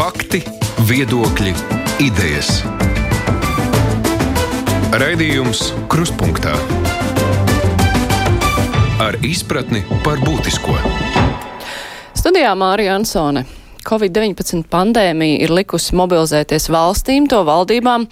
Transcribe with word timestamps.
Fakti, 0.00 0.38
viedokļi, 0.88 1.50
idejas. 2.00 2.62
Raidījums 4.96 5.60
Kruspunkta 5.92 6.54
ar 9.04 9.18
izpratni 9.20 9.82
par 10.00 10.22
būtisko. 10.24 10.78
Studijā 12.16 12.54
Mārija 12.56 12.96
Ansone. 12.96 13.44
Covid-19 13.84 14.64
pandēmija 14.72 15.44
ir 15.44 15.52
likusi 15.52 15.92
mobilizēties 16.00 16.70
valstīm, 16.72 17.28
to 17.28 17.44
valdībām 17.44 18.08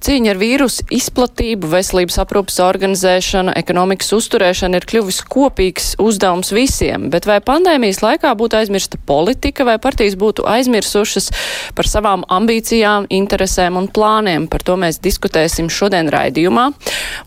Cīņa 0.00 0.30
ar 0.32 0.38
vīrusu 0.40 0.86
izplatību, 0.96 1.68
veselības 1.74 2.14
aprūpas 2.22 2.54
organizēšana, 2.64 3.52
ekonomikas 3.60 4.14
uzturēšana 4.16 4.78
ir 4.80 4.86
kļuvis 4.88 5.18
kopīgs 5.28 5.90
uzdevums 6.00 6.54
visiem, 6.56 7.10
bet 7.12 7.28
vai 7.28 7.36
pandēmijas 7.44 8.00
laikā 8.00 8.30
būtu 8.40 8.56
aizmirsta 8.62 8.96
politika 9.04 9.66
vai 9.68 9.76
partijas 9.82 10.16
būtu 10.16 10.46
aizmirsušas 10.48 11.28
par 11.76 11.90
savām 11.92 12.24
ambīcijām, 12.32 13.10
interesēm 13.12 13.76
un 13.76 13.90
plāniem? 13.92 14.48
Par 14.48 14.64
to 14.64 14.78
mēs 14.80 15.02
diskutēsim 15.04 15.68
šodien 15.68 16.08
raidījumā. 16.08 16.70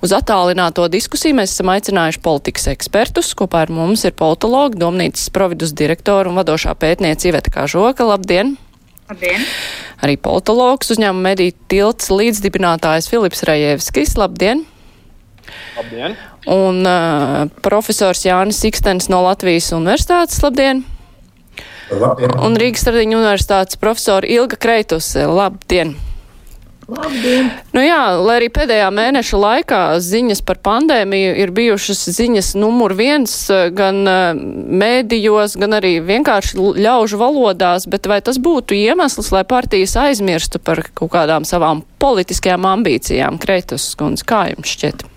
Uz 0.01 0.17
attālināto 0.17 0.89
diskusiju 0.89 1.37
mēs 1.43 1.53
esam 1.53 1.69
aicinājuši 1.77 2.25
politikas 2.25 2.71
ekspertus. 2.73 3.35
Kopā 3.37 3.67
ar 3.67 3.77
mums 3.77 4.09
ir 4.09 4.17
politologi, 4.17 4.81
domnīcas 4.81 5.29
providus 5.29 5.77
direktora 5.77 6.33
un 6.33 6.41
vadošā 6.41 6.73
pētniece 6.73 7.29
Iveta 7.29 7.53
Kažoka. 7.53 8.09
Labdien! 8.15 8.55
Labdien! 9.09 9.43
Arī 10.03 10.15
politologs 10.19 10.93
uzņēmuma 10.93 11.29
mediju 11.31 11.55
tilts 11.71 12.07
līdzdibinātājs 12.11 13.09
Filips 13.11 13.43
Rajevskis. 13.47 14.15
Labdien! 14.19 14.63
Labdien! 15.77 16.15
Un 16.49 16.81
uh, 16.87 17.43
profesors 17.63 18.23
Jānis 18.25 18.63
Ikstens 18.67 19.09
no 19.11 19.23
Latvijas 19.25 19.71
Universitātes. 19.75 20.39
Labdien! 20.43 20.85
Labdien! 21.91 22.35
Un 22.39 22.55
Rīgas 22.59 22.85
Stradiņu 22.85 23.19
Universitātes 23.19 23.79
profesora 23.81 24.27
Ilga 24.27 24.59
Kreitus. 24.59 25.13
Labdien! 25.19 25.97
Labdien! 26.89 27.49
Nu 27.75 27.83
jā, 27.83 28.01
lai 28.19 28.37
arī 28.41 28.49
pēdējā 28.53 28.89
mēneša 28.93 29.39
laikā 29.39 29.81
ziņas 30.03 30.43
par 30.47 30.59
pandēmiju 30.65 31.35
ir 31.43 31.53
bijušas 31.55 32.03
ziņas 32.17 32.53
numur 32.59 32.95
viens 32.97 33.33
gan 33.77 34.03
mēdījos, 34.83 35.57
gan 35.61 35.77
arī 35.79 35.95
vienkārši 36.03 36.59
ļaužu 36.83 37.21
valodās, 37.21 37.87
bet 37.87 38.09
vai 38.11 38.19
tas 38.25 38.41
būtu 38.41 38.77
iemesls, 38.77 39.31
lai 39.35 39.45
partijas 39.47 39.95
aizmirstu 40.03 40.59
par 40.59 40.83
kaut 40.91 41.13
kādām 41.15 41.47
savām 41.47 41.85
politiskajām 42.03 42.67
ambīcijām? 42.75 43.39
Kreitas 43.41 43.91
skundz, 43.95 44.25
kā 44.27 44.47
jums 44.51 44.75
šķiet? 44.75 45.07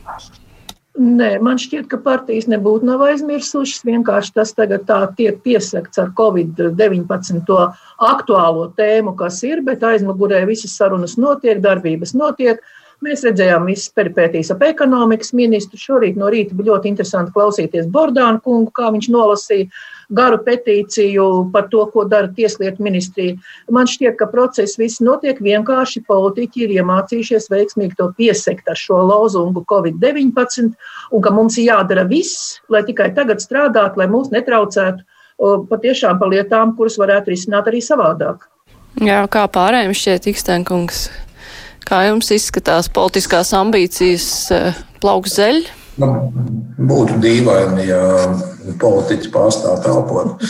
Nē, 0.97 1.35
man 1.45 1.59
šķiet, 1.61 1.91
ka 1.93 1.99
partijas 2.01 2.47
nebūtu 2.49 2.87
nav 2.89 3.03
aizmirsušas. 3.05 3.83
Vienkārši 3.85 4.33
tas 4.39 4.55
tagad 4.57 4.87
tā 4.89 5.03
tiek 5.19 5.43
piesakts 5.45 6.01
ar 6.01 6.15
Covid-19 6.17 7.59
aktuālo 8.01 8.71
tēmu, 8.79 9.13
kas 9.19 9.43
ir, 9.45 9.61
bet 9.67 9.85
aizmugurē 9.85 10.47
visas 10.49 10.73
sarunas 10.79 11.19
notiek, 11.21 11.61
darbības 11.61 12.15
notiek. 12.17 12.65
Mēs 13.05 13.27
redzējām 13.27 13.67
visas 13.69 13.91
peripētīs 13.93 14.49
ap 14.55 14.63
ekonomikas 14.65 15.35
ministru. 15.37 15.77
Šorīt 15.77 16.17
no 16.17 16.31
rīta 16.33 16.57
bija 16.57 16.73
ļoti 16.73 16.89
interesanti 16.89 17.35
klausīties 17.35 17.91
Bordānu 17.93 18.41
kungu, 18.45 18.73
kā 18.73 18.89
viņš 18.95 19.09
nolasīja 19.13 19.69
garu 20.17 20.39
petīciju 20.47 21.27
par 21.53 21.67
to, 21.73 21.83
ko 21.93 22.07
dara 22.09 22.31
Tieslietu 22.33 22.85
ministrija. 22.87 23.37
Man 23.71 23.91
šķiet, 23.91 24.17
ka 24.17 24.31
process 24.33 24.79
viss 24.81 25.03
notiek 25.05 25.43
vienkārši. 25.45 26.07
Politiķi 26.09 26.65
ir 26.65 26.73
iemācījušies 26.79 27.51
veiksmīgi 27.53 27.99
to 28.01 28.09
piesekt 28.17 28.73
ar 28.73 28.81
šo 28.81 29.03
lozungu 29.11 29.67
Covid-19, 29.69 30.73
un 31.13 31.27
ka 31.27 31.35
mums 31.37 31.61
ir 31.61 31.69
jādara 31.75 32.07
viss, 32.09 32.63
lai 32.73 32.81
tikai 32.87 33.11
tagad 33.19 33.45
strādātu, 33.45 34.01
lai 34.01 34.09
mūs 34.09 34.33
netraucētu 34.33 35.05
patiešām 35.69 36.17
par 36.17 36.33
lietām, 36.33 36.73
kuras 36.79 36.97
varētu 36.97 37.35
risināt 37.35 37.69
arī 37.69 37.85
savādāk. 37.85 38.49
Jā, 39.05 39.21
kā 39.29 39.45
pārējiem 39.53 39.93
šķiet, 39.93 40.31
Ikstenkungs, 40.33 41.11
kā 41.87 42.03
jums 42.09 42.31
izskatās 42.35 42.91
politiskās 42.93 43.53
ambīcijas 43.57 44.29
plauks 45.03 45.37
zeļ? 45.39 45.65
Nu, 45.97 46.09
būtu 46.77 47.17
dīvaini, 47.23 47.87
ja 47.89 48.03
politiķi 48.81 49.31
pārstāv 49.33 49.79
telpot. 49.85 50.43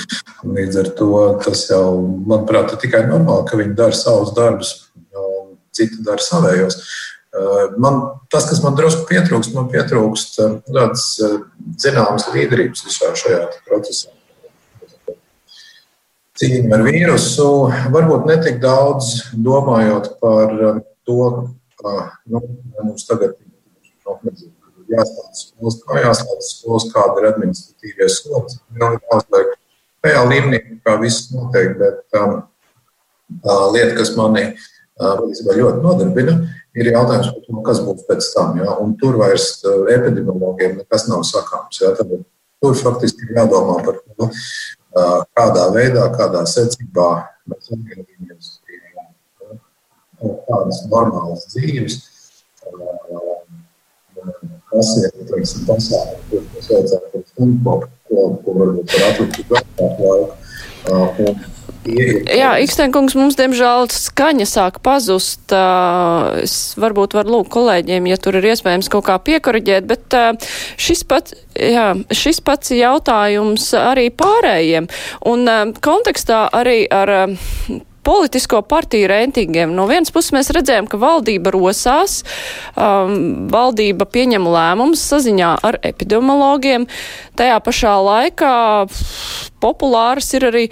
Līdz 0.47 0.81
ar 0.83 0.89
to 0.99 1.11
tas 1.45 1.67
jau, 1.71 1.91
manuprāt, 2.27 2.73
ir 2.73 2.81
tikai 2.83 3.05
normāli, 3.11 3.47
ka 3.47 3.61
viņi 3.61 3.77
dara 3.79 3.95
savus 3.97 4.33
darbus, 4.37 4.73
citi 5.77 6.03
dara 6.07 6.25
savējos. 6.25 6.81
Man, 7.77 8.01
tas, 8.33 8.49
kas 8.49 8.63
man 8.65 8.77
drusku 8.79 9.05
pietrūkst, 9.11 9.53
man 9.55 9.69
pietrūkst 9.71 10.39
tādas 10.41 11.07
zināmas 11.83 12.31
līderības 12.33 12.87
visā 12.89 13.13
šajā 13.21 13.43
procesā. 13.69 14.13
Cīņa 16.37 16.73
ar 16.77 16.83
vīrusu, 16.85 17.49
varbūt 17.95 18.27
netik 18.29 18.59
daudz 18.61 19.31
domājot 19.33 20.17
par 20.21 20.83
to, 21.07 21.21
ka 21.81 21.97
nu, 22.27 22.43
mums 22.83 23.07
tagad 23.09 23.37
ir 23.41 23.53
jāstāsta 24.91 25.41
skolas, 25.41 25.79
kā 25.83 26.03
jāstāsta 26.03 26.49
skolas, 26.49 26.89
kāda 26.93 27.23
ir 27.23 27.29
administratīvie 27.33 28.09
solis. 28.13 28.59
Jāuzliek 28.81 29.55
tajā 30.05 30.23
līmenī, 30.31 30.61
kā 30.87 30.97
viss 31.03 31.31
notiek, 31.35 31.75
bet 31.81 32.21
um, 32.21 32.39
tā 33.43 33.57
lieta, 33.75 33.97
kas 33.99 34.13
mani 34.19 34.47
uh, 34.53 35.25
ļoti 35.27 35.83
nodarbina, 35.85 36.37
ir 36.77 36.93
jautājums 36.93 37.33
par 37.33 37.47
to, 37.47 37.63
kas 37.71 37.83
būs 37.85 38.07
pēc 38.09 38.31
tam. 38.35 38.61
Ja? 38.63 38.77
Un 38.83 38.95
tur 39.01 39.19
vairs 39.23 39.51
uh, 39.65 39.87
epidemiologiem 39.93 40.79
nekas 40.83 41.09
nav 41.11 41.25
sakāms. 41.29 41.81
Ja? 41.83 41.95
Tad, 41.99 42.13
tur 42.63 42.79
faktiski 42.79 43.27
ir 43.27 43.41
jādomā 43.41 43.81
par 43.87 43.99
to, 44.03 44.31
uh, 44.31 45.19
kādā 45.37 45.67
veidā, 45.75 46.07
kādā 46.15 46.47
secībā 46.51 47.11
mēs 47.51 47.75
atgriezīsimies 47.75 48.56
tādas 50.21 50.85
normālas 50.93 51.49
dzīves 51.53 52.01
kas 54.71 54.95
ir 55.01 55.13
teiksim, 55.31 55.67
pasākumi, 55.69 56.23
kurus 56.31 56.49
mēs 56.55 56.71
vajadzētu 56.73 57.21
uzlabot, 57.23 57.91
ko, 58.09 58.25
ko 58.45 58.57
varbūt 58.61 58.97
var 58.97 59.11
atlikt 59.11 59.39
uz 59.43 59.53
vēlāku 59.53 60.09
laiku. 60.09 60.33
Uh, 60.87 61.53
Jā, 61.87 62.57
Ikstenkungs, 62.63 63.15
mums 63.15 63.37
diemžēl 63.39 63.87
skaņa 63.95 64.47
sāk 64.51 64.81
pazust. 64.83 65.53
Es 66.43 66.57
varbūt 66.83 67.15
varu 67.15 67.37
lūgt 67.37 67.53
kolēģiem, 67.55 68.09
ja 68.11 68.19
tur 68.19 68.39
ir 68.41 68.49
iespējams 68.51 68.91
kaut 68.91 69.07
kā 69.07 69.21
piekoriģēt, 69.29 69.87
bet 69.87 70.17
šis 70.83 71.05
pats, 71.07 71.37
jā, 71.55 71.93
šis 72.11 72.43
pats 72.47 72.75
jautājums 72.75 73.69
arī 73.79 74.09
pārējiem. 74.11 74.91
Un 75.31 75.47
kontekstā 75.79 76.49
arī 76.59 76.81
ar 76.91 77.15
politisko 78.07 78.63
partiju 78.63 79.11
reitingiem. 79.11 79.75
No 79.75 79.89
vienas 79.91 80.13
puses 80.15 80.33
mēs 80.37 80.53
redzējām, 80.55 80.87
ka 80.91 81.01
valdība 81.03 81.53
rosās, 81.55 82.21
um, 82.79 83.49
valdība 83.53 84.07
pieņem 84.07 84.47
lēmumus 84.47 85.03
saziņā 85.11 85.57
ar 85.67 85.81
epidemiologiem. 85.87 86.87
Tajā 87.39 87.59
pašā 87.67 87.97
laikā 88.07 88.55
populāras 89.63 90.31
ir 90.39 90.49
arī 90.53 90.65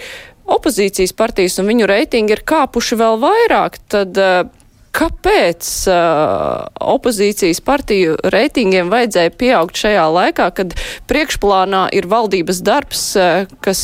opozīcijas 0.45 1.15
partijas, 1.17 1.59
un 1.59 1.73
viņu 1.73 1.89
reitingi 1.91 2.37
ir 2.37 2.45
kāpuši 2.47 3.01
vēl 3.01 3.19
vairāk. 3.25 3.81
Tad, 3.91 4.21
uh, 4.21 4.64
Kāpēc 4.95 5.69
uh, 5.91 6.69
opozīcijas 6.95 7.59
partiju 7.67 8.15
reitingiem 8.31 8.93
vajadzēja 8.93 9.33
pieaugt 9.35 9.81
šajā 9.81 10.05
laikā, 10.15 10.47
kad 10.55 10.77
priekšplānā 11.11 11.89
ir 11.99 12.07
valdības 12.11 12.63
darbs, 12.63 13.03
uh, 13.19 13.51
kas 13.65 13.83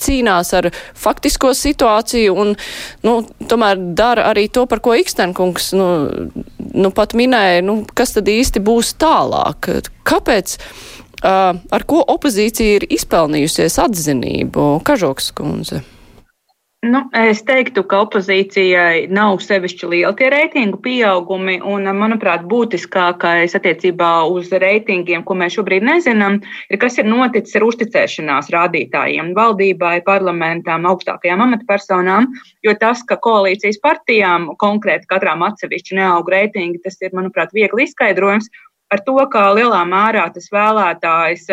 cīnās 0.00 0.54
ar 0.56 0.70
faktisko 0.96 1.52
situāciju 1.58 2.38
un, 2.40 2.54
nu, 3.04 3.14
tomēr 3.52 3.80
dara 3.98 4.30
arī 4.32 4.48
to, 4.48 4.64
par 4.70 4.80
ko 4.84 4.96
Ikstenkungs, 4.96 5.72
nu, 5.76 5.88
nu 6.72 6.92
pat 6.96 7.12
minēja, 7.18 7.60
nu, 7.66 7.82
kas 7.92 8.16
tad 8.16 8.30
īsti 8.32 8.64
būs 8.64 8.96
tālāk? 9.00 9.68
Kāpēc? 10.08 10.56
Uh, 11.24 11.56
ar 11.72 11.84
ko 11.88 12.02
opozīcija 12.16 12.80
ir 12.80 12.88
izpelnījusies 12.92 13.78
atzinību? 13.80 14.70
Kažoks 14.84 15.30
kundze. 15.36 15.84
Nu, 16.84 17.00
es 17.16 17.38
teiktu, 17.46 17.80
ka 17.88 18.02
opozīcijai 18.04 19.06
nav 19.08 19.38
sevišķi 19.40 19.88
lieli 19.88 20.16
tie 20.18 20.26
reitingu 20.32 20.76
pieaugumi, 20.84 21.54
un, 21.64 21.86
manuprāt, 21.96 22.42
būtiskākais 22.50 23.56
attiecībā 23.56 24.10
uz 24.28 24.50
reitingiem, 24.52 25.22
ko 25.24 25.36
mēs 25.40 25.56
šobrīd 25.56 25.86
nezinām, 25.86 26.40
ir, 26.68 26.78
kas 26.82 26.98
ir 27.00 27.08
noticis 27.08 27.56
ar 27.56 27.64
uzticēšanās 27.70 28.50
rādītājiem 28.52 29.32
valdībai, 29.38 29.94
parlamentām, 30.04 30.84
augstākajām 30.90 31.46
amatpersonām, 31.46 32.28
jo 32.66 32.76
tas, 32.82 33.00
ka 33.08 33.16
koalīcijas 33.16 33.80
partijām 33.84 34.50
konkrēti 34.60 35.08
katrām 35.14 35.46
atsevišķi 35.48 35.96
neaug 36.02 36.28
reitingi, 36.36 36.82
tas 36.84 37.00
ir, 37.00 37.16
manuprāt, 37.16 37.54
viegli 37.56 37.88
izskaidrojums 37.88 38.50
ar 38.92 39.00
to, 39.08 39.16
ka 39.32 39.46
lielā 39.56 39.80
mērā 39.88 40.28
tas 40.36 40.52
vēlētājs 40.52 41.48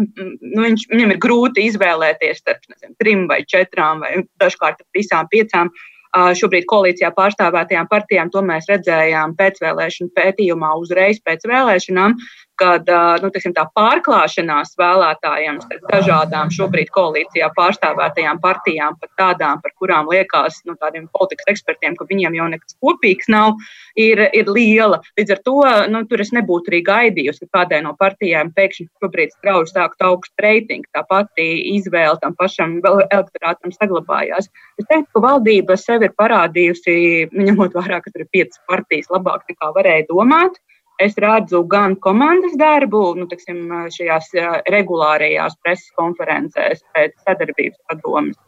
nu, 0.00 0.62
viņš, 0.64 0.86
viņam 0.90 1.14
ir 1.14 1.20
grūti 1.22 1.66
izvēlēties 1.70 2.40
starp 2.42 2.64
nezinu, 2.70 2.94
trim 3.02 3.26
vai 3.30 3.42
četrām, 3.48 4.04
vai 4.04 4.24
dažkārt 4.42 4.82
visām 4.96 5.28
piecām. 5.32 5.72
Šobrīd 6.14 6.68
koalīcijā 6.70 7.10
pārstāvētajām 7.16 7.88
partijām 7.90 8.28
to 8.30 8.42
mēs 8.46 8.68
redzējām 8.70 9.32
pēcvēlēšanu 9.38 10.12
pētījumā 10.14 10.70
uzreiz 10.78 11.18
pēc 11.26 11.42
vēlēšanām. 11.50 12.14
Kad 12.60 12.88
nu, 13.22 13.30
teiksim, 13.34 13.54
tā 13.56 13.64
pārklāšanās 13.76 14.74
vēlētājiem 14.80 15.60
starp 15.64 15.88
dažādām 15.90 16.52
šobrīd 16.54 16.90
koalīcijā 16.94 17.50
pārstāvētajām 17.56 18.40
partijām, 18.42 18.98
pat 19.00 19.10
tādām, 19.20 19.62
par 19.64 19.74
kurām 19.80 20.10
liekas 20.12 20.60
nu, 20.68 20.76
tādiem 20.80 21.08
politikas 21.14 21.50
ekspertiem, 21.54 21.96
ka 21.98 22.06
viņiem 22.10 22.38
jau 22.38 22.48
nekas 22.52 22.76
kopīgs 22.82 23.30
nav, 23.32 23.58
ir, 23.98 24.26
ir 24.32 24.50
liela. 24.50 25.00
Līdz 25.18 25.36
ar 25.36 25.42
to 25.46 25.56
nu, 25.92 26.04
tur 26.10 26.22
es 26.24 26.32
nebūtu 26.36 26.72
arī 26.72 26.82
gaidījusi, 26.86 27.48
ka 27.48 27.60
kādai 27.60 27.80
no 27.86 27.94
partijām 27.98 28.52
pēkšņi 28.56 28.88
šobrīd 29.02 29.34
strauji 29.36 29.72
sākt 29.72 30.04
augstu 30.04 30.44
reitingu. 30.44 30.88
Tā 30.94 31.04
pati 31.08 31.48
izvēle 31.74 32.18
tam 32.22 32.36
pašam 32.38 32.78
elektorātam 32.84 33.74
saglabājās. 33.74 34.50
Es 34.80 34.88
teiktu, 34.90 35.10
ka 35.14 35.24
valdība 35.24 35.78
sev 35.80 36.04
ir 36.06 36.14
parādījusi, 36.18 36.94
ņemot 37.34 37.76
vērā, 37.78 38.00
ka 38.04 38.12
tur 38.12 38.26
ir 38.26 38.30
piecas 38.34 38.62
partijas 38.70 39.10
labāk 39.14 39.46
nekā 39.50 39.72
varēja 39.76 40.08
domāt. 40.10 40.60
Es 41.02 41.16
redzu 41.18 41.64
gan 41.66 41.96
komandas 41.98 42.54
darbu, 42.58 43.00
nu, 43.18 43.26
teksim, 43.30 43.64
šajās 43.90 44.30
regulārajās 44.70 45.56
preses 45.64 45.90
konferencēs, 45.98 46.84
pēc 46.94 47.16
sadarbības 47.26 47.80
padomas, 47.90 48.38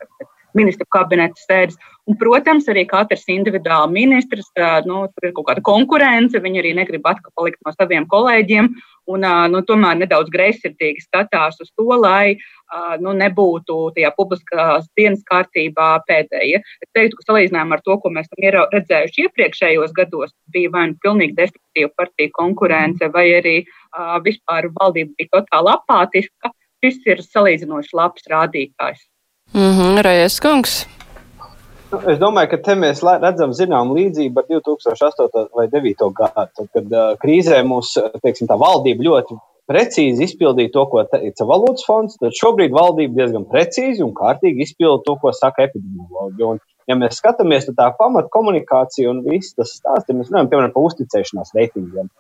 ministru 0.56 0.88
kabineta 0.92 1.38
sēdes. 1.44 1.78
Un, 2.06 2.14
protams, 2.20 2.68
arī 2.70 2.84
katrs 2.86 3.24
individuāli 3.32 3.96
ministrs, 3.96 4.46
nu, 4.86 5.06
tur 5.10 5.26
ir 5.26 5.32
kaut 5.34 5.48
kāda 5.48 5.62
konkurence, 5.66 6.38
viņi 6.42 6.60
arī 6.62 6.74
negrib 6.78 7.06
atkal 7.10 7.32
palikt 7.34 7.58
no 7.66 7.72
saviem 7.74 8.06
kolēģiem, 8.12 8.68
un 9.10 9.26
nu, 9.50 9.62
tomēr 9.66 9.98
nedaudz 9.98 10.30
greizsirdīgi 10.30 11.02
skatās 11.02 11.58
uz 11.62 11.72
to, 11.74 11.88
lai 11.98 12.36
nu, 13.02 13.10
nebūtu 13.14 13.78
tajā 13.96 14.12
publiskās 14.14 14.86
dienas 14.98 15.24
kārtībā 15.26 15.88
pēdējie. 16.06 16.62
Es 16.86 16.92
teiktu, 16.94 17.18
ka 17.18 17.32
salīdzinājumā 17.32 17.78
ar 17.78 17.82
to, 17.86 17.98
ko 18.02 18.14
mēs 18.14 18.30
esam 18.30 18.70
redzējuši 18.74 19.26
iepriekšējos 19.26 19.96
gados, 19.98 20.34
bija 20.54 20.70
vai 20.74 20.86
nu 20.92 21.00
pilnīgi 21.02 21.38
destruktīva 21.42 21.90
partija 21.98 22.34
konkurence, 22.38 23.10
vai 23.18 23.26
arī 23.40 23.56
vispār 24.26 24.70
valdība 24.78 25.14
bija 25.18 25.34
totāli 25.40 25.74
apātiska. 25.74 26.54
Šis 26.84 27.02
ir 27.08 27.22
salīdzinoši 27.24 27.94
labs 27.98 28.26
rādītājs. 28.30 29.06
-hmm, 29.54 30.02
Rejas 30.02 30.40
kungs. 30.40 30.86
Es 31.86 32.18
domāju, 32.18 32.50
ka 32.50 32.58
te 32.66 32.74
mēs 32.74 33.02
redzam 33.06 33.52
zināmu 33.54 33.94
līdzību 33.94 34.40
ar 34.42 34.46
2008. 34.50 35.48
vai 35.54 35.66
2009. 35.70 36.08
gadu, 36.18 36.66
kad 36.74 36.86
uh, 36.90 37.12
krīzē 37.22 37.62
mūsu 37.62 38.02
teiksim, 38.22 38.50
valdība 38.50 39.06
ļoti 39.06 39.38
precīzi 39.70 40.26
izpildīja 40.26 40.72
to, 40.74 40.84
ko 40.90 41.04
teica 41.10 41.46
valūtas 41.46 41.86
fonds. 41.86 42.18
Tad 42.18 42.34
šobrīd 42.34 42.74
valdība 42.74 43.22
diezgan 43.22 43.46
precīzi 43.50 44.02
un 44.02 44.12
kārtīgi 44.18 44.66
izpilda 44.66 45.04
to, 45.06 45.16
ko 45.22 45.32
saka 45.32 45.68
epidemiologi. 45.68 46.42
Un, 46.50 46.60
ja 46.90 46.98
mēs 46.98 47.22
skatāmies, 47.22 47.70
tad 47.70 47.78
tā 47.78 47.88
pamata 47.98 48.32
komunikācija 48.34 49.10
un 49.10 49.22
viss 49.26 49.54
tas 49.54 49.78
stāsts, 49.78 50.10
ja 50.10 50.18
mēs 50.18 50.30
runājam 50.30 50.52
piemēram 50.52 50.74
par 50.74 50.90
uzticēšanās 50.90 51.54
reitingiem. 51.54 52.10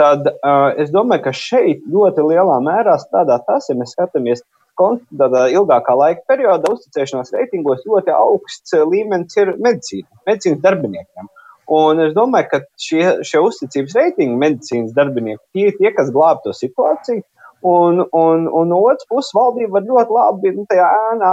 Tad 0.00 0.26
uh, 0.32 0.72
es 0.80 0.90
domāju, 0.90 1.28
ka 1.28 1.36
šeit 1.38 1.84
ļoti 1.86 2.24
lielā 2.32 2.56
mērā 2.64 2.96
strādā 3.04 3.38
tas, 3.46 3.68
ja 3.70 3.78
mēs 3.78 3.94
skatāmies 3.94 4.42
tādā 4.42 4.63
ilgākā 4.80 5.94
laika 5.98 6.24
periodā 6.28 6.72
uzticēšanās 6.74 7.32
reitingos 7.36 7.84
ļoti 7.86 8.14
augsts 8.14 8.74
līmenis 8.74 9.36
ir 9.40 9.54
medicīna, 9.58 10.08
medicīnas 10.26 10.62
darbiniekiem. 10.64 11.30
Un 11.74 12.00
es 12.04 12.12
domāju, 12.16 12.50
ka 12.50 12.60
šie, 12.80 13.04
šie 13.24 13.40
uzticības 13.40 13.94
reitingi 13.96 14.36
medicīnas 14.40 14.92
darbinieku 14.96 15.42
tie 15.54 15.70
ir 15.70 15.78
tie, 15.78 15.92
kas 15.96 16.10
glāb 16.12 16.42
to 16.44 16.52
situāciju. 16.52 17.24
Un, 17.64 18.02
un, 18.12 18.42
un 18.52 18.68
no 18.68 18.78
otras 18.84 19.06
puses, 19.08 19.30
valdība 19.32 19.78
var 19.78 19.86
ļoti 19.88 20.12
labi 20.12 20.50
nu, 20.52 20.66
tajā 20.68 20.84
ēnā 21.14 21.30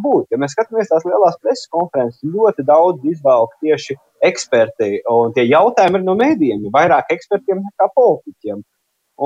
būt. 0.00 0.30
Ja 0.32 0.38
mēs 0.40 0.54
skatāmies 0.56 0.88
tās 0.88 1.04
lielās 1.04 1.36
preses 1.42 1.68
konferences, 1.68 2.22
ļoti 2.24 2.64
daudz 2.64 3.04
izvēlēt 3.04 3.52
tieši 3.60 3.98
eksperti, 4.24 5.02
un 5.12 5.34
tie 5.36 5.44
jautājumi 5.44 6.00
ir 6.00 6.06
no 6.06 6.14
mēdījiem, 6.16 6.64
vairāk 6.72 7.12
ekspertiem 7.12 7.60
nekā 7.60 7.90
politiķiem. 7.92 8.64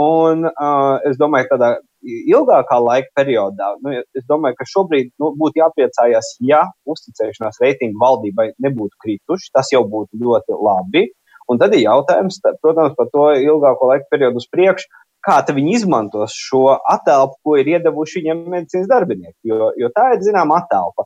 Un 0.01 0.43
uh, 0.51 0.97
es 1.07 1.15
domāju, 1.23 1.47
ka 1.47 1.55
tādā 1.55 1.71
ilgākā 2.05 2.79
laika 2.81 3.11
periodā, 3.19 3.75
nu, 3.85 3.93
es 4.17 4.25
domāju, 4.31 4.57
ka 4.59 4.67
šobrīd 4.69 5.11
nu, 5.21 5.33
būtu 5.41 5.61
jāpriecājas, 5.61 6.35
ja 6.47 6.65
uzticēšanās 6.89 7.61
reitingu 7.63 8.01
valdībai 8.01 8.51
nebūtu 8.63 8.97
krituši. 9.05 9.53
Tas 9.57 9.73
jau 9.75 9.85
būtu 9.89 10.21
ļoti 10.23 10.57
labi. 10.57 11.07
Un 11.51 11.59
tad 11.59 11.75
ir 11.75 11.83
jautājums, 11.83 12.39
protams, 12.63 12.95
par 12.97 13.09
to 13.11 13.31
ilgāko 13.35 13.91
laika 13.91 14.07
periodu 14.13 14.39
uz 14.39 14.47
priekšu, 14.53 14.87
kā 15.27 15.41
viņi 15.45 15.75
izmantos 15.77 16.35
šo 16.37 16.77
attēlu, 16.79 17.35
ko 17.45 17.57
ir 17.61 17.69
iedavuši 17.75 18.21
viņiem 18.21 18.45
medicīnas 18.55 18.89
darbinieki. 18.91 19.37
Jo, 19.51 19.73
jo 19.77 19.91
tā 19.97 20.13
ir 20.15 20.23
zināma 20.25 20.63
attēlpa. 20.63 21.05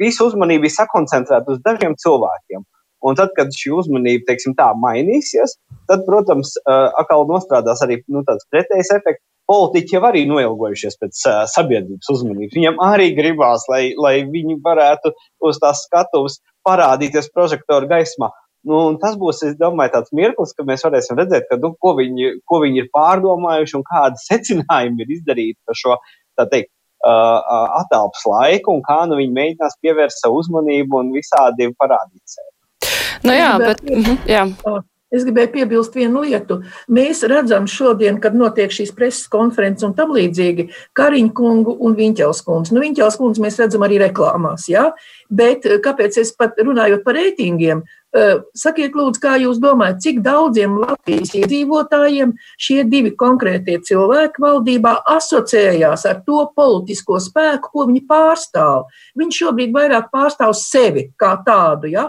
Visu 0.00 0.30
uzmanību 0.30 0.66
ir 0.66 0.74
sakoncentrēta 0.74 1.52
uz 1.52 1.60
dažiem 1.62 1.94
cilvēkiem. 2.00 2.64
Un 3.04 3.18
tad, 3.18 3.34
kad 3.36 3.52
šī 3.52 3.74
uzmanība 3.76 4.30
teiksim, 4.30 4.54
tā, 4.56 4.70
mainīsies, 4.80 5.58
tad, 5.90 6.06
protams, 6.08 6.54
atkal 6.64 7.26
nostrādās 7.28 7.82
arī 7.84 8.00
nu, 8.08 8.24
tāds 8.24 8.48
pretējs 8.48 8.94
efekts. 8.96 9.24
Politiķi 9.50 9.96
jau 9.96 10.04
arī 10.08 10.22
noilgojušies 10.28 10.96
pēc 11.00 11.20
uh, 11.28 11.42
sabiedrības 11.52 12.08
uzmanības. 12.14 12.54
Viņam 12.56 12.78
arī 12.84 13.10
gribās, 13.16 13.66
lai, 13.68 13.82
lai 14.00 14.14
viņi 14.28 14.56
varētu 14.64 15.12
uz 15.44 15.60
tās 15.60 15.84
skatuves 15.84 16.40
parādīties 16.64 17.28
prožektoru 17.34 17.90
gaismā. 17.90 18.30
Nu, 18.64 18.78
tas 19.00 19.18
būs, 19.20 19.42
es 19.44 19.58
domāju, 19.60 19.92
tāds 19.98 20.14
mirklis, 20.16 20.54
ka 20.56 20.64
mēs 20.64 20.86
varēsim 20.86 21.18
redzēt, 21.20 21.44
ka, 21.50 21.58
nu, 21.60 21.74
ko, 21.76 21.92
viņi, 21.98 22.38
ko 22.48 22.62
viņi 22.62 22.80
ir 22.80 22.88
pārdomājuši 22.96 23.76
un 23.76 23.84
kādi 23.90 24.24
secinājumi 24.30 25.04
ir 25.04 25.12
izdarīti 25.18 25.60
par 25.68 25.80
šo 25.80 25.98
teikt, 26.40 26.72
uh, 27.04 27.68
attēlpas 27.82 28.24
laiku 28.30 28.78
un 28.78 28.82
kā 28.86 29.02
nu, 29.10 29.20
viņi 29.20 29.36
mēģinās 29.36 29.78
pievērst 29.84 30.24
savu 30.24 30.40
uzmanību 30.40 31.02
un 31.02 31.12
visādi 31.14 31.68
parādīt 31.76 32.36
sevi. 32.36 32.50
Nu 33.24 33.36
jā, 33.36 33.52
bet. 33.60 33.84
Mhm, 33.84 34.18
jā. 34.28 34.44
Es 35.14 35.24
gribēju 35.26 35.52
piebilst 35.54 35.94
vienu 35.96 36.24
lietu. 36.24 36.60
Mēs 36.90 37.22
redzam 37.30 37.68
šodien, 37.70 38.18
kad 38.22 38.36
notiek 38.38 38.72
šīs 38.74 38.92
preses 38.96 39.28
konferences 39.30 39.86
un 39.86 39.94
tam 39.96 40.14
līdzīgi, 40.16 40.68
Kariņa 40.98 41.34
kungu 41.36 41.76
un 41.84 41.96
Viņķels 41.98 42.42
kundzi. 42.46 42.74
Nu, 42.74 42.82
Viņķels 42.84 43.18
kundzi 43.20 43.44
mēs 43.44 43.60
redzam 43.62 43.86
arī 43.86 44.00
reklāmās, 44.02 44.66
jā, 44.72 44.88
bet 45.30 45.68
kāpēc 45.84 46.18
es 46.22 46.34
pat 46.36 46.58
runājot 46.60 47.04
par 47.06 47.18
reitingiem, 47.18 47.84
Sakiet, 48.54 48.94
lūdzu, 48.94 49.18
kā 49.18 49.32
jūs 49.42 49.58
domājat, 49.58 49.96
cik 50.04 50.18
daudziem 50.22 50.76
Latvijas 50.78 51.32
iedzīvotājiem 51.34 52.36
šie 52.62 52.84
divi 52.86 53.10
konkrētie 53.18 53.80
cilvēki 53.82 54.38
valdībā 54.44 54.92
asociējās 55.16 56.04
ar 56.06 56.20
to 56.22 56.44
politisko 56.54 57.18
spēku, 57.18 57.72
ko 57.72 57.86
viņi 57.88 58.04
pārstāv? 58.06 58.84
Viņi 59.18 59.38
šobrīd 59.40 59.74
vairāk 59.74 60.12
pārstāv 60.14 60.54
sevi 60.54 61.08
kā 61.18 61.32
tādu. 61.42 61.90
Ja? 61.90 62.04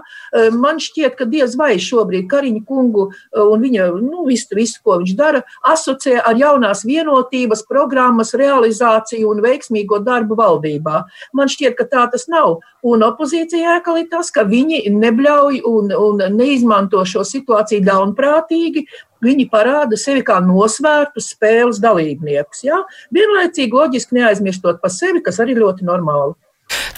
Man 0.53 0.77
šķiet, 0.83 1.15
ka 1.17 1.25
diez 1.25 1.57
vai 1.57 1.79
šobrīd 1.81 2.29
Kariņa 2.29 2.61
kungu 2.69 3.07
un 3.33 3.65
viņa 3.65 3.89
nu, 3.97 4.27
visu, 4.29 4.53
visu, 4.53 4.77
ko 4.85 4.99
viņš 5.01 5.15
dara, 5.17 5.41
asociē 5.65 6.21
ar 6.21 6.37
jaunās 6.37 6.85
vienotības 6.85 7.65
programmas 7.65 8.35
realizāciju 8.37 9.33
un 9.33 9.41
veiksmīgo 9.41 10.03
darbu 10.05 10.37
valdībā. 10.37 11.01
Man 11.33 11.49
šķiet, 11.49 11.79
ka 11.81 11.89
tā 11.89 12.05
tas 12.13 12.29
nav. 12.29 12.59
Un 12.85 13.01
opozīcijā 13.01 13.79
ēkal 13.79 14.03
ir 14.03 14.09
tas, 14.13 14.29
ka 14.29 14.45
viņi 14.45 14.83
nebļauj 14.93 15.63
un 15.65 15.94
un 15.99 16.21
neizmanto 16.35 17.01
šo 17.07 17.23
situāciju 17.27 17.85
ļaunprātīgi. 17.87 18.85
Viņi 19.25 19.47
parāda 19.49 19.97
sevi 19.97 20.21
kā 20.25 20.37
nosvērtus 20.43 21.31
spēles 21.33 21.81
dalībniekus. 21.83 22.65
Ja? 22.67 22.83
Vienlaicīgi, 23.15 23.73
loģiski 23.73 24.19
neaizmirstot 24.19 24.81
par 24.83 24.93
sevi, 24.93 25.23
kas 25.25 25.41
arī 25.41 25.57
ļoti 25.57 25.87
normāli. 25.87 26.35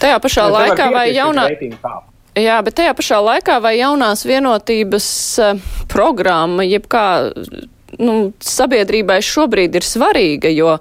Tajā 0.02 0.20
pašā 0.24 0.46
ja, 0.48 0.54
laikā 0.54 0.92
vai 0.94 1.08
jaunā. 1.16 1.48
Jā, 2.38 2.60
bet 2.62 2.76
tajā 2.78 2.94
pašā 2.98 3.18
laikā 3.24 3.58
vai 3.64 3.78
jaunās 3.80 4.22
vienotības 4.28 5.08
uh, 5.42 5.64
programma, 5.90 6.66
jeb 6.68 6.86
kā 6.92 7.08
nu, 8.02 8.32
sabiedrībai 8.44 9.20
šobrīd 9.26 9.78
ir 9.78 9.86
svarīga, 9.86 10.52
jo 10.54 10.78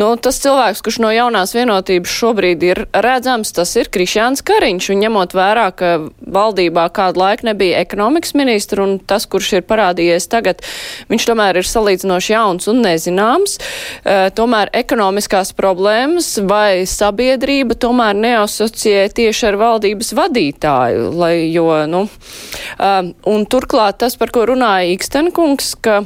nu, 0.00 0.10
tas 0.20 0.40
cilvēks, 0.42 0.82
kurš 0.84 1.00
no 1.04 1.10
jaunās 1.14 1.54
vienotības 1.56 2.14
šobrīd 2.20 2.64
ir 2.66 2.82
redzams, 3.04 3.52
tas 3.56 3.74
ir 3.80 3.90
Krišjāns 3.92 4.44
Kariņš, 4.46 4.90
un 4.94 5.02
ņemot 5.04 5.36
vērā, 5.36 5.66
ka 5.76 5.92
valdībā 6.20 6.86
kādu 6.96 7.22
laiku 7.22 7.48
nebija 7.50 7.82
ekonomikas 7.84 8.34
ministra, 8.38 8.84
un 8.86 8.96
tas, 8.98 9.28
kurš 9.30 9.52
ir 9.58 9.66
parādījies 9.68 10.28
tagad, 10.32 10.64
viņš 11.12 11.28
tomēr 11.30 11.60
ir 11.60 11.68
salīdzinoši 11.68 12.34
jauns 12.34 12.70
un 12.72 12.82
nezināms, 12.84 13.58
uh, 13.60 14.28
tomēr 14.34 14.72
ekonomiskās 14.76 15.52
problēmas 15.56 16.34
vai 16.48 16.84
sabiedrība 16.88 17.76
tomēr 17.80 18.16
neasociē 18.18 19.08
tieši 19.14 19.50
ar 19.52 19.60
valdības 19.60 20.14
vadītāju, 20.16 21.10
lai, 21.20 21.34
jo, 21.52 21.68
nu, 21.90 22.06
uh, 22.08 23.12
un 23.30 23.46
turklāt 23.50 24.00
tas, 24.00 24.16
par 24.20 24.32
ko 24.34 24.46
runāja 24.48 24.94
Ikstenkungs, 24.94 25.74
ka 25.84 26.02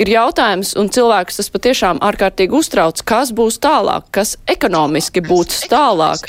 ir 0.00 0.10
jautājums, 0.10 0.74
un 0.78 0.90
cilvēks 0.92 1.40
tas 1.40 1.50
patiešām 1.54 2.00
ārkārtīgi 2.04 2.56
uztrauc, 2.58 3.02
kas 3.06 3.32
būs 3.36 3.58
tālāk, 3.62 4.08
kas 4.14 4.36
ekonomiski 4.50 5.24
būs 5.24 5.64
tālāk. 5.70 6.28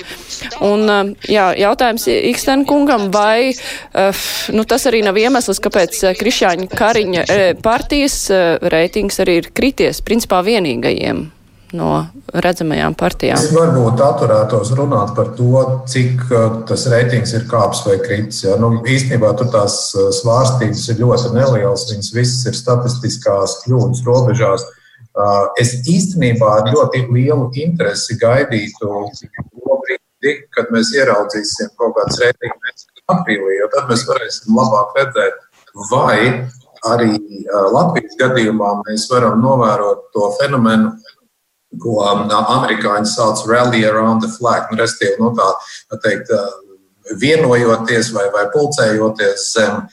Un, 0.63 0.85
um, 0.89 1.13
jā, 1.29 1.49
jautājums 1.59 2.07
Iksten 2.15 2.65
kungam, 2.69 3.09
vai 3.13 3.51
uh, 3.51 4.25
nu, 4.55 4.65
tas 4.69 4.87
arī 4.89 5.03
nav 5.05 5.19
iemesls, 5.19 5.61
kāpēc 5.63 6.01
uh, 6.03 6.17
Krišāņa 6.17 6.69
Kariņa 6.73 7.25
uh, 7.25 7.47
partijas 7.65 8.19
reitings 8.73 9.21
arī 9.23 9.39
ir 9.41 9.53
krities 9.55 10.03
principā 10.05 10.41
vienīgajiem 10.45 11.25
no 11.75 11.89
redzamajām 12.45 12.95
partijām. 12.97 13.39
Es 13.39 13.53
varbūt 13.55 14.01
atturētos 14.03 14.71
runāt 14.79 15.13
par 15.17 15.33
to, 15.37 15.63
cik 15.91 16.23
uh, 16.29 16.61
tas 16.69 16.87
reitings 16.91 17.35
ir 17.37 17.45
kāps 17.51 17.83
vai 17.87 17.99
kritis. 18.03 18.43
Ja? 18.47 18.55
Nu, 18.61 18.71
īstenībā 18.81 19.33
tur 19.39 19.51
tās 19.53 19.77
uh, 19.95 20.09
svārstības 20.15 20.87
ir 20.93 21.03
ļoti 21.03 21.35
nelielas. 21.35 21.85
Viņas 21.91 22.11
visas 22.15 22.49
ir 22.49 22.57
statistiskās 22.57 23.59
kļūdas 23.65 24.03
robežās. 24.07 24.65
Es 25.61 25.69
īstenībā 25.87 26.47
ar 26.57 26.65
ļoti 26.73 27.05
lielu 27.07 27.45
interesi 27.63 28.17
gaidītu 28.19 28.89
to 29.15 29.77
brīdi, 29.85 30.33
kad 30.51 30.73
mēs 30.75 30.91
ieraudzīsim 30.97 31.71
kaut 31.79 31.95
kādas 31.95 32.19
reitingus 32.19 32.83
aprīlī, 33.13 33.61
jo 33.61 33.69
tad 33.71 33.87
mēs 33.91 34.03
varēsim 34.09 34.57
labāk 34.59 34.91
redzēt, 34.99 35.39
vai 35.91 36.17
arī 36.91 37.15
Latvijas 37.73 38.17
gadījumā 38.19 38.71
mēs 38.83 39.07
varam 39.11 39.39
novērot 39.43 40.09
to 40.13 40.29
fenomenu, 40.39 40.91
ko 41.83 41.99
amerikāņi 42.07 43.11
sauc 43.11 43.43
rally 43.49 43.85
around 43.85 44.23
the 44.23 44.31
flag, 44.37 44.71
nu, 44.71 44.79
respektīvi, 44.81 45.19
no 45.21 45.33
tā, 45.37 45.51
teikt, 46.03 46.31
vienojoties 47.21 48.09
vai, 48.15 48.25
vai 48.33 48.47
pulcējoties 48.53 49.51
zem 49.53 49.85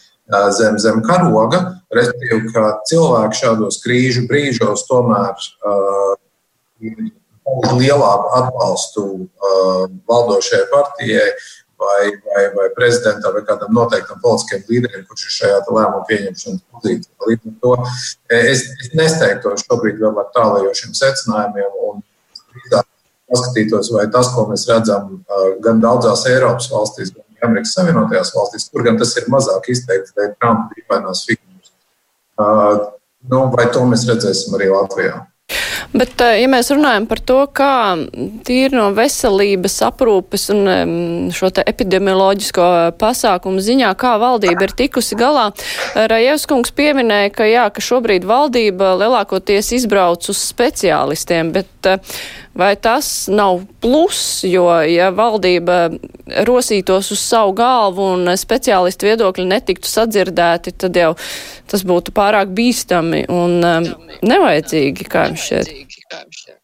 zem, 0.57 0.79
zem 0.79 1.03
karoga. 1.05 1.63
Respektīvi, 1.93 2.53
ka 2.55 2.79
cilvēki 2.89 3.41
šādos 3.43 3.81
krīžu 3.85 4.27
brīžos 4.31 4.87
tomēr 4.89 5.35
uh, 5.37 6.15
lielāku 7.77 8.31
atbalstu 8.39 9.05
uh, 9.27 9.91
valdošajai 10.09 10.69
partijai 10.73 11.29
vai, 11.83 12.13
vai, 12.27 12.45
vai 12.57 12.69
prezidentam 12.77 13.35
vai 13.37 13.43
kādam 13.49 13.75
noteiktam 13.77 14.21
politiskiem 14.23 14.65
līderim, 14.71 15.05
kurš 15.09 15.27
ir 15.27 15.35
šajā 15.39 15.59
lēmumu 15.67 16.07
pieņemšanas 16.11 16.63
pozīcijā. 16.77 17.29
Līdz 17.31 17.51
ar 17.51 17.59
to 17.65 17.75
es, 18.39 18.65
es 18.85 18.95
nesteigtos 18.99 19.67
šobrīd 19.67 20.01
vēl 20.03 20.23
ar 20.23 20.31
tālējošiem 20.37 20.95
secinājumiem 20.99 21.79
un 21.89 22.03
paskatītos, 23.33 23.91
vai 23.95 24.07
tas, 24.13 24.31
ko 24.35 24.47
mēs 24.51 24.67
redzam 24.69 25.21
gan 25.65 25.81
daudzās 25.83 26.27
Eiropas 26.31 26.69
valstīs, 26.73 27.13
gan 27.17 27.49
Amerikas 27.49 27.75
Savienotajās 27.79 28.33
valstīs, 28.37 28.69
kur 28.71 28.85
gan 28.87 29.01
tas 29.01 29.15
ir 29.19 29.29
mazāk 29.33 29.71
izteikti 29.73 30.15
dēļ 30.19 30.35
Trumpa 30.37 30.77
dīvainās 30.77 31.25
figūras. 31.29 31.73
Uh, 32.43 32.89
nu, 33.33 33.47
vai 33.55 33.69
to 33.75 33.85
mēs 33.89 34.07
redzēsim 34.09 34.59
arī 34.59 34.71
Latvijā? 34.73 35.23
Bet, 35.93 36.21
ja 36.21 36.49
mēs 36.51 36.71
runājam 36.73 37.07
par 37.11 37.21
to, 37.27 37.39
kā 37.53 37.73
tīri 38.47 38.77
no 38.77 38.91
veselības 38.97 39.79
aprūpes 39.89 40.49
un 40.55 40.63
šo 41.35 41.51
te 41.55 41.65
epidemioloģisko 41.69 42.69
pasākumu 43.01 43.63
ziņā, 43.65 43.93
kā 44.01 44.15
valdība 44.23 44.69
ir 44.69 44.77
tikusi 44.79 45.19
galā, 45.19 45.51
Rajevs 45.95 46.47
kungs 46.51 46.73
pieminēja, 46.77 47.35
ka 47.37 47.49
jā, 47.49 47.67
ka 47.75 47.85
šobrīd 47.85 48.27
valdība 48.29 48.95
lielākoties 49.03 49.73
izbrauc 49.79 50.29
uz 50.33 50.41
speciālistiem, 50.53 51.53
bet 51.55 51.93
vai 52.59 52.77
tas 52.77 53.29
nav 53.33 53.63
plus, 53.81 54.43
jo, 54.45 54.67
ja 54.85 55.11
valdība 55.15 55.89
rosītos 56.49 57.11
uz 57.15 57.23
savu 57.25 57.55
galvu 57.57 58.13
un 58.17 58.33
speciālistu 58.39 59.09
viedokļi 59.09 59.49
netiktu 59.49 59.89
sadzirdēti, 59.89 60.75
tad 60.85 60.97
jau 60.97 61.13
tas 61.71 61.85
būtu 61.89 62.15
pārāk 62.17 62.53
bīstami 62.57 63.25
un 63.33 63.59
um, 63.65 63.91
nevajadzīgi, 64.29 65.09
kā 65.09 65.29
jums 65.31 65.49
šķiet. 65.49 66.57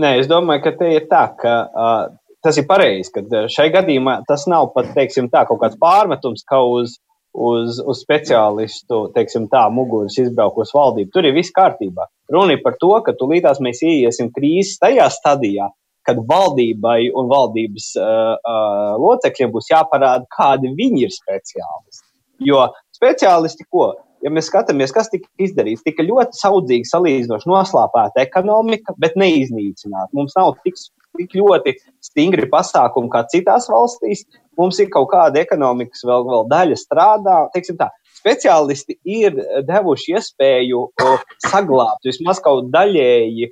Nē, 0.00 0.16
es 0.22 0.28
domāju, 0.30 0.64
ka 0.64 0.74
te 0.80 0.90
ir 0.96 1.04
tā, 1.10 1.26
ka 1.38 1.54
uh, 1.68 2.14
tas 2.44 2.58
ir 2.58 2.66
pareizi, 2.68 3.12
ka 3.14 3.46
šai 3.52 3.70
gadījumā 3.74 4.20
tas 4.28 4.48
nav 4.50 4.72
pat, 4.74 4.90
teiksim, 4.96 5.30
tā 5.32 5.44
kaut 5.48 5.60
kāds 5.62 5.78
pārmetums, 5.80 6.42
ka 6.48 6.60
uz, 6.66 6.98
uz, 7.32 7.78
uz 7.78 8.02
speciālistu, 8.02 9.04
teiksim, 9.14 9.46
tā 9.52 9.66
muguras 9.72 10.18
izbraukos 10.20 10.74
valdība. 10.74 11.12
Tur 11.14 11.28
ir 11.28 11.36
viss 11.36 11.54
kārtībā. 11.54 12.08
Runa 12.32 12.56
ir 12.56 12.62
par 12.64 12.78
to, 12.80 12.92
ka 13.04 13.12
tūlītās 13.18 13.60
mēs 13.64 13.82
ieiesim 13.84 14.30
krīzes 14.32 14.78
tajā 14.80 15.10
stadijā, 15.12 15.68
kad 16.04 16.20
valdībai 16.28 17.10
un 17.16 17.28
valdības 17.30 17.90
uh, 18.00 18.34
uh, 18.36 18.96
locekļiem 19.00 19.52
būs 19.52 19.70
jāparāda, 19.72 20.24
kādi 20.32 20.72
viņi 20.76 21.06
ir 21.06 21.12
speciālisti. 21.12 22.08
Jo 22.44 22.66
speciālisti 22.96 23.66
ko? 23.70 23.92
Ja 24.24 24.32
mēs 24.32 24.48
skatāmies, 24.48 24.92
kas 24.94 25.10
tika 25.12 25.28
izdarīts, 25.44 25.84
tika 25.84 26.04
ļoti 26.04 26.38
saudzīgi 26.38 26.88
salīdzinoši 26.88 27.50
noslāpēta 27.50 28.22
ekonomika, 28.24 28.94
bet 29.00 29.18
neiznīcināta. 29.20 30.08
Mums 30.16 30.32
nav 30.38 30.54
tik, 30.64 30.80
tik 31.18 31.36
ļoti 31.36 31.74
stingri 32.04 32.48
pasākumi 32.52 33.12
kā 33.12 33.26
citās 33.28 33.68
valstīs. 33.68 34.24
Mums 34.56 34.80
ir 34.80 34.88
kaut 34.94 35.10
kāda 35.12 35.42
ekonomikas 35.42 36.06
vēl, 36.08 36.24
vēl 36.30 36.48
daļa 36.48 36.80
strādā. 36.80 37.36
Teiksim 37.52 37.76
tā, 37.80 37.90
speciālisti 38.14 38.98
ir 39.04 39.36
devuši 39.68 40.14
iespēju 40.16 40.86
saglabāt 41.46 42.06
vismaz 42.08 42.40
kaut 42.44 42.70
daļēji 42.74 43.50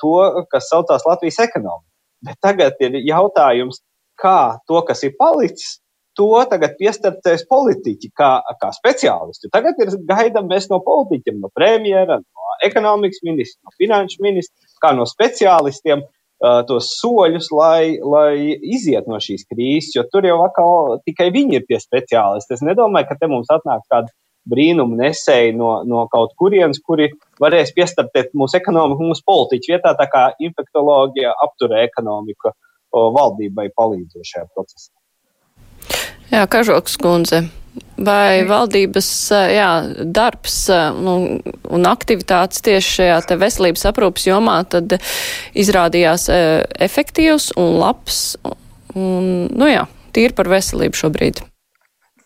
to, 0.00 0.14
kas 0.52 0.70
saucās 0.72 1.06
Latvijas 1.06 1.40
ekonomika. 1.44 1.86
Bet 2.26 2.40
tagad 2.42 2.80
ir 2.82 2.98
jautājums, 3.06 3.82
kā 4.18 4.58
to, 4.66 4.80
kas 4.86 5.04
ir 5.06 5.14
palicis, 5.20 5.78
to 6.18 6.32
tagad 6.50 6.74
piestartēs 6.80 7.44
politiķi 7.46 8.10
kā, 8.18 8.30
kā 8.58 8.72
speciālisti. 8.74 9.50
Tagad 9.54 9.78
ir 9.84 9.94
gaidām 10.08 10.48
mēs 10.50 10.66
no 10.72 10.80
politiķiem, 10.82 11.38
no 11.44 11.50
premjera, 11.54 12.18
no 12.18 12.56
ekonomikas 12.66 13.22
ministra, 13.22 13.68
no 13.68 13.76
finanšu 13.78 14.24
ministra, 14.26 14.58
kā 14.82 14.90
no 14.98 15.06
speciālistiem 15.06 16.02
tos 16.38 16.92
soļus, 17.00 17.50
lai, 17.54 17.98
lai 17.98 18.54
iziet 18.62 19.08
no 19.10 19.18
šīs 19.22 19.46
krīzes, 19.50 19.94
jo 19.96 20.04
tur 20.12 20.26
jau 20.28 20.38
atkal 20.44 21.00
tikai 21.06 21.32
viņi 21.34 21.58
ir 21.58 21.66
tie 21.66 21.80
speciālisti. 21.82 22.54
Es 22.54 22.64
nedomāju, 22.64 23.08
ka 23.10 23.18
te 23.18 23.30
mums 23.30 23.50
atnāk 23.50 23.82
kāda 23.90 24.12
brīnumu 24.48 24.96
nesēji 25.00 25.56
no, 25.58 25.72
no 25.84 26.06
kaut 26.12 26.32
kurienes, 26.40 26.80
kuri 26.84 27.10
varēs 27.42 27.74
piestartēt 27.76 28.32
mūsu 28.38 28.60
ekonomiku, 28.60 29.10
mūsu 29.10 29.26
politiķu 29.28 29.74
vietā, 29.74 29.92
tā 29.98 30.06
kā 30.10 30.28
infektoloģija 30.38 31.34
apturē 31.48 31.82
ekonomiku 31.88 32.54
valdībai 33.18 33.68
palīdzošajā 33.76 34.46
procesā. 34.54 34.94
Jā, 36.28 36.44
Kažoks 36.48 36.96
kundze. 37.00 37.42
Vai 37.98 38.44
valdības 38.46 39.10
jā, 39.50 39.70
darbs 40.14 40.60
nu, 41.02 41.16
un 41.74 41.90
aktivitātes 41.90 42.62
tieši 42.66 42.94
šajā 43.00 43.38
veselības 43.40 43.86
aprūpas 43.90 44.28
jomā 44.28 44.60
tad 44.70 44.98
izrādījās 45.58 46.28
efektīvs 46.88 47.52
un 47.58 47.78
labs? 47.82 48.22
Un, 48.94 49.48
nu 49.50 49.70
jā, 49.70 49.84
tīri 50.14 50.36
par 50.38 50.50
veselību 50.54 51.02
šobrīd 51.02 51.42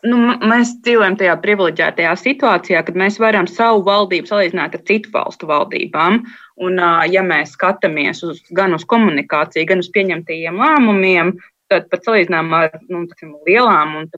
nu, 0.06 0.18
mēs 0.42 0.74
dzīvojam 0.82 1.16
tajā 1.18 1.36
privileģētajā 1.42 2.12
situācijā, 2.18 2.82
kad 2.86 2.98
mēs 2.98 3.18
varam 3.22 3.48
savu 3.50 3.84
valdību 3.86 4.30
salīdzināt 4.30 4.76
ar 4.78 4.84
citu 4.88 5.12
valstu 5.14 5.48
valdībām. 5.50 6.22
Un, 6.62 6.78
ja 7.10 7.22
mēs 7.26 7.54
skatāmies 7.56 8.22
uz, 8.26 8.42
gan 8.54 8.74
uz 8.76 8.84
komunikāciju, 8.88 9.66
gan 9.70 9.82
uz 9.82 9.88
pieņemtajiem 9.94 10.58
lēmumiem, 10.62 11.32
tad 11.72 11.88
pat 11.92 12.04
salīdzinām 12.06 12.52
ar 12.56 12.76
nu, 12.92 13.02
tiksim, 13.08 13.32
lielām 13.48 13.96
un 14.02 14.08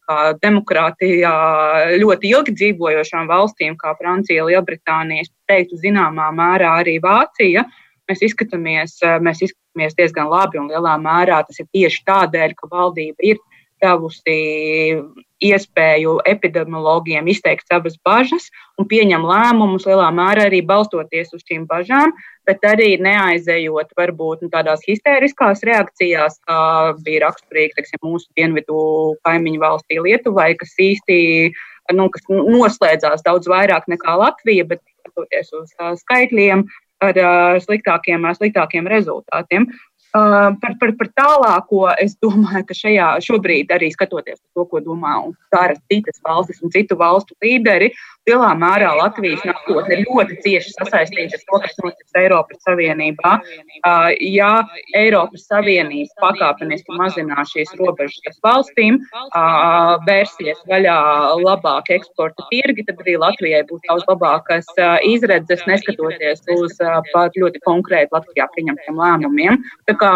demokrātijā 0.43 1.33
ļoti 2.03 2.33
ilgi 2.35 2.55
dzīvojošām 2.59 3.31
valstīm, 3.31 3.79
kā 3.81 3.95
Francija, 4.01 4.47
Lielbritānija, 4.49 5.29
teiktu, 5.51 5.79
zināmā 5.83 6.31
mērā 6.35 6.75
arī 6.83 6.99
Vācija. 7.05 7.65
Mēs 8.11 8.25
izskatāmies, 8.27 8.99
mēs 9.25 9.45
izskatāmies 9.47 9.97
diezgan 9.99 10.29
labi 10.33 10.61
un 10.61 10.69
lielā 10.73 10.99
mērā 11.01 11.41
tas 11.47 11.63
ir 11.63 11.71
tieši 11.73 12.03
tādēļ, 12.11 12.57
ka 12.59 12.71
valdība 12.73 13.31
ir 13.33 13.41
devusi 13.83 14.37
iespēju 15.45 16.19
epidemiologiem 16.29 17.27
izteikt 17.29 17.67
savas 17.69 17.97
bažas 18.07 18.47
un 18.81 18.89
pieņem 18.89 19.27
lēmumus 19.29 19.87
lielā 19.89 20.07
mērā 20.15 20.47
arī 20.49 20.63
balstoties 20.67 21.35
uz 21.37 21.43
šīm 21.45 21.67
bažām, 21.71 22.15
bet 22.49 22.65
arī 22.65 22.95
neaizejot 23.03 23.93
varbūt 23.99 24.45
nu, 24.45 24.51
tādās 24.53 24.85
histēriskās 24.87 25.65
reakcijās, 25.67 26.39
kā 26.49 26.61
bija 27.05 27.27
raksturīgi 27.27 27.77
teiksim, 27.79 28.03
mūsu 28.07 28.31
dienvidu 28.39 28.79
kaimiņu 29.27 29.63
valstī 29.63 30.01
Lietuvai, 30.01 30.53
kas 30.61 30.75
īsti 30.81 31.19
nu, 31.93 32.09
kas 32.13 32.25
noslēdzās 32.31 33.25
daudz 33.27 33.51
vairāk 33.51 33.89
nekā 33.93 34.17
Latvija, 34.21 34.65
bet 34.71 34.81
skatoties 35.05 35.53
uz 35.59 35.75
skaitļiem, 36.01 36.65
ar 37.05 37.19
sliktākiem, 37.61 38.25
sliktākiem 38.39 38.89
rezultātiem. 38.89 39.69
Uh, 40.15 40.55
par, 40.63 40.77
par, 40.79 40.93
par 40.95 41.09
tālāko 41.19 41.89
es 41.99 42.13
domāju, 42.23 42.61
ka 42.69 42.75
šajā 42.79 43.07
šobrīd 43.27 43.73
arī 43.75 43.89
skatoties 43.91 44.39
to, 44.55 44.63
ko 44.71 44.79
domā 44.79 45.17
un 45.25 45.33
dara 45.51 45.75
citas 45.91 46.21
valstis 46.23 46.63
un 46.63 46.71
citu 46.71 46.95
valstu 47.01 47.35
līderi, 47.43 47.89
lielā 48.29 48.51
mērā 48.59 48.91
Latvijas 48.99 49.43
nākotne 49.47 50.01
ļoti 50.03 50.39
cieši 50.45 50.73
sasaistīta 50.79 51.39
ar 51.39 51.45
to, 51.45 51.61
kas 51.65 51.77
notiks 51.83 52.19
Eiropas 52.19 52.61
Savienībā. 52.65 53.35
Uh, 53.85 54.11
ja 54.21 54.51
Eiropas 54.97 55.47
Savienības 55.51 56.15
pakāpeniski 56.23 56.97
mazinās 56.99 57.53
šīs 57.53 57.75
robežas 57.81 58.41
valstīm, 58.45 59.01
uh, 59.13 59.97
vērsies 60.09 60.63
vaļā 60.71 60.97
labāk 61.43 61.93
eksporta 61.99 62.49
tirgi, 62.51 62.87
tad 62.89 63.03
arī 63.05 63.19
Latvijai 63.21 63.63
būs 63.69 63.85
daudz 63.89 64.09
labākas 64.09 64.69
izredzes, 65.09 65.65
neskatoties 65.69 66.45
uz 66.55 66.77
pat 67.13 67.37
ļoti 67.41 67.61
konkrēti 67.67 68.15
Latvijā 68.15 68.49
pieņemtiem 68.57 68.99
lēmumiem. 69.01 69.61
Tā 69.89 69.97
kā 70.01 70.13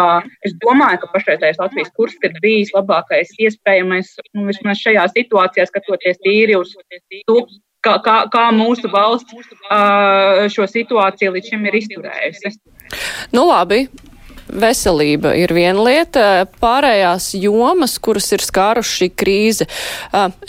es 0.47 0.55
domāju, 0.63 1.03
ka 1.03 1.11
pašreizējais 1.13 1.61
Latvijas 1.61 1.93
kurs 1.97 2.17
ir 2.25 2.35
bijis 2.43 2.73
labākais 2.75 3.33
iespējamais, 3.39 4.15
nu, 4.33 4.47
vismaz 4.49 4.81
šajā 4.81 5.07
situācijā, 5.15 5.67
skatoties 5.69 6.21
tīri 6.25 6.57
uz 6.59 6.75
to, 7.27 7.41
kā, 7.85 7.95
kā, 8.05 8.19
kā 8.33 8.45
mūsu 8.55 8.91
valsts 8.91 9.33
uh, 9.35 10.45
šo 10.51 10.67
situāciju 10.69 11.35
līdz 11.35 11.53
šim 11.53 11.65
ir 11.69 11.81
izturējusi. 11.81 12.55
Nu, 13.35 13.47
labi. 13.49 13.87
veselība 14.49 15.33
ir 15.37 15.51
viena 15.53 15.83
lieta, 15.85 16.23
pārējās 16.61 17.31
jomas, 17.37 17.97
kuras 18.01 18.29
ir 18.33 18.43
skāruši 18.43 18.95
šī 18.99 19.07
krīze. 19.21 19.67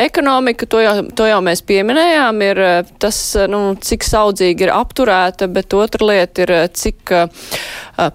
Ekonomika, 0.01 0.67
to 0.71 0.81
jau, 0.81 0.95
to 1.17 1.27
jau 1.29 1.41
mēs 1.45 1.63
pieminējām, 1.69 2.41
ir 2.47 2.63
tas, 3.03 3.19
nu, 3.51 3.61
cik 3.77 4.07
saudzīgi 4.07 4.67
ir 4.67 4.75
apturēta, 4.75 5.51
bet 5.53 5.77
otra 5.77 6.09
lieta 6.13 6.47
ir, 6.47 6.55
cik 6.73 7.13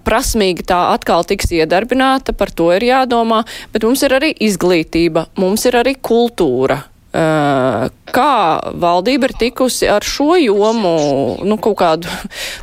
prasmīgi 0.06 0.66
tā 0.66 0.80
atkal 0.96 1.26
tiks 1.28 1.52
iedarbināta, 1.54 2.34
par 2.36 2.50
to 2.50 2.72
ir 2.74 2.88
jādomā, 2.88 3.44
bet 3.74 3.86
mums 3.86 4.02
ir 4.06 4.18
arī 4.18 4.32
izglītība, 4.48 5.28
mums 5.38 5.68
ir 5.70 5.78
arī 5.84 5.96
kultūra. 6.02 6.82
Kā 8.16 8.62
valdība 8.80 9.28
ir 9.28 9.34
tikusi 9.36 9.88
ar 9.92 10.04
šo 10.06 10.38
jomu, 10.40 10.94
nu, 11.44 11.58
kaut 11.60 11.76
kādu, 11.82 12.08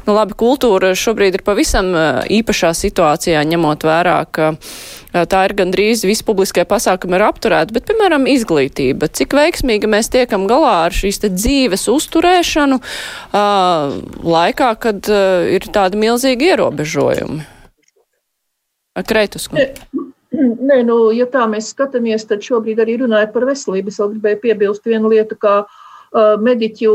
nu, 0.08 0.16
labi, 0.16 0.34
kultūra 0.40 0.94
šobrīd 0.98 1.38
ir 1.38 1.46
pavisam 1.46 1.92
īpašā 2.34 2.72
situācijā, 2.80 3.44
ņemot 3.52 3.86
vērā, 3.86 4.18
ka 4.34 4.54
tā 5.30 5.44
ir 5.46 5.54
gandrīz 5.60 6.02
visi 6.08 6.26
publiskie 6.26 6.66
pasākumi 6.66 7.20
ir 7.20 7.26
apturēti, 7.28 7.76
bet, 7.76 7.86
piemēram, 7.90 8.26
izglītība. 8.34 9.12
Cik 9.14 9.36
veiksmīgi 9.38 9.90
mēs 9.90 10.10
tiekam 10.14 10.48
galā 10.50 10.74
ar 10.88 10.98
šīs 10.98 11.22
dzīves 11.28 11.86
uzturēšanu 11.94 12.80
uh, 12.82 13.98
laikā, 14.26 14.72
kad 14.82 15.12
uh, 15.14 15.46
ir 15.54 15.70
tādi 15.74 16.02
milzīgi 16.02 16.54
ierobežojumi? 16.54 17.46
Kreitus. 19.06 19.50
Nē, 20.70 20.82
nu, 20.88 20.98
ja 21.14 21.28
tā 21.30 21.46
mēs 21.50 21.72
skatāmies, 21.74 22.26
tad 22.30 22.44
šobrīd 22.46 22.82
arī 22.82 22.98
runājot 23.04 23.34
par 23.36 23.48
veselību, 23.50 23.94
es 23.94 24.02
vēl 24.02 24.14
gribēju 24.16 24.42
piebilst 24.44 24.90
vienu 24.90 25.14
lietu, 25.14 25.38
kā 25.40 25.62
uh, 25.64 26.36
mediķu 26.42 26.94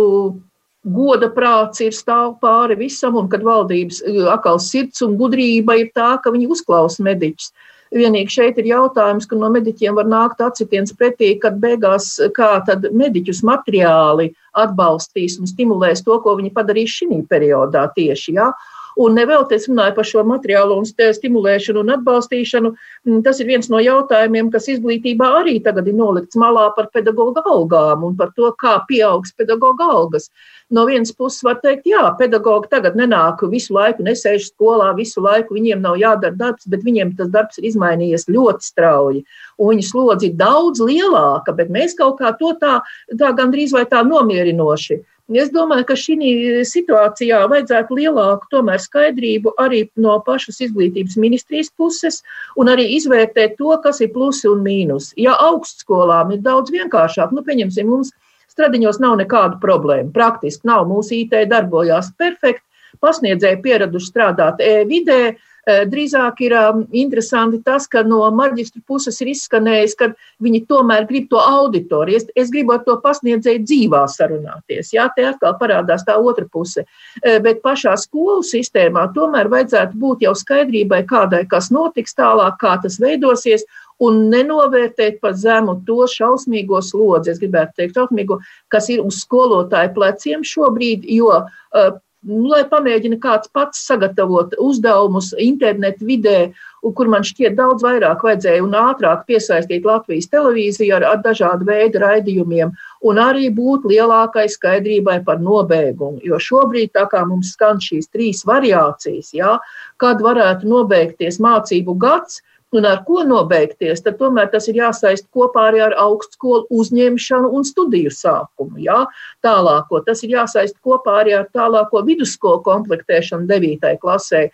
goda 0.89 1.29
prāts 1.35 1.83
ir 1.85 1.95
stāv 1.95 2.37
pāri 2.43 2.79
visam, 2.79 3.17
un 3.19 3.29
kad 3.31 3.43
valdības 3.45 4.01
akals 4.33 4.71
sirds 4.73 5.03
un 5.05 5.17
gudrība 5.21 5.77
ir 5.81 5.91
tā, 5.95 6.15
ka 6.23 6.33
viņi 6.35 6.49
uzklausa 6.55 7.05
mediķus. 7.07 7.51
Vienīgi 7.95 8.35
šeit 8.35 8.59
ir 8.61 8.67
jautājums, 8.69 9.25
ka 9.29 9.37
no 9.39 9.49
mediķiem 9.53 9.97
var 9.97 10.09
nākt 10.09 10.43
atsitiens 10.45 10.93
pretī, 10.93 11.33
kad 11.41 11.57
beigās 11.61 12.19
kā 12.37 12.51
tad 12.67 12.85
mediķus 12.93 13.41
materiāli 13.49 14.29
atbalstīs 14.61 15.39
un 15.41 15.49
stimulēs 15.49 16.05
to, 16.05 16.19
ko 16.21 16.37
viņi 16.37 16.53
padarīs 16.53 16.99
šī 17.01 17.23
periodā 17.31 17.87
tieši. 17.95 18.37
Ja? 18.37 18.51
Un 18.99 19.15
nevēl 19.15 19.45
es 19.55 19.69
runāju 19.71 19.95
par 19.95 20.07
šo 20.09 20.25
materiālo 20.27 20.75
un 20.81 20.87
stimulēšanu 20.89 21.85
un 21.85 21.93
atbalstīšanu. 21.95 22.71
Mm, 23.07 23.21
tas 23.23 23.39
ir 23.39 23.47
viens 23.47 23.69
no 23.71 23.79
jautājumiem, 23.79 24.49
kas 24.51 24.67
izglītībā 24.73 25.29
arī 25.39 25.59
tagad 25.63 25.87
ir 25.87 25.95
nolikts 25.95 26.39
malā 26.41 26.65
par 26.75 26.89
pedagoģa 26.95 27.45
algām 27.47 28.03
un 28.09 28.17
par 28.19 28.33
to, 28.35 28.51
kā 28.59 28.75
pieaugs 28.89 29.31
pedagoģa 29.39 29.87
algas. 29.95 30.27
No 30.75 30.83
vienas 30.89 31.15
puses 31.15 31.45
var 31.47 31.61
teikt, 31.63 31.87
jā, 31.87 32.03
pedagoģi 32.19 32.73
tagad 32.73 32.99
nenāk 32.99 33.45
visu 33.53 33.77
laiku, 33.77 34.03
nesēž 34.03 34.51
skolā 34.51 34.91
visu 34.99 35.23
laiku, 35.23 35.55
viņiem 35.55 35.85
nav 35.85 36.01
jādara 36.01 36.35
darbs, 36.41 36.67
bet 36.67 36.83
viņiem 36.83 37.15
tas 37.21 37.31
darbs 37.31 37.63
ir 37.63 37.69
izmainījies 37.71 38.27
ļoti 38.27 38.67
strauji. 38.67 39.23
Un 39.63 39.77
viņu 39.77 39.87
slodzi 39.87 40.33
ir 40.33 40.35
daudz 40.43 40.83
lielāka, 40.83 41.55
bet 41.55 41.71
mēs 41.71 41.95
kaut 41.97 42.19
kā 42.19 42.35
to 42.41 42.51
tā, 42.59 42.81
tā 43.15 43.31
gandrīz 43.39 43.73
vai 43.79 43.87
tā 43.87 44.03
nomierinoši 44.03 44.99
Es 45.29 45.51
domāju, 45.53 45.85
ka 45.91 45.95
šī 46.01 46.17
situācijā 46.65 47.43
vajadzētu 47.53 47.99
lielāku 47.99 48.49
tomēr 48.49 48.81
skaidrību 48.81 49.53
arī 49.61 49.83
no 50.01 50.15
pašas 50.25 50.63
izglītības 50.65 51.19
ministrijas 51.21 51.69
puses 51.77 52.23
un 52.57 52.71
arī 52.73 52.87
izvērtēt 52.97 53.59
to, 53.59 53.75
kas 53.85 54.01
ir 54.01 54.09
plusi 54.15 54.49
un 54.49 54.63
mīnus. 54.65 55.11
Ja 55.21 55.37
augstskolām 55.51 56.33
ir 56.33 56.41
daudz 56.41 56.73
vienkāršāk, 56.73 57.37
nu, 57.37 57.45
pieņemsim, 57.45 57.91
mums 57.93 58.15
stradiņos 58.49 59.03
nav 59.05 59.19
nekādu 59.21 59.61
problēmu. 59.61 60.15
Praktiski 60.17 60.65
nav, 60.65 60.89
mūsu 60.89 61.21
IT 61.21 61.37
darbojās 61.53 62.09
perfekti, 62.17 62.65
pasniedzēji 63.05 63.61
pieraduši 63.69 64.09
strādāt 64.09 64.65
e-vidē, 64.65 65.37
drīzāk 65.69 66.41
ir 66.47 66.55
um, 66.57 66.85
interesanti 66.97 67.61
tas, 67.65 67.87
ka 67.91 68.03
no 68.07 68.23
maģistra 68.33 68.81
puses 68.89 69.19
ir 69.21 69.33
izskanējis, 69.35 69.97
ka 70.01 70.11
viņi 70.45 70.63
tomēr 70.71 71.05
grib 71.09 71.29
to 71.33 71.41
auditoriju. 71.43 72.23
Es, 72.23 72.29
es 72.39 72.53
gribu 72.55 72.73
ar 72.77 72.85
to 72.87 72.97
pasniedzēju 73.03 73.65
dzīvā 73.67 74.05
sarunāties. 74.09 74.95
Jā, 74.97 75.09
te 75.17 75.27
atkal 75.29 75.59
parādās 75.61 76.07
tā 76.09 76.17
otra 76.17 76.47
puse. 76.49 76.87
Eh, 77.23 77.37
bet 77.45 77.61
pašā 77.65 77.97
skolu 78.01 78.47
sistēmā 78.47 79.09
tomēr 79.17 79.51
vajadzētu 79.53 80.01
būt 80.01 80.25
jau 80.25 80.35
skaidrībai, 80.39 81.05
kādai 81.11 81.45
kas 81.51 81.69
notiks 81.75 82.17
tālāk, 82.17 82.57
kā 82.63 82.79
tas 82.83 82.97
veidosies, 83.03 83.67
un 84.01 84.29
nenovērtēt 84.33 85.19
par 85.21 85.35
zemu 85.35 85.81
to 85.87 86.07
šausmīgo 86.09 86.81
slodzi, 86.87 87.33
es 87.33 87.41
gribētu 87.43 87.81
teikt, 87.81 87.97
šausmīgo, 87.99 88.39
kas 88.73 88.89
ir 88.95 89.03
uz 89.03 89.25
skolotāju 89.25 89.91
pleciem 89.97 90.45
šobrīd, 90.47 91.07
jo 91.19 91.33
uh, 91.43 91.97
Nu, 92.27 92.49
lai 92.51 92.65
pamēģina 92.67 93.21
kāds 93.23 93.51
pats 93.55 93.85
sagatavot 93.87 94.57
uzdevumus 94.59 95.29
internetu 95.39 96.07
vidē, 96.09 96.51
kur 96.83 97.11
man 97.13 97.23
šķiet 97.23 97.55
daudz 97.55 97.85
vairāk 97.87 98.25
vajadzēja 98.27 98.65
un 98.65 98.75
ātrāk 98.75 99.23
piesaistīt 99.29 99.87
Latvijas 99.87 100.27
televīziju 100.33 100.97
ar, 100.97 101.07
ar 101.13 101.21
dažādu 101.23 101.69
veidu 101.69 102.03
raidījumiem, 102.03 102.73
un 103.07 103.23
arī 103.23 103.53
būt 103.55 103.87
lielākai 103.87 104.49
skaidrībai 104.51 105.21
par 105.29 105.39
nobeigumu. 105.39 106.19
Jo 106.27 106.43
šobrīd, 106.43 106.91
tā 106.99 107.07
kā 107.13 107.23
mums 107.23 107.55
skan 107.55 107.79
šīs 107.83 108.11
trīs 108.11 108.43
variācijas, 108.51 109.31
jā, 109.39 109.55
kad 110.03 110.19
varētu 110.25 110.67
nobeigties 110.75 111.39
mācību 111.39 111.95
gads, 112.03 112.43
un 112.77 112.85
ar 112.85 113.01
ko 113.07 113.23
nobeigties, 113.25 114.03
tad 114.05 114.19
tomēr 114.21 114.51
tas 114.53 114.69
ir 114.69 114.79
jāsaist 114.79 115.29
kopā 115.35 115.69
arī 115.71 115.81
ar 115.87 115.95
augstskolu 116.03 116.67
uzņemšanu 116.81 117.51
un 117.57 117.65
studiju 117.65 118.13
sākumu. 118.13 118.77
Jā? 118.85 118.99
Tālāko 119.45 120.03
tas 120.05 120.23
ir 120.27 120.35
jāsaist 120.37 120.77
kopā 120.85 121.19
arī 121.23 121.35
ar 121.39 121.49
tālāko 121.57 122.03
vidusskolu 122.07 122.61
komplektēšanu 122.67 123.49
9. 123.49 123.95
klasē. 124.03 124.45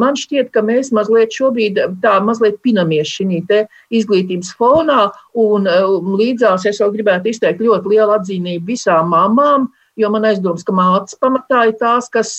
Man 0.00 0.18
šķiet, 0.18 0.50
ka 0.54 0.64
mēs 0.66 0.90
mazliet 0.96 1.34
šobrīd 1.36 1.78
tā 2.02 2.18
mazliet 2.24 2.58
pinamies 2.64 3.10
šī 3.10 3.28
izglītības 3.30 4.50
fonā, 4.58 5.10
un 5.38 5.68
um, 5.70 6.14
līdzās 6.18 6.66
es 6.66 6.80
vēl 6.82 6.94
gribētu 6.96 7.30
izteikt 7.30 7.62
ļoti 7.62 7.92
lielu 7.94 8.16
atzīmību 8.16 8.66
visām 8.66 9.12
mamām, 9.14 9.68
jo 10.00 10.10
man 10.10 10.26
aizdoms, 10.26 10.64
ka 10.66 10.74
mātes 10.74 11.18
pamatā 11.20 11.68
ir 11.70 11.76
tās, 11.78 12.08
kas 12.10 12.32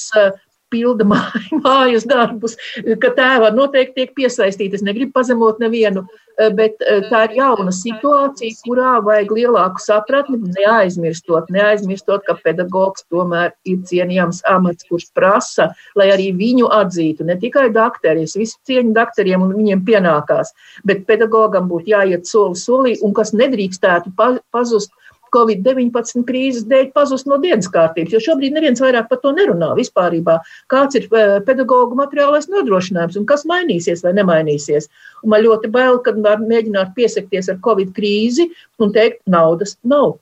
pilda 0.71 1.05
mājas 1.65 2.07
darbus, 2.09 2.57
ka 3.01 3.13
tēva 3.17 3.51
noteikti 3.55 4.01
tiek 4.01 4.13
piesaistīta. 4.17 4.79
Es 4.79 4.85
negribu 4.85 5.13
pazemot 5.17 5.59
nevienu, 5.61 6.05
eh, 6.37 6.49
bet 6.57 6.81
eh, 6.85 7.03
tā 7.11 7.25
ir 7.27 7.37
jauna 7.41 7.73
situācija, 7.75 8.57
kurā 8.65 8.93
vajag 9.05 9.33
lielāku 9.37 9.83
sapratni, 9.83 10.39
neaizmirstot, 10.57 11.51
neaizmirstot, 11.53 12.25
ka 12.27 12.37
pedagogs 12.45 13.05
tomēr 13.11 13.51
ir 13.67 13.81
cienījams 13.89 14.43
amats, 14.49 14.87
kurš 14.89 15.09
prasa, 15.17 15.71
lai 15.99 16.09
arī 16.15 16.31
viņu 16.37 16.71
atzītu. 16.81 17.27
Ne 17.27 17.37
tikai 17.41 17.69
dakteri, 17.75 18.25
es 18.29 18.37
visu 18.39 18.57
cieņu 18.67 18.95
dakteriem 18.97 19.43
un 19.45 19.53
viņiem 19.57 19.85
pienākās, 19.87 20.55
bet 20.87 21.05
pedagogam 21.09 21.69
būtu 21.71 21.93
jāiet 21.93 22.29
soli 22.29 22.59
solī 22.59 22.97
un 23.01 23.15
kas 23.17 23.35
nedrīkstētu 23.35 24.15
pazust 24.17 24.91
Covid-19 25.35 26.25
krīzes 26.27 26.65
dēļ 26.69 26.89
pazust 26.95 27.29
no 27.29 27.37
dienas 27.41 27.69
kārtības, 27.71 28.15
jo 28.15 28.23
šobrīd 28.23 28.55
neviens 28.55 28.81
vairāk 28.83 29.09
par 29.11 29.21
to 29.23 29.33
nerunā 29.37 29.71
vispārībā. 29.77 30.39
Kāds 30.71 30.99
ir 30.99 31.07
eh, 31.07 31.37
pedagoģu 31.47 31.99
materiālais 31.99 32.49
nodrošinājums 32.51 33.19
un 33.21 33.29
kas 33.29 33.47
mainīsies 33.49 34.03
vai 34.05 34.15
nemainīsies? 34.17 34.89
Un 35.23 35.35
man 35.35 35.45
ļoti 35.45 35.71
bail, 35.73 36.01
kad 36.05 36.19
var 36.23 36.43
mēģināt 36.43 36.93
piesakties 36.97 37.51
ar 37.53 37.61
Covid 37.63 37.95
krīzi 37.97 38.49
un 38.81 38.93
teikt, 38.95 39.23
naudas 39.29 39.77
nav. 39.87 40.19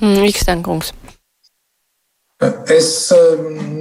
Mm, 0.00 0.28
Ikstenkungs. 0.30 0.92
Es 2.70 2.88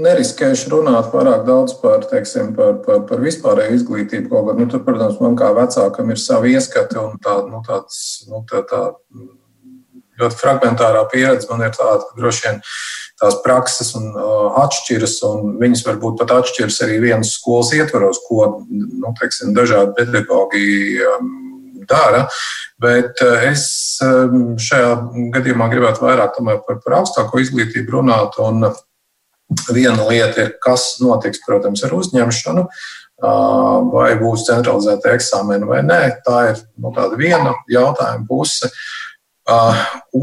neriskēšu 0.01 0.71
runāt 0.71 1.11
pārāk 1.11 1.43
daudz 1.45 1.75
par, 1.77 2.07
teiksim, 2.09 2.55
par, 2.57 2.79
par, 2.81 3.03
par 3.05 3.19
vispārēju 3.21 3.75
izglītību. 3.77 4.31
Kaut 4.31 4.47
gan, 4.47 4.57
nu, 4.57 4.65
tur, 4.71 4.81
protams, 4.87 5.19
man 5.21 5.37
kā 5.37 5.51
vecākam 5.53 6.09
ir 6.09 6.17
savi 6.17 6.55
ieskati 6.57 6.97
un 6.97 7.19
tā, 7.21 7.35
nu, 7.51 7.61
tāds, 7.67 7.99
nu, 8.31 8.41
tā, 8.49 8.63
tā 8.65 8.81
ļoti 10.21 10.39
fragmentārā 10.39 11.03
pieredze. 11.11 11.47
Man 11.51 11.65
ir 11.65 11.73
tāda, 11.75 12.03
ka 12.05 12.17
droši 12.19 12.45
vien 12.45 12.61
tās 13.17 13.39
prakses 13.43 13.93
un, 13.97 14.11
uh, 14.13 14.57
atšķiras, 14.63 15.17
un 15.27 15.57
viņas 15.61 15.83
varbūt 15.87 16.19
pat 16.21 16.35
atšķiras 16.37 16.81
arī 16.85 16.99
vienas 17.07 17.33
skolas 17.37 17.73
ietvaros, 17.77 18.21
ko 18.27 18.51
nu, 18.69 19.13
teiksim, 19.19 19.55
dažādi 19.57 19.95
pedagogi 19.97 20.67
um, 21.01 21.31
dara. 21.89 22.27
Bet 22.81 23.23
uh, 23.25 23.47
es 23.49 23.63
um, 24.05 24.53
šajā 24.61 24.91
gadījumā 25.33 25.69
gribētu 25.73 26.05
vairāk 26.05 26.37
par, 26.67 26.77
par 26.83 26.99
augstāko 27.01 27.41
izglītību 27.41 27.97
runāt. 27.97 28.37
Un 28.43 28.69
viena 29.71 30.05
lieta 30.09 30.43
ir, 30.43 30.55
kas 30.61 30.97
notiks, 31.01 31.41
protams, 31.45 31.85
ar 31.87 31.97
uzņemšanu. 31.97 32.67
Uh, 33.17 33.79
vai 33.89 34.11
būs 34.19 34.43
centralizēta 34.45 35.15
eksāmena 35.17 35.65
vai 35.65 35.79
nē, 35.81 36.01
tā 36.21 36.51
ir 36.51 36.59
nu, 36.77 36.91
viena 37.17 37.55
jautājuma 37.65 38.27
puse. 38.29 38.69
Uh, 38.69 39.06
Uh, 39.47 39.77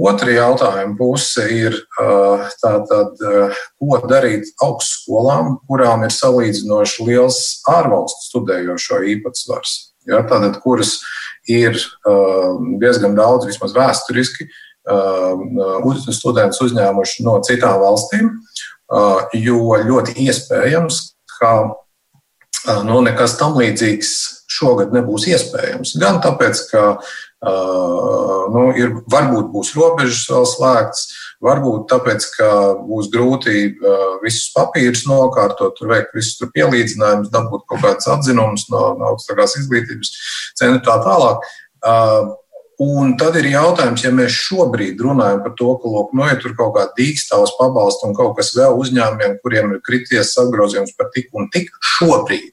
otra 0.04 0.34
jautājuma 0.34 0.98
puse 0.98 1.46
ir, 1.48 1.78
uh, 1.96 2.42
tātad, 2.60 3.14
uh, 3.24 3.60
ko 3.80 3.96
darīt 4.04 4.50
augstskolām, 4.60 5.54
kurām 5.64 6.04
ir 6.04 6.12
salīdzinoši 6.12 7.06
liels 7.08 7.38
ārvalstu 7.72 8.20
studējošo 8.28 9.00
īpatsvars. 9.14 9.72
Ja, 10.04 10.20
tātad, 10.28 10.58
kuras 10.60 10.98
ir 11.48 11.78
diezgan 12.82 13.14
daudz, 13.16 13.46
vismaz 13.48 13.72
vēsturiski, 13.72 14.44
studentus 16.12 16.60
uzņēmuši 16.60 17.24
no 17.24 17.38
citām 17.46 17.78
valstīm, 17.80 18.28
jo 19.40 19.78
ļoti 19.88 20.18
iespējams, 20.26 20.98
ka 21.38 21.54
nu, 22.84 23.00
nekas 23.06 23.38
tam 23.40 23.56
līdzīgs 23.56 24.12
šogad 24.54 24.92
nebūs 24.94 25.24
iespējams. 25.32 25.96
Gan 26.00 26.20
tāpēc, 26.24 26.60
ka 26.68 26.84
nu, 27.44 28.64
ir, 28.78 28.94
varbūt 29.11 29.50
būs 29.52 29.72
robežas 29.76 30.24
vēl 30.30 30.46
slēgtas, 30.48 31.09
varbūt 31.44 31.88
tāpēc, 31.92 32.28
ka 32.37 32.50
būs 32.87 33.11
grūti 33.12 33.74
visus 34.22 34.52
papīrus 34.54 35.04
nokārtot, 35.09 35.74
tur 35.78 35.92
veikt 35.92 36.14
visus 36.16 36.38
tur 36.40 36.52
pielīdzinājumus, 36.54 37.33
dabūt 37.35 37.66
kaut 37.70 37.85
kādas 37.85 38.09
atzinumus 38.16 38.68
no, 38.72 38.87
no 38.98 39.12
augstākās 39.12 39.59
izglītības 39.61 40.14
centra 40.61 40.80
tā 40.87 40.96
tālāk. 41.04 41.44
Un 42.83 43.12
tad 43.20 43.37
ir 43.38 43.46
jautājums, 43.52 44.02
ja 44.02 44.11
mēs 44.11 44.35
šobrīd 44.48 44.98
runājam 45.04 45.44
par 45.44 45.52
to, 45.59 45.68
ka, 45.78 45.90
lūk, 45.90 46.11
nu, 46.16 46.24
ja 46.26 46.35
tur 46.42 46.57
kaut 46.59 46.72
kāda 46.74 46.90
dīkstāvs 46.96 47.54
pabalsta 47.61 48.09
un 48.09 48.16
kaut 48.18 48.35
kas 48.38 48.50
vēl 48.57 48.74
uzņēmumiem, 48.80 49.37
kuriem 49.44 49.76
ir 49.76 49.85
krities 49.87 50.33
apgrozījums 50.42 50.96
par 50.98 51.12
tik 51.14 51.30
un 51.38 51.46
tik 51.54 51.70
šobrīd, 51.94 52.50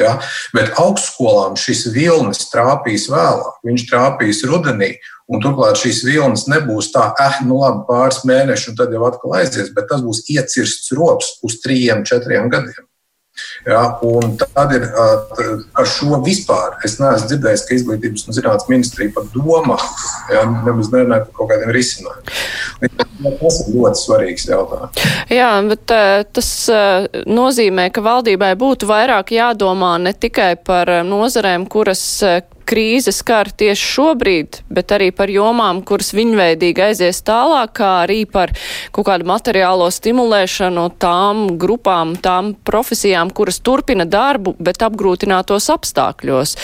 Ja? 0.00 0.16
Bet 0.54 0.76
augstskolām 0.80 1.56
šis 1.60 1.86
vilnis 1.94 2.48
trāpīs 2.52 3.08
vēlāk, 3.12 3.60
viņš 3.66 3.86
trāpīs 3.90 4.42
rudenī. 4.48 4.94
Un 5.26 5.40
turklāt 5.42 5.80
šīs 5.80 6.04
vilnas 6.06 6.44
nebūs 6.46 6.92
tā, 6.94 7.08
eh, 7.18 7.40
nu 7.46 7.58
labi, 7.58 7.82
pāris 7.88 8.20
mēneši, 8.28 8.70
un 8.70 8.76
tad 8.78 8.92
jau 8.94 9.06
atkal 9.08 9.34
aizies, 9.40 9.72
bet 9.74 9.88
tas 9.90 10.04
būs 10.04 10.22
iecirsts 10.30 10.92
rops 10.94 11.38
uz 11.42 11.58
trījiem, 11.64 12.04
četriem 12.06 12.50
gadiem. 12.52 12.85
Ja, 13.66 13.82
tad 14.54 14.72
ir 14.76 14.86
par 15.74 15.88
šo 15.90 16.20
vispār. 16.24 16.78
Es 16.86 16.96
neesmu 17.00 17.28
dzirdējis, 17.30 17.64
ka 17.66 17.76
izglītības 17.76 18.26
un 18.26 18.36
zinātnīs 18.36 18.70
ministrija 18.70 19.12
pat 19.16 19.28
domā, 19.34 19.76
ja, 20.32 20.44
nemaz 20.66 20.90
nerunājot 20.94 21.28
par 21.28 21.40
kaut 21.40 21.52
kādiem 21.52 21.72
risinājumiem. 21.76 22.96
Tas 23.40 23.60
ir 23.62 23.72
ļoti 23.74 24.02
svarīgs 24.02 24.48
jautājums. 24.48 25.06
Jā, 25.32 25.50
bet 25.68 25.96
tas 26.38 26.50
nozīmē, 27.26 27.88
ka 27.92 28.04
valdībai 28.06 28.52
būtu 28.60 28.88
vairāk 28.88 29.34
jādomā 29.36 29.96
ne 30.02 30.14
tikai 30.16 30.54
par 30.62 30.90
nozarēm, 31.06 31.66
kuras 31.70 32.04
krīze 32.66 33.12
skar 33.14 33.50
tieši 33.50 33.88
šobrīd, 33.94 34.60
bet 34.72 34.92
arī 34.96 35.10
par 35.14 35.30
jomām, 35.32 35.82
kuras 35.86 36.12
viņveidīgi 36.16 36.84
aizies 36.88 37.22
tālāk, 37.26 37.76
kā 37.78 37.92
arī 38.04 38.24
par 38.30 38.52
kaut 38.94 39.08
kādu 39.08 39.28
materiālo 39.28 39.88
stimulēšanu 39.92 40.88
tām 41.02 41.46
grupām, 41.60 42.16
tām 42.18 42.54
profesijām, 42.66 43.30
kuras 43.30 43.60
turpina 43.64 44.06
darbu, 44.08 44.56
bet 44.58 44.82
apgrūtinātos 44.86 45.70
apstākļos. 45.76 46.56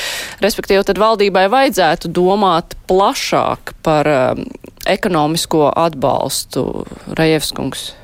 Respektīvi, 0.42 0.84
tad 0.90 1.00
valdībai 1.02 1.46
vajadzētu 1.52 2.12
domāt 2.12 2.76
plašāk 2.90 3.76
par 3.86 4.10
um, 4.10 4.46
ekonomisko 4.88 5.70
atbalstu. 5.70 6.68
Rajevskungs. 7.18 8.01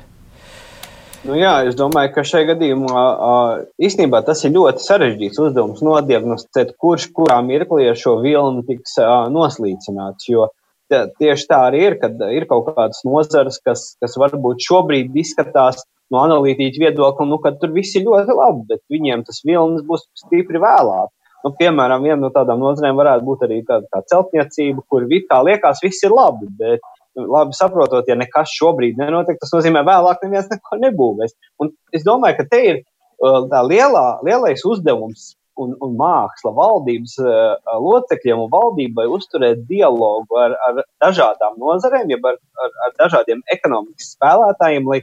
Nu, 1.27 1.35
jā, 1.35 1.51
es 1.67 1.75
domāju, 1.75 2.13
ka 2.15 2.23
šajā 2.23 2.53
gadījumā 2.53 3.01
īstenībā 3.83 4.21
tas 4.27 4.39
ir 4.47 4.53
ļoti 4.55 4.85
sarežģīts 4.85 5.41
uzdevums 5.43 5.81
nodiagnosticēt, 5.83 6.71
kurš 6.79 7.09
kurā 7.17 7.41
mirklī 7.43 7.89
ar 7.91 7.99
šo 7.99 8.15
vilni 8.23 8.63
tiks 8.69 8.95
noslīcināts. 9.33 10.29
Jo 10.31 10.47
tieši 10.89 11.47
tā 11.49 11.59
arī 11.67 11.83
ir, 11.89 11.97
kad 12.01 12.15
ir 12.31 12.47
kaut 12.49 12.71
kādas 12.71 13.03
nozares, 13.07 13.59
kas, 13.65 13.83
kas 13.99 14.15
varbūt 14.21 14.63
šobrīd 14.63 15.17
izskatās 15.19 15.83
no 16.09 16.23
analītiķa 16.23 16.85
viedokļa, 16.85 17.27
nu, 17.29 17.37
ka 17.43 17.51
tur 17.59 17.75
viss 17.75 17.99
ir 17.99 18.07
ļoti 18.07 18.37
labi, 18.39 18.65
bet 18.71 18.81
viņiem 18.89 19.25
tas 19.27 19.43
vilnis 19.45 19.83
būs 19.89 20.07
stipri 20.23 20.61
vēlāk. 20.63 21.11
Nu, 21.43 21.51
piemēram, 21.59 22.03
viena 22.03 22.19
no 22.23 22.31
tādām 22.35 22.63
nozarēm 22.63 22.97
varētu 22.99 23.27
būt 23.27 23.43
arī 23.47 23.59
tāda 23.67 23.87
kā 23.91 24.01
celtniecība, 24.11 24.83
kur 24.91 25.05
kā 25.29 25.43
liekas, 25.47 25.83
viss 25.83 26.03
ir 26.03 26.15
labi, 26.15 26.49
bet 26.59 26.83
labi 27.15 27.57
saprotot, 27.57 28.07
ja 28.07 28.15
nekas 28.19 28.53
šobrīd 28.57 28.99
nenotiek, 28.99 29.39
tas 29.41 29.51
nozīmē, 29.55 29.83
ka 29.83 29.91
vēlāk 29.91 30.23
neviens 30.25 30.49
neko 30.51 30.79
nebūvēs. 30.83 31.35
Un 31.63 31.73
es 31.95 32.05
domāju, 32.07 32.39
ka 32.39 32.47
te 32.51 32.61
ir 32.71 32.79
uh, 32.79 33.45
tā 33.51 33.63
lielā, 33.65 34.05
lielais 34.25 34.63
uzdevums 34.67 35.33
un, 35.59 35.73
un 35.83 35.95
māksla 35.99 36.53
valdības 36.55 37.17
uh, 37.23 37.73
locekļiem 37.83 38.45
un 38.45 38.51
valdībai 38.53 39.07
uzturēt 39.11 39.65
dialogu 39.69 40.39
ar, 40.39 40.55
ar 40.67 40.83
dažādām 41.03 41.57
nozarēm, 41.61 42.13
jeb 42.13 42.29
ar, 42.29 42.39
ar, 42.63 42.77
ar 42.85 42.95
dažādiem 43.01 43.43
ekonomikas 43.55 44.13
spēlētājiem, 44.15 44.87
lai 44.89 45.01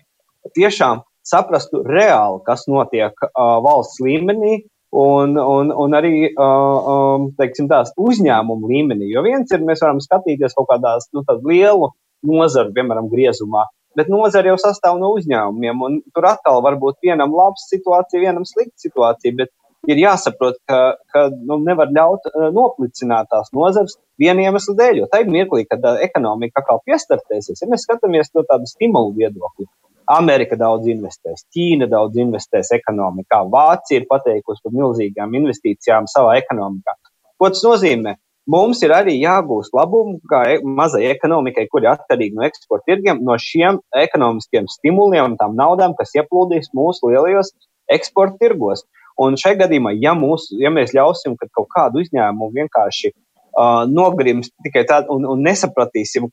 tiešām 0.57 1.03
saprastu 1.27 1.83
reāli, 1.87 2.41
kas 2.47 2.65
notiek 2.71 3.13
uh, 3.27 3.59
valsts 3.67 4.01
līmenī, 4.05 4.63
un, 4.97 5.37
un, 5.37 5.73
un 5.85 5.97
arī 5.97 6.15
uh, 6.31 6.89
um, 6.93 7.29
teiksim, 7.37 7.69
tās 7.69 7.93
uzņēmumu 8.01 8.71
līmenī. 8.71 9.11
Jo 9.13 9.25
viens 9.27 9.53
ir, 9.53 9.65
mēs 9.67 9.85
varam 9.85 10.01
skatīties 10.03 10.57
kaut 10.57 10.71
kādās 10.71 11.11
nu, 11.13 11.25
lielu 11.45 11.91
nozaru, 12.27 12.73
piemēram, 12.77 13.11
griezumā, 13.13 13.67
bet 13.99 14.09
nozara 14.13 14.53
jau 14.53 14.57
sastāv 14.61 14.99
no 15.01 15.13
uzņēmumiem, 15.19 15.85
tur 16.17 16.31
atkal 16.33 16.63
var 16.65 16.79
būt 16.81 16.99
vienam 17.05 17.35
labs 17.37 17.69
situācija, 17.73 18.25
vienam 18.25 18.49
slikta 18.49 18.89
situācija, 18.89 19.37
bet 19.43 19.53
ir 19.91 20.01
jāsaprot, 20.01 20.57
ka, 20.69 20.81
ka 21.13 21.29
nu, 21.37 21.61
nevar 21.67 21.93
ļaut 21.93 22.31
uh, 22.33 22.49
noplicināt 22.55 23.29
tās 23.33 23.53
nozares 23.57 23.99
viena 24.21 24.49
iemesla 24.49 24.75
dēļ, 24.81 25.03
jo 25.03 25.11
tajā 25.13 25.29
mirklī, 25.31 25.67
kad 25.69 25.85
uh, 25.85 26.01
ekonomika 26.09 26.63
atkal 26.63 26.81
piestartēsies, 26.89 27.61
ja 27.63 27.69
mēs 27.71 27.85
skatāmies 27.87 28.33
no 28.35 28.47
tādu 28.49 28.69
stimulu 28.73 29.13
viedokļa, 29.21 29.69
Amerika 30.13 30.57
daudz 30.59 30.87
investēs, 30.91 31.45
Ķīna 31.55 31.89
daudz 31.91 32.19
investēs 32.23 32.71
ekonomikā, 32.77 33.43
Vācija 33.51 34.01
ir 34.01 34.07
pateikusi 34.11 34.63
par 34.65 34.75
milzīgām 34.77 35.35
investīcijām 35.41 36.07
savā 36.11 36.37
ekonomikā. 36.43 36.95
Ko 37.37 37.51
tas 37.53 37.65
nozīmē? 37.67 38.17
Mums 38.47 38.79
ir 38.87 38.93
arī 38.95 39.17
jāgūst 39.19 39.75
labumu, 39.75 40.21
kā 40.31 40.45
e, 40.53 40.61
mazai 40.63 41.09
ekonomikai, 41.11 41.65
kur 41.71 41.83
ir 41.83 41.91
atkarīga 41.97 42.39
no 42.39 42.45
eksporta 42.47 42.93
tirgiem, 42.93 43.19
no 43.27 43.35
šiem 43.43 43.81
ekonomiskiem 43.99 44.69
stimuliem 44.71 45.33
un 45.33 45.35
tām 45.41 45.57
naudām, 45.59 45.97
kas 45.99 46.15
ieplūdīs 46.15 46.71
mūsu 46.79 47.11
lielajos 47.11 47.51
eksporta 47.91 48.39
tirgos. 48.45 48.85
Un 49.19 49.35
šajā 49.41 49.65
gadījumā, 49.65 49.97
ja, 49.99 50.15
mūs, 50.15 50.53
ja 50.63 50.71
mēs 50.71 50.95
ļausim, 50.95 51.35
ka 51.41 51.51
kaut 51.59 51.73
kādu 51.75 52.05
uzņēmumu 52.05 52.53
vienkārši 52.61 53.11
uh, 53.11 53.83
nogrims 53.91 54.53
tikai 54.63 54.85
tādu 54.87 55.17
un, 55.17 55.27
un 55.35 55.43
nesapratīsim, 55.43 56.31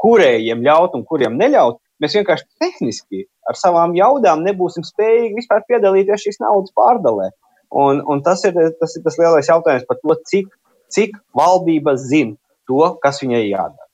kurējiem 0.00 0.64
ļaut 0.64 0.96
un 0.96 1.04
kuriem 1.08 1.36
neļaut, 1.40 1.80
Mēs 2.02 2.14
vienkārši 2.14 2.46
tehniski 2.62 3.24
ar 3.50 3.58
savām 3.58 3.96
jaudām 3.98 4.44
nebūsim 4.46 4.86
spējīgi 4.86 5.34
vispār 5.40 5.64
piedalīties 5.70 6.26
šīs 6.26 6.40
naudas 6.44 6.74
pārdalē. 6.78 7.32
Un, 7.74 8.00
un 8.08 8.22
tas, 8.24 8.44
ir, 8.48 8.56
tas 8.80 8.94
ir 8.96 9.04
tas 9.04 9.18
lielais 9.20 9.50
jautājums 9.50 9.84
par 9.88 9.98
to, 10.00 10.16
cik, 10.30 10.52
cik 10.94 11.18
valdība 11.36 11.96
zina 12.00 12.38
to, 12.70 12.84
kas 13.02 13.20
viņai 13.24 13.44
jādara. 13.48 13.87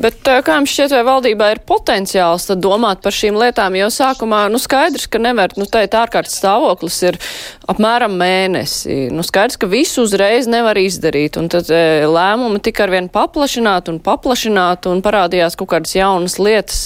Bet 0.00 0.22
kā 0.24 0.56
jums 0.58 0.72
šķiet, 0.72 0.94
vai 0.94 1.02
valdībā 1.06 1.50
ir 1.54 1.62
potenciāls 1.68 2.48
tad 2.48 2.62
domāt 2.64 3.02
par 3.04 3.14
šīm 3.14 3.38
lietām, 3.40 3.76
jo 3.78 3.90
sākumā, 3.92 4.44
nu 4.52 4.60
skaidrs, 4.62 5.06
ka 5.10 5.20
nevar, 5.22 5.54
nu 5.60 5.66
teikt, 5.70 5.96
ārkārtas 5.98 6.38
stāvoklis 6.40 6.98
ir 7.08 7.18
apmēram 7.70 8.16
mēnesi. 8.20 9.10
Nu 9.14 9.24
skaidrs, 9.26 9.58
ka 9.60 9.70
visu 9.70 10.06
uzreiz 10.06 10.48
nevar 10.50 10.78
izdarīt, 10.80 11.38
un 11.40 11.50
tad 11.52 11.70
e, 11.74 11.82
lēmumi 12.08 12.62
tika 12.64 12.86
arvien 12.86 13.10
paplašināt 13.12 13.92
un 13.92 14.00
paplašināt, 14.04 14.88
un 14.90 15.04
parādījās 15.04 15.58
kaut 15.60 15.72
kādas 15.74 15.94
jaunas 15.96 16.38
lietas, 16.40 16.82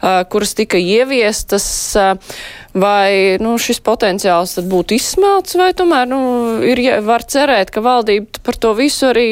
uh, 0.00 0.22
kuras 0.30 0.54
tika 0.58 0.80
ieviestas. 0.80 1.68
Uh, 1.98 2.38
vai 2.78 3.38
nu, 3.42 3.56
šis 3.60 3.80
potenciāls 3.84 4.54
tad 4.58 4.68
būtu 4.70 4.96
izsmelts, 4.98 5.56
vai 5.58 5.72
tomēr 5.76 6.06
nu, 6.10 6.20
ir, 6.66 6.82
var 7.06 7.24
cerēt, 7.26 7.72
ka 7.74 7.82
valdība 7.84 8.42
par 8.44 8.58
to 8.60 8.74
visu 8.78 9.08
arī 9.10 9.28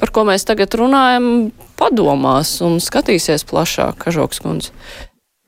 par 0.00 0.10
ko 0.14 0.24
mēs 0.28 0.46
tagad 0.48 0.74
runājam, 0.78 1.26
padomās 1.78 2.56
un 2.64 2.80
skatīsies 2.82 3.46
plašāk, 3.50 3.98
Kažoks 4.06 4.42
kundze? 4.44 4.72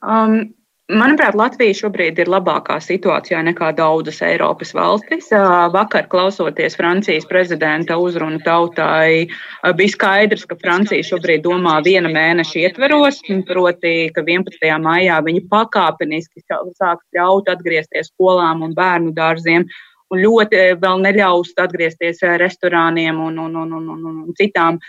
Um, 0.01 0.53
Manuprāt, 0.87 1.35
Latvija 1.35 1.75
šobrīd 1.75 2.19
ir 2.23 2.29
labākā 2.31 2.77
situācijā 2.79 3.41
nekā 3.43 3.73
daudzas 3.75 4.21
Eiropas 4.23 4.69
valstis. 4.71 5.25
Uh, 5.35 5.65
vakar, 5.73 6.05
klausoties 6.07 6.77
Francijas 6.79 7.27
prezidenta 7.27 7.97
uzrunu 7.99 8.39
tautai, 8.45 9.27
uh, 9.27 9.73
bija 9.75 9.91
skaidrs, 9.91 10.45
ka 10.47 10.55
Francija 10.61 11.03
šobrīd 11.03 11.43
domā 11.43 11.81
viena 11.83 12.07
mēneša 12.13 12.61
ietveros, 12.61 13.19
proti, 13.49 13.93
ka 14.15 14.23
11. 14.23 14.63
maijā 14.79 15.19
viņi 15.27 15.43
pakāpeniski 15.51 16.45
sāks 16.47 17.03
ļaut 17.19 17.51
atgriezties 17.51 18.13
skolām 18.13 18.63
un 18.63 18.77
bērnu 18.77 19.11
dārziem 19.17 19.67
un 20.13 20.21
ļoti 20.23 20.59
eh, 20.59 20.75
vēl 20.79 21.03
neļaus 21.03 21.53
atgriezties 21.59 22.23
eh, 22.23 22.37
restorāniem 22.41 23.19
un, 23.23 23.39
un, 23.43 23.59
un, 23.63 23.73
un, 23.79 23.89
un, 23.95 24.15
un 24.23 24.37
citām, 24.39 24.79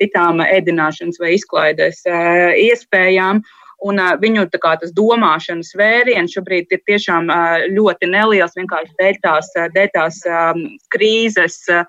citām 0.00 0.42
ēdināšanas 0.44 1.20
vai 1.22 1.34
izklaides 1.36 2.02
iespējām. 2.06 3.42
Un 3.84 4.00
uh, 4.00 4.14
viņu 4.16 4.46
kā, 4.62 4.72
domāšanas 4.96 5.74
vēriens 5.76 6.32
šobrīd 6.32 6.72
ir 6.72 6.80
tiešām 6.88 7.28
uh, 7.28 7.66
ļoti 7.68 8.08
neliels, 8.08 8.56
vienkārši 8.56 8.94
dēļ 9.00 9.18
tās, 9.26 9.50
dēļ 9.74 9.90
tās 9.92 10.22
um, 10.30 10.62
krīzes 10.94 11.58
uh, 11.68 11.84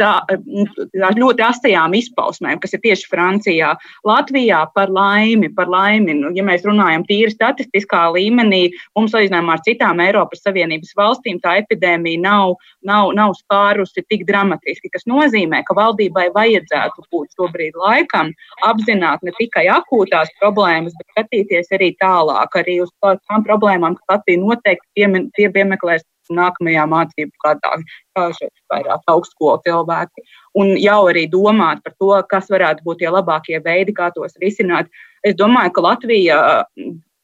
ļoti 0.00 1.44
astajām 1.44 1.94
izpausmēm, 1.98 2.60
kas 2.62 2.74
ir 2.76 2.82
tieši 2.84 3.08
Francijā. 3.10 3.74
Latvijā 4.06 4.62
par 4.74 4.90
laimi, 4.92 5.50
par 5.54 5.70
laimi, 5.70 6.14
nu, 6.18 6.32
ja 6.36 6.44
mēs 6.46 6.64
runājam 6.66 7.04
tīri 7.08 7.32
statistiskā 7.34 8.06
līmenī, 8.14 8.70
mums 8.96 9.14
salīdzinājumā 9.14 9.56
ar 9.56 9.64
citām 9.66 10.02
Eiropas 10.04 10.44
Savienības 10.46 10.94
valstīm 10.98 11.40
tā 11.44 11.58
epidēmija 11.62 12.22
nav, 12.24 12.56
nav, 12.86 13.12
nav 13.16 13.34
spārusi 13.38 14.04
tik 14.08 14.26
dramatiski, 14.28 14.90
kas 14.92 15.06
nozīmē, 15.10 15.62
ka 15.66 15.76
valdībai 15.78 16.28
vajadzētu 16.34 17.06
būt 17.10 17.36
šobrīd 17.38 17.78
laikam 17.80 18.32
apzināt 18.66 19.24
ne 19.26 19.34
tikai 19.38 19.66
akūtās 19.72 20.32
problēmas, 20.40 20.96
bet 20.98 21.14
skatīties 21.14 21.72
arī 21.76 21.92
tālāk, 22.00 22.56
arī 22.62 22.80
uz 22.84 22.92
tām 23.02 23.44
problēmām, 23.46 23.98
kas 23.98 24.16
Latvija 24.16 24.42
noteikti 24.42 25.08
piemeklēs 25.54 26.06
nākamajā 26.36 26.86
mācību 26.90 27.44
gadā. 27.44 27.76
Šeit 28.38 28.52
vairāk 28.72 29.06
augstskolu 29.10 29.60
cilvēki. 29.66 30.26
Un 30.60 30.74
jau 30.80 31.00
arī 31.10 31.26
domāt 31.30 31.82
par 31.84 31.94
to, 31.98 32.12
kas 32.30 32.50
varētu 32.52 32.84
būt 32.86 33.02
tie 33.02 33.12
labākie 33.12 33.62
veidi, 33.64 33.94
kā 33.96 34.10
tos 34.14 34.36
risināt. 34.42 34.90
Es 35.26 35.36
domāju, 35.38 35.74
ka 35.76 35.86
Latvija, 35.88 36.38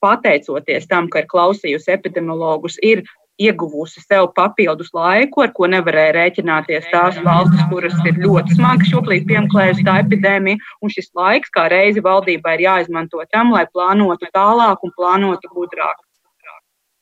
pateicoties 0.04 0.88
tam, 0.90 1.08
ka 1.10 1.22
ir 1.22 1.30
klausījusi 1.30 1.94
epidemiologus, 1.96 2.76
ir 2.82 3.04
ieguvusi 3.38 4.00
sev 4.00 4.30
papildus 4.36 4.92
laiku, 4.96 5.42
ar 5.44 5.52
ko 5.56 5.68
nevarēja 5.68 6.14
rēķināties 6.16 6.88
tās 6.92 7.18
valstis, 7.24 7.66
kuras 7.72 7.96
ir 8.08 8.20
ļoti 8.22 8.56
smagi 8.56 8.88
šobrīd 8.92 9.26
piemeklējusi 9.28 9.84
tā 9.86 9.98
epidēmija. 10.04 10.60
Un 10.80 10.92
šis 10.92 11.12
laiks, 11.18 11.52
kā 11.52 11.66
reizi 11.72 12.04
valdībai, 12.04 12.56
ir 12.56 12.66
jāizmanto 12.66 13.20
tam, 13.32 13.52
lai 13.52 13.66
plānotu 13.72 14.30
tālāk 14.32 14.84
un 14.86 14.94
plānotu 14.96 15.52
gudrāk. 15.52 16.00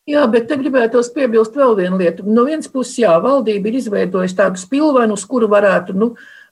Jā, 0.04 0.26
bet 0.28 0.50
te 0.50 0.56
gribētos 0.60 1.08
piebilst 1.14 1.54
vēl 1.56 1.78
vienu 1.78 1.96
lietu. 1.96 2.26
No 2.28 2.44
vienas 2.44 2.68
puses, 2.68 2.98
jā, 3.00 3.14
valdība 3.24 3.70
ir 3.70 3.78
izveidojusi 3.78 4.36
tādu 4.36 4.60
spilvenu, 4.60 5.16
uz 5.16 5.24
kuru 5.28 5.48
varētu 5.48 5.96
nu, 5.96 6.10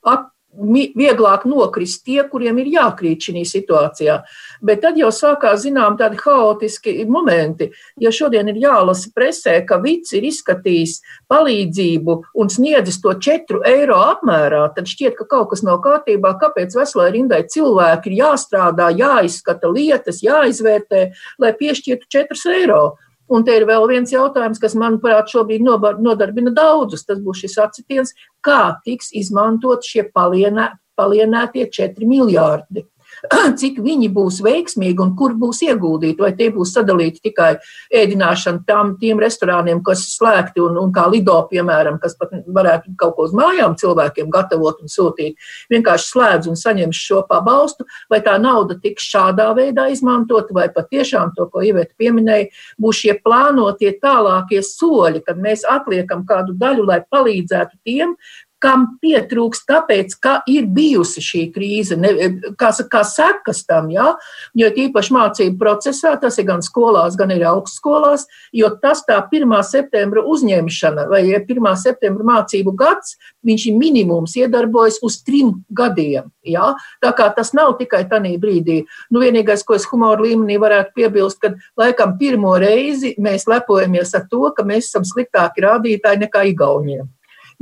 at, 0.08 0.30
vieglāk 0.52 1.46
nokrist 1.48 2.04
tie, 2.04 2.20
kuriem 2.28 2.58
ir 2.60 2.66
jākrīt 2.74 3.24
šī 3.24 3.44
situācijā. 3.48 4.18
Bet 4.60 4.82
tad 4.84 4.98
jau 5.00 5.08
sākās, 5.08 5.62
zinām, 5.64 5.96
tādi 5.96 6.18
haotiski 6.20 7.06
momenti. 7.08 7.70
Ja 7.96 8.12
šodien 8.12 8.48
ir 8.52 8.60
jālasa 8.60 9.08
presē, 9.14 9.64
ka 9.66 9.80
Vits 9.82 10.12
ir 10.12 10.26
izskatījis 10.28 11.00
palīdzību 11.32 12.18
un 12.34 12.52
sniedzis 12.52 13.00
to 13.00 13.14
4 13.16 13.62
eiro 13.64 13.96
apmērā, 14.12 14.66
tad 14.76 14.90
šķiet, 14.90 15.16
ka 15.16 15.24
kaut 15.24 15.50
kas 15.54 15.64
nav 15.64 15.80
kārtībā. 15.84 16.36
Kāpēc 16.40 16.76
veselai 16.76 17.10
rindai 17.16 17.44
cilvēki 17.48 18.12
ir 18.12 18.18
jāstrādā, 18.20 18.90
jāizskata 18.92 19.72
lietas, 19.72 20.20
jāizvērtē, 20.24 21.08
lai 21.40 21.56
piešķirtu 21.56 22.12
4 22.12 22.60
eiro? 22.60 22.84
Un 23.32 23.44
te 23.46 23.54
ir 23.56 23.64
vēl 23.68 23.86
viens 23.88 24.12
jautājums, 24.12 24.60
kas, 24.60 24.76
manuprāt, 24.76 25.30
šobrīd 25.32 25.64
nodarbina 25.64 26.52
daudzus. 26.52 27.06
Tas 27.08 27.20
būs 27.24 27.44
šis 27.44 27.58
atsitiens, 27.64 28.12
kā 28.44 28.76
tiks 28.84 29.12
izmantot 29.16 29.86
šie 29.88 30.04
palienē, 30.12 30.68
palienētie 31.00 31.64
4 31.72 32.08
miljārdi. 32.08 32.84
cik 33.60 33.78
viņi 33.82 34.08
būs 34.12 34.40
veiksmīgi 34.44 35.02
un 35.02 35.14
kur 35.18 35.34
būs 35.38 35.62
ieguldīti. 35.66 36.22
Vai 36.22 36.32
tie 36.38 36.50
būs 36.54 36.74
sadalīti 36.74 37.22
tikai 37.28 37.52
ēdināšana 37.94 38.64
tam, 38.66 38.96
tiem 39.00 39.20
restorāniem, 39.22 39.82
kas 39.86 40.04
ir 40.06 40.14
slēgti, 40.16 40.62
un, 40.64 40.78
un 40.80 40.92
kā 40.94 41.06
Lido, 41.12 41.38
piemēram, 41.50 41.98
kas 42.02 42.16
pat 42.18 42.34
varētu 42.46 42.94
kaut 43.00 43.16
ko 43.16 43.26
uz 43.28 43.34
mājām 43.36 43.76
cilvēkiem 43.80 44.30
gatavot 44.32 44.82
un 44.82 44.92
sūtīt, 44.92 45.38
vienkārši 45.72 46.08
slēdz 46.12 46.50
un 46.50 46.58
saņems 46.58 47.02
šo 47.08 47.22
pabalstu, 47.28 47.86
vai 48.10 48.22
tā 48.24 48.38
nauda 48.42 48.78
tiks 48.82 49.06
šādā 49.12 49.50
veidā 49.58 49.88
izmantot, 49.92 50.50
vai 50.54 50.68
patiešām 50.72 51.34
to, 51.36 51.48
ko 51.52 51.64
Iveta 51.66 51.94
pieminēja, 51.98 52.50
būs 52.82 53.04
šie 53.04 53.18
plānotie 53.22 53.94
tālākie 54.02 54.62
soļi, 54.66 55.24
kad 55.26 55.38
mēs 55.42 55.66
atliekam 55.68 56.26
kādu 56.28 56.56
daļu, 56.58 56.88
lai 56.88 57.02
palīdzētu 57.12 57.78
tiem, 57.86 58.16
kam 58.62 58.86
pietrūks, 59.02 59.64
tāpēc, 59.68 60.14
ka 60.22 60.34
ir 60.50 60.68
bijusi 60.70 61.22
šī 61.24 61.42
krīze, 61.54 61.98
ne, 61.98 62.12
kā, 62.58 62.70
kā 62.90 63.02
sekas 63.06 63.64
tam, 63.68 63.90
ja? 63.92 64.12
jo 64.58 64.70
tīpaši 64.74 65.14
mācību 65.16 65.58
procesā, 65.60 66.14
tas 66.22 66.38
ir 66.38 66.46
gan 66.48 66.62
skolās, 66.64 67.16
gan 67.18 67.32
ir 67.34 67.44
augstskolās, 67.50 68.28
jo 68.54 68.70
tas 68.82 69.02
tā 69.08 69.18
1. 69.24 69.56
septembra 69.66 70.22
uzņemšana 70.30 71.08
vai 71.10 71.24
1. 71.34 71.70
septembra 71.80 72.28
mācību 72.32 72.74
gads, 72.78 73.16
viņš 73.46 73.66
ir 73.70 73.78
minimums 73.78 74.36
iedarbojas 74.38 75.00
uz 75.02 75.18
trim 75.26 75.56
gadiem. 75.70 76.30
Ja? 76.46 76.72
Tā 77.02 77.12
kā 77.18 77.28
tas 77.34 77.52
nav 77.56 77.76
tikai 77.80 78.04
tanī 78.10 78.36
brīdī. 78.42 78.82
Nu, 79.10 79.22
vienīgais, 79.22 79.64
ko 79.66 79.78
es 79.78 79.86
humoru 79.90 80.28
līmenī 80.28 80.58
varētu 80.62 80.94
piebilst, 80.98 81.40
kad 81.42 81.58
laikam 81.78 82.14
pirmo 82.20 82.54
reizi 82.62 83.16
mēs 83.22 83.48
lepojamies 83.50 84.14
ar 84.18 84.28
to, 84.30 84.44
ka 84.54 84.66
mēs 84.66 84.90
esam 84.90 85.06
sliktāki 85.08 85.66
rādītāji 85.66 86.24
nekā 86.26 86.46
Igauniem. 86.52 87.10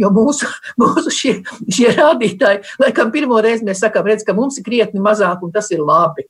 Jo 0.01 0.11
mūsu, 0.15 0.49
mūsu 0.81 1.13
šie, 1.15 1.37
šie 1.69 1.95
rādītāji, 1.97 2.65
laikam, 2.83 3.13
pirmo 3.15 3.41
reizi 3.45 3.67
mēs 3.69 3.83
sakām, 3.85 4.09
redz, 4.09 4.27
ka 4.27 4.37
mums 4.37 4.61
ir 4.61 4.67
krietni 4.67 5.03
mazāk, 5.03 5.43
un 5.45 5.55
tas 5.55 5.71
ir 5.75 5.85
labi. 5.85 6.29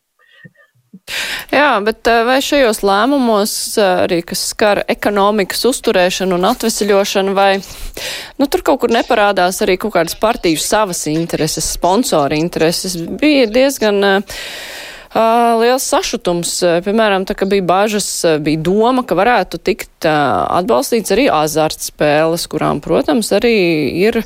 Jā, 1.50 1.78
bet 1.82 2.06
eh, 2.10 2.20
vai 2.26 2.38
šajos 2.42 2.82
lēmumos 2.86 3.52
eh, 3.78 4.02
arī, 4.04 4.20
kas 4.26 4.42
skar 4.52 4.82
ekonomikas 4.90 5.64
uzturēšanu 5.70 6.36
un 6.36 6.46
atvesļošanu, 6.50 7.34
vai 7.34 7.50
nu, 7.58 8.46
tur 8.46 8.62
kaut 8.66 8.82
kur 8.84 8.94
neparādās 8.94 9.62
arī 9.64 9.78
kaut 9.80 9.94
kādas 9.96 10.18
partiju 10.18 10.60
savas 10.62 11.02
intereses, 11.10 11.72
sponsori 11.78 12.38
intereses, 12.42 12.98
bija 13.22 13.48
diezgan. 13.50 14.06
Uh, 14.06 14.46
liels 15.14 15.86
sašutums. 15.90 16.52
Piemēram, 16.84 17.26
tā 17.26 17.34
kā 17.38 17.48
bija 17.50 17.64
bažas, 17.66 18.08
bija 18.42 18.60
doma, 18.62 19.02
ka 19.02 19.18
varētu 19.18 19.58
tikt 19.58 20.06
atbalstīts 20.06 21.14
arī 21.14 21.26
azartspēles, 21.34 22.46
kurām, 22.50 22.82
protams, 22.84 23.32
arī 23.34 23.54
ir 24.06 24.22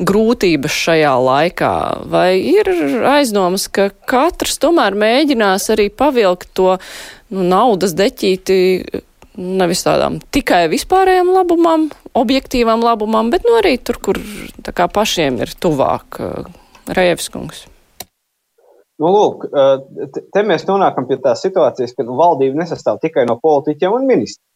grūtības 0.00 0.78
šajā 0.86 1.12
laikā? 1.20 1.74
Vai 2.10 2.40
ir 2.40 2.70
aizdomas, 3.12 3.68
ka 3.68 3.90
katrs 4.08 4.56
tomēr 4.62 4.96
mēģinās 4.98 5.68
arī 5.74 5.90
pavilkt 5.92 6.54
to 6.56 6.76
nu, 7.32 7.44
naudas 7.44 7.96
deķīti 7.98 8.56
nevis 9.36 9.84
tādām 9.86 10.18
tikai 10.32 10.66
vispārējām 10.72 11.32
labumam, 11.32 11.88
objektīvām 12.18 12.84
labumam, 12.84 13.30
bet 13.32 13.46
nu, 13.48 13.56
arī 13.60 13.78
tur, 13.80 14.00
kur 14.00 14.20
kā, 14.68 14.88
pašiem 14.92 15.40
ir 15.44 15.54
tuvāk 15.60 16.20
Rejevskungs? 16.92 17.66
Nu, 19.02 19.10
lūk, 19.10 19.48
te 20.34 20.42
mēs 20.46 20.62
nonākam 20.68 21.08
pie 21.08 21.18
tās 21.22 21.42
situācijas, 21.42 21.94
ka 21.96 22.06
nu, 22.06 22.14
valdība 22.20 22.60
nesastāv 22.60 23.00
tikai 23.02 23.24
no 23.26 23.34
politiķiem 23.42 23.96
un 23.96 24.06
ministriem. 24.06 24.46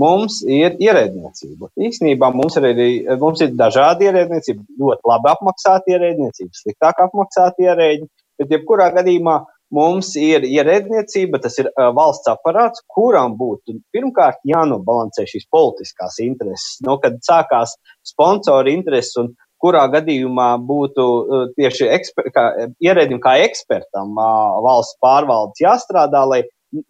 Mums 0.00 0.40
ir 0.50 0.74
ierēdniecība. 0.82 1.68
Īsnībā 1.86 2.32
mums 2.34 2.56
ir, 2.58 2.64
arī, 2.72 2.88
mums 3.20 3.44
ir 3.44 3.52
dažādi 3.54 4.08
ierēdniecība, 4.08 4.64
ļoti 4.80 5.10
labi 5.10 5.30
apmaksāti 5.30 5.94
ierēdniecība, 5.94 6.50
sliktāk 6.58 7.02
apmaksāti 7.04 7.68
ierēģi, 7.68 8.08
bet 8.40 8.56
jebkurā 8.56 8.88
gadījumā 8.96 9.36
mums 9.74 10.10
ir 10.18 10.46
ierēdniecība, 10.48 11.38
tas 11.44 11.60
ir 11.62 11.68
uh, 11.70 11.92
valsts 11.94 12.30
aparāts, 12.32 12.82
kuram 12.90 13.36
būtu 13.38 13.76
pirmkārt 13.94 14.42
jānobalansē 14.48 15.28
šīs 15.30 15.46
politiskās 15.52 16.18
intereses. 16.24 16.80
No, 16.86 16.98
kad 17.02 17.20
sākās 17.26 17.76
sponsori 18.06 18.74
intereses 18.74 19.14
un 19.22 19.30
kurā 19.64 19.86
gadījumā 19.92 20.50
būtu 20.68 21.04
uh, 21.04 21.44
tieši 21.56 21.88
eksper, 21.96 22.30
kā, 22.34 22.44
ierēdim 22.84 23.22
kā 23.24 23.38
ekspertam 23.46 24.12
uh, 24.18 24.60
valsts 24.64 24.98
pārvaldes 25.04 25.64
jāstrādā, 25.64 26.24
lai, 26.28 26.42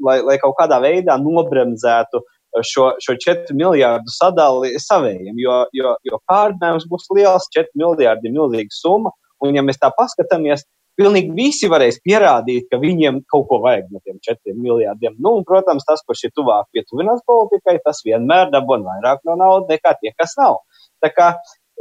lai, 0.03 0.19
lai 0.27 0.39
kaut 0.43 0.57
kādā 0.59 0.81
veidā 0.83 1.17
nobremzētu 1.23 2.25
šo, 2.63 2.93
šo 3.03 3.17
4 3.27 3.57
miljardu 3.59 4.13
sadali 4.15 4.75
savējiem, 4.79 5.39
jo, 5.43 5.59
jo, 5.75 5.97
jo 6.07 6.21
kārdinājums 6.31 6.87
būs 6.91 7.11
liels, 7.17 7.51
4 7.57 7.75
miljardi 7.79 8.31
ir 8.31 8.37
milzīga 8.37 8.75
summa, 8.75 9.15
un 9.43 9.59
ja 9.59 9.65
mēs 9.67 9.81
tā 9.83 9.91
paskatāmies, 9.95 10.67
pilnīgi 10.99 11.35
visi 11.35 11.69
varēs 11.71 11.99
pierādīt, 12.05 12.69
ka 12.71 12.79
viņiem 12.83 13.25
kaut 13.31 13.49
ko 13.51 13.59
vajag 13.65 13.91
no 13.91 14.01
tiem 14.05 14.21
4 14.23 14.55
miljardiem. 14.55 15.17
Nu, 15.19 15.35
un, 15.41 15.47
protams, 15.49 15.87
tas, 15.89 16.05
kurš 16.07 16.29
ir 16.29 16.35
tuvāk 16.39 16.69
pietuvinās 16.75 17.25
politikai, 17.27 17.81
tas 17.85 18.03
vienmēr 18.07 18.53
dabūna 18.55 18.93
vairāk 18.93 19.25
no 19.27 19.37
naudas 19.41 19.75
nekā 19.75 19.97
tie, 20.01 20.15
kas 20.19 20.37
nav. 20.39 20.61
Tā 21.03 21.11
kā 21.15 21.33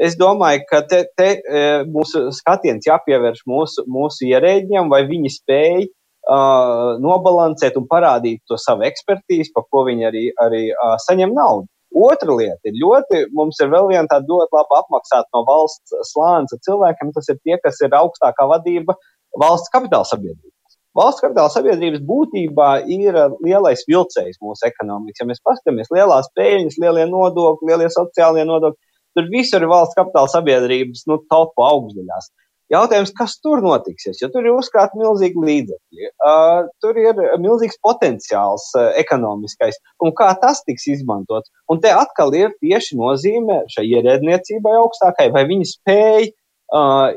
es 0.01 0.15
domāju, 0.19 0.63
ka 0.69 0.81
te, 0.89 1.03
te 1.17 1.29
e, 1.37 1.65
mūsu 1.89 2.27
skatiens 2.35 2.87
jāpievērš 2.87 3.43
mūsu, 3.49 3.85
mūsu 3.89 4.27
ierēģiem, 4.29 4.89
vai 4.91 5.03
viņi 5.09 5.31
spēj 5.33 5.85
uh, 5.87 6.95
nobalansēt 7.03 7.77
un 7.79 7.87
parādīt 7.89 8.41
to 8.49 8.57
savu 8.61 8.87
ekspertīzi, 8.87 9.51
par 9.55 9.67
ko 9.69 9.85
viņi 9.89 10.09
arī, 10.09 10.25
arī 10.43 10.63
uh, 10.71 10.95
saņem 11.05 11.35
naudu. 11.35 11.67
Otra 11.93 12.33
lieta 12.33 12.71
ir 12.71 12.79
ļoti, 12.81 13.27
mums 13.37 13.59
ir 13.61 13.69
vēl 13.69 13.91
viena 13.91 14.09
tāda 14.09 14.25
ļoti 14.25 14.57
labi 14.57 14.79
apmaksāta 14.79 15.29
no 15.35 15.43
valsts 15.45 15.93
slāņa 16.09 16.57
cilvēkiem, 16.65 17.11
tas 17.13 17.29
ir 17.29 17.37
tie, 17.43 17.59
kas 17.61 17.77
ir 17.85 17.93
augstākā 17.93 18.47
vadība 18.49 18.95
valsts 19.37 19.69
kapitāla 19.73 20.07
sabiedrības. 20.09 20.79
Valsts 20.97 21.21
kapitāla 21.21 21.49
sabiedrības 21.53 22.01
būtībā 22.05 22.69
ir 22.89 23.19
lielais 23.45 23.85
vilcējs 23.89 24.41
mūsu 24.41 24.67
ekonomikas. 24.69 25.21
Ja 25.21 25.29
mēs 25.29 25.41
paskatāmies 25.45 25.93
lielās 25.93 26.29
peļņas, 26.37 26.79
lielie 26.81 27.05
nodokļi, 27.09 27.69
lielie 27.69 27.89
sociālie 27.93 28.45
nodokļi, 28.49 28.92
Tur 29.17 29.27
visur 29.33 29.65
valsts 29.69 29.97
kapitāla 29.97 30.31
sabiedrības 30.31 31.05
nu, 31.09 31.19
topu 31.31 31.65
augšdaļās. 31.65 32.31
Jautājums, 32.73 33.11
kas 33.13 33.35
tur 33.43 33.61
notiksies, 33.61 34.17
jo 34.21 34.29
tur 34.33 34.47
ir 34.47 34.55
uzkrāti 34.55 34.97
milzīgi 34.97 35.41
līdzekļi, 35.45 36.07
uh, 36.25 36.69
tur 36.81 36.97
ir 36.97 37.19
milzīgs 37.43 37.77
potenciāls 37.83 38.69
uh, 38.79 38.87
ekonomiskais, 38.97 39.77
un 40.01 40.13
kā 40.17 40.31
tas 40.41 40.63
tiks 40.65 40.87
izmantots. 40.95 41.51
Un 41.69 41.83
te 41.83 41.91
atkal 41.93 42.33
ir 42.37 42.55
tieši 42.63 42.97
nozīme 42.97 43.61
šai 43.73 43.85
ierēdniecībai 43.91 44.73
augstākai, 44.79 45.29
vai 45.35 45.45
viņi 45.51 45.69
spēj 45.75 46.29
uh, 46.31 47.11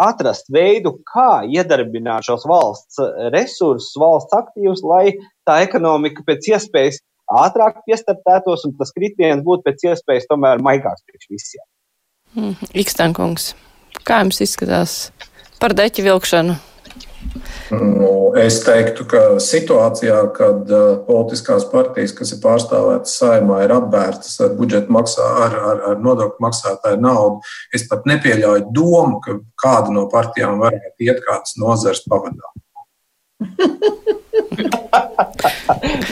atrast 0.00 0.50
veidu, 0.52 0.96
kā 1.08 1.44
iedarbināt 1.48 2.26
šos 2.28 2.44
valsts 2.48 3.00
resursus, 3.34 3.94
valsts 4.00 4.36
aktīvus, 4.36 4.82
lai 4.86 5.14
tā 5.48 5.60
ekonomika 5.66 6.24
pēc 6.26 6.52
iespējas 6.54 7.00
ātrāk 7.30 7.82
piestartētos 7.86 8.66
un 8.68 8.74
tas 8.78 8.94
kritiens 8.96 9.44
būtu 9.46 9.66
pēc 9.68 9.86
iespējas 9.92 10.28
tomēr 10.30 10.62
maigāks 10.64 11.04
priekš 11.06 11.30
visiem. 11.30 11.66
Mm, 12.38 12.72
Ikstenkungs, 12.82 13.52
kā 14.06 14.22
jums 14.24 14.42
izskatās 14.44 14.98
par 15.62 15.74
deķu 15.76 16.06
vilkšanu? 16.06 16.58
Nu, 17.70 18.32
es 18.38 18.56
teiktu, 18.64 19.04
ka 19.10 19.20
situācijā, 19.42 20.20
kad 20.34 20.70
uh, 20.72 20.86
politiskās 21.06 21.66
partijas, 21.70 22.14
kas 22.16 22.32
ir 22.34 22.40
pārstāvētas 22.42 23.18
saimā, 23.20 23.60
ir 23.66 23.74
apbērtas 23.76 24.40
ar 24.42 24.56
budžeta 24.58 24.90
maksā, 24.94 25.26
ar, 25.44 25.58
ar, 25.72 25.82
ar 25.92 26.00
nodokļu 26.02 26.42
maksātāju 26.42 26.98
naudu, 27.04 27.52
es 27.76 27.86
pat 27.90 28.08
nepieļauju 28.10 28.72
domu, 28.74 29.20
ka 29.26 29.36
kāda 29.62 29.94
no 29.94 30.08
partijām 30.10 30.58
varētu 30.64 31.06
iet 31.06 31.22
kādas 31.26 31.54
nozars 31.60 32.02
pavadā. 32.10 32.54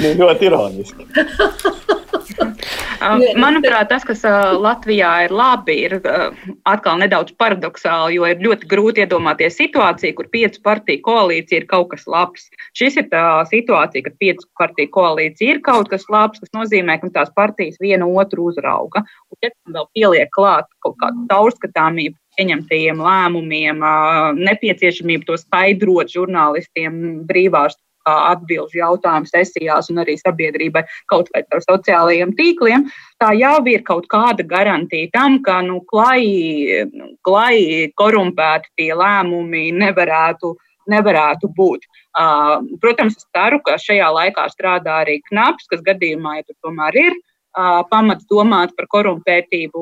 Nu, 0.02 0.12
ļoti 0.22 0.48
ironiski. 0.48 1.02
Manuprāt, 3.38 3.88
tas, 3.92 4.04
kas 4.06 4.22
Latvijā 4.58 5.10
ir 5.26 5.34
labi, 5.34 5.76
ir 5.86 5.94
atkal 6.68 6.98
nedaudz 7.00 7.34
paradoxāli, 7.40 8.16
jo 8.18 8.26
ir 8.28 8.42
ļoti 8.42 8.68
grūti 8.70 9.04
iedomāties 9.04 9.58
situāciju, 9.60 10.16
kur 10.18 10.30
piecu 10.32 10.62
partiju 10.64 11.04
koalīcija 11.06 11.62
ir 11.62 11.68
kaut 11.70 11.92
kas 11.92 12.06
labs. 12.10 12.48
Šis 12.78 12.98
ir 13.00 13.08
tā 13.12 13.24
situācija, 13.52 14.06
kad 14.08 14.18
piecu 14.20 14.48
partiju 14.58 14.92
koalīcija 14.96 15.56
ir 15.56 15.62
kaut 15.66 15.90
kas 15.92 16.08
labs, 16.12 16.42
kas 16.42 16.54
nozīmē, 16.56 16.98
ka 17.02 17.12
tās 17.14 17.30
partijas 17.36 17.78
viena 17.82 18.08
otru 18.08 18.50
uzrauga. 18.50 19.04
Un, 19.30 19.40
ja 19.44 19.52
tam 19.52 19.78
vēl 19.78 19.90
pieliek 19.94 20.34
klāt 20.34 20.66
kaut 20.84 20.98
kādu 21.02 21.28
caurskatāmību 21.30 22.16
pieņemtajiem 22.38 23.02
lēmumiem, 23.02 23.84
nepieciešamību 24.38 25.28
to 25.28 25.36
skaidrot 25.40 26.14
žurnālistiem 26.14 27.26
brīvās 27.28 27.76
atbildžu 28.08 28.80
jautājumu 28.80 29.28
sesijās 29.28 29.90
un 29.92 30.00
arī 30.04 30.14
sabiedrībai 30.20 30.84
kaut 31.12 31.28
vai 31.34 31.42
ar 31.52 31.64
sociālajiem 31.64 32.32
tīkliem, 32.38 32.86
tā 33.20 33.34
jau 33.36 33.58
ir 33.68 33.84
kaut 33.84 34.08
kāda 34.08 34.46
garantija 34.48 35.10
tam, 35.12 35.40
ka 35.44 35.60
nu, 35.66 35.80
klai, 35.90 36.86
klai 37.26 37.90
korumpēti 37.98 38.72
tie 38.80 38.90
lēmumi 38.96 39.68
nevarētu, 39.76 40.54
nevarētu 40.88 41.52
būt. 41.56 41.84
Uh, 42.18 42.64
protams, 42.82 43.18
es 43.20 43.26
ceru, 43.36 43.60
ka 43.62 43.76
šajā 43.78 44.08
laikā 44.14 44.48
strādā 44.54 45.02
arī 45.04 45.18
knaps, 45.28 45.68
kas 45.70 45.84
gadījumā, 45.84 46.38
ja 46.40 46.46
tur 46.48 46.56
tomēr 46.64 46.96
ir 46.96 47.12
uh, 47.12 47.26
pamats 47.90 48.26
domāt 48.30 48.74
par 48.76 48.88
korumpētību, 48.92 49.80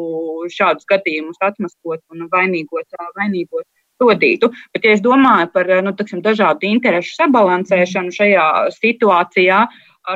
šādus 0.53 0.89
gadījumus 0.91 1.43
atmaskot 1.45 2.01
un 2.15 2.29
vainīgot, 2.33 2.87
vainīgot 3.19 3.67
sodītu. 4.01 4.51
Bet, 4.75 4.85
ja 4.85 4.95
es 4.97 5.03
domāju 5.05 5.51
par 5.55 5.71
nu, 5.85 5.93
taksim, 5.97 6.23
dažādu 6.25 6.69
interesu 6.69 7.15
sabalansēšanu 7.17 8.15
šajā 8.17 8.47
situācijā, 8.77 9.61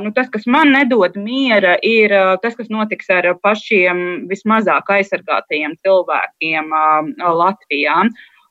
nu, 0.05 0.13
tas, 0.15 0.29
kas 0.31 0.47
man 0.47 0.73
nedod 0.75 1.17
miera, 1.19 1.77
ir 1.83 2.15
tas, 2.43 2.55
kas 2.59 2.71
notiks 2.71 3.11
ar 3.11 3.33
pašiem 3.43 4.29
vismazāk 4.31 4.93
aizsargātajiem 4.99 5.75
cilvēkiem 5.85 6.77
Latvijā. 7.19 8.05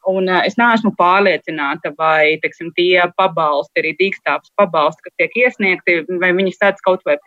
Un 0.08 0.30
es 0.32 0.56
neesmu 0.56 0.94
pārliecināta, 0.96 1.92
vai 2.00 2.40
teiksim, 2.40 2.72
tie 2.78 3.04
pabalsti, 3.20 3.82
arī 3.82 3.92
dīkstāps 4.00 4.54
pabalsti, 4.56 5.04
kas 5.06 5.16
tiek 5.20 5.36
iesniegti, 5.44 5.98
vai 6.22 6.32
viņi 6.38 6.56
sēdz 6.56 6.86
kaut 6.86 7.04
vai 7.06 7.18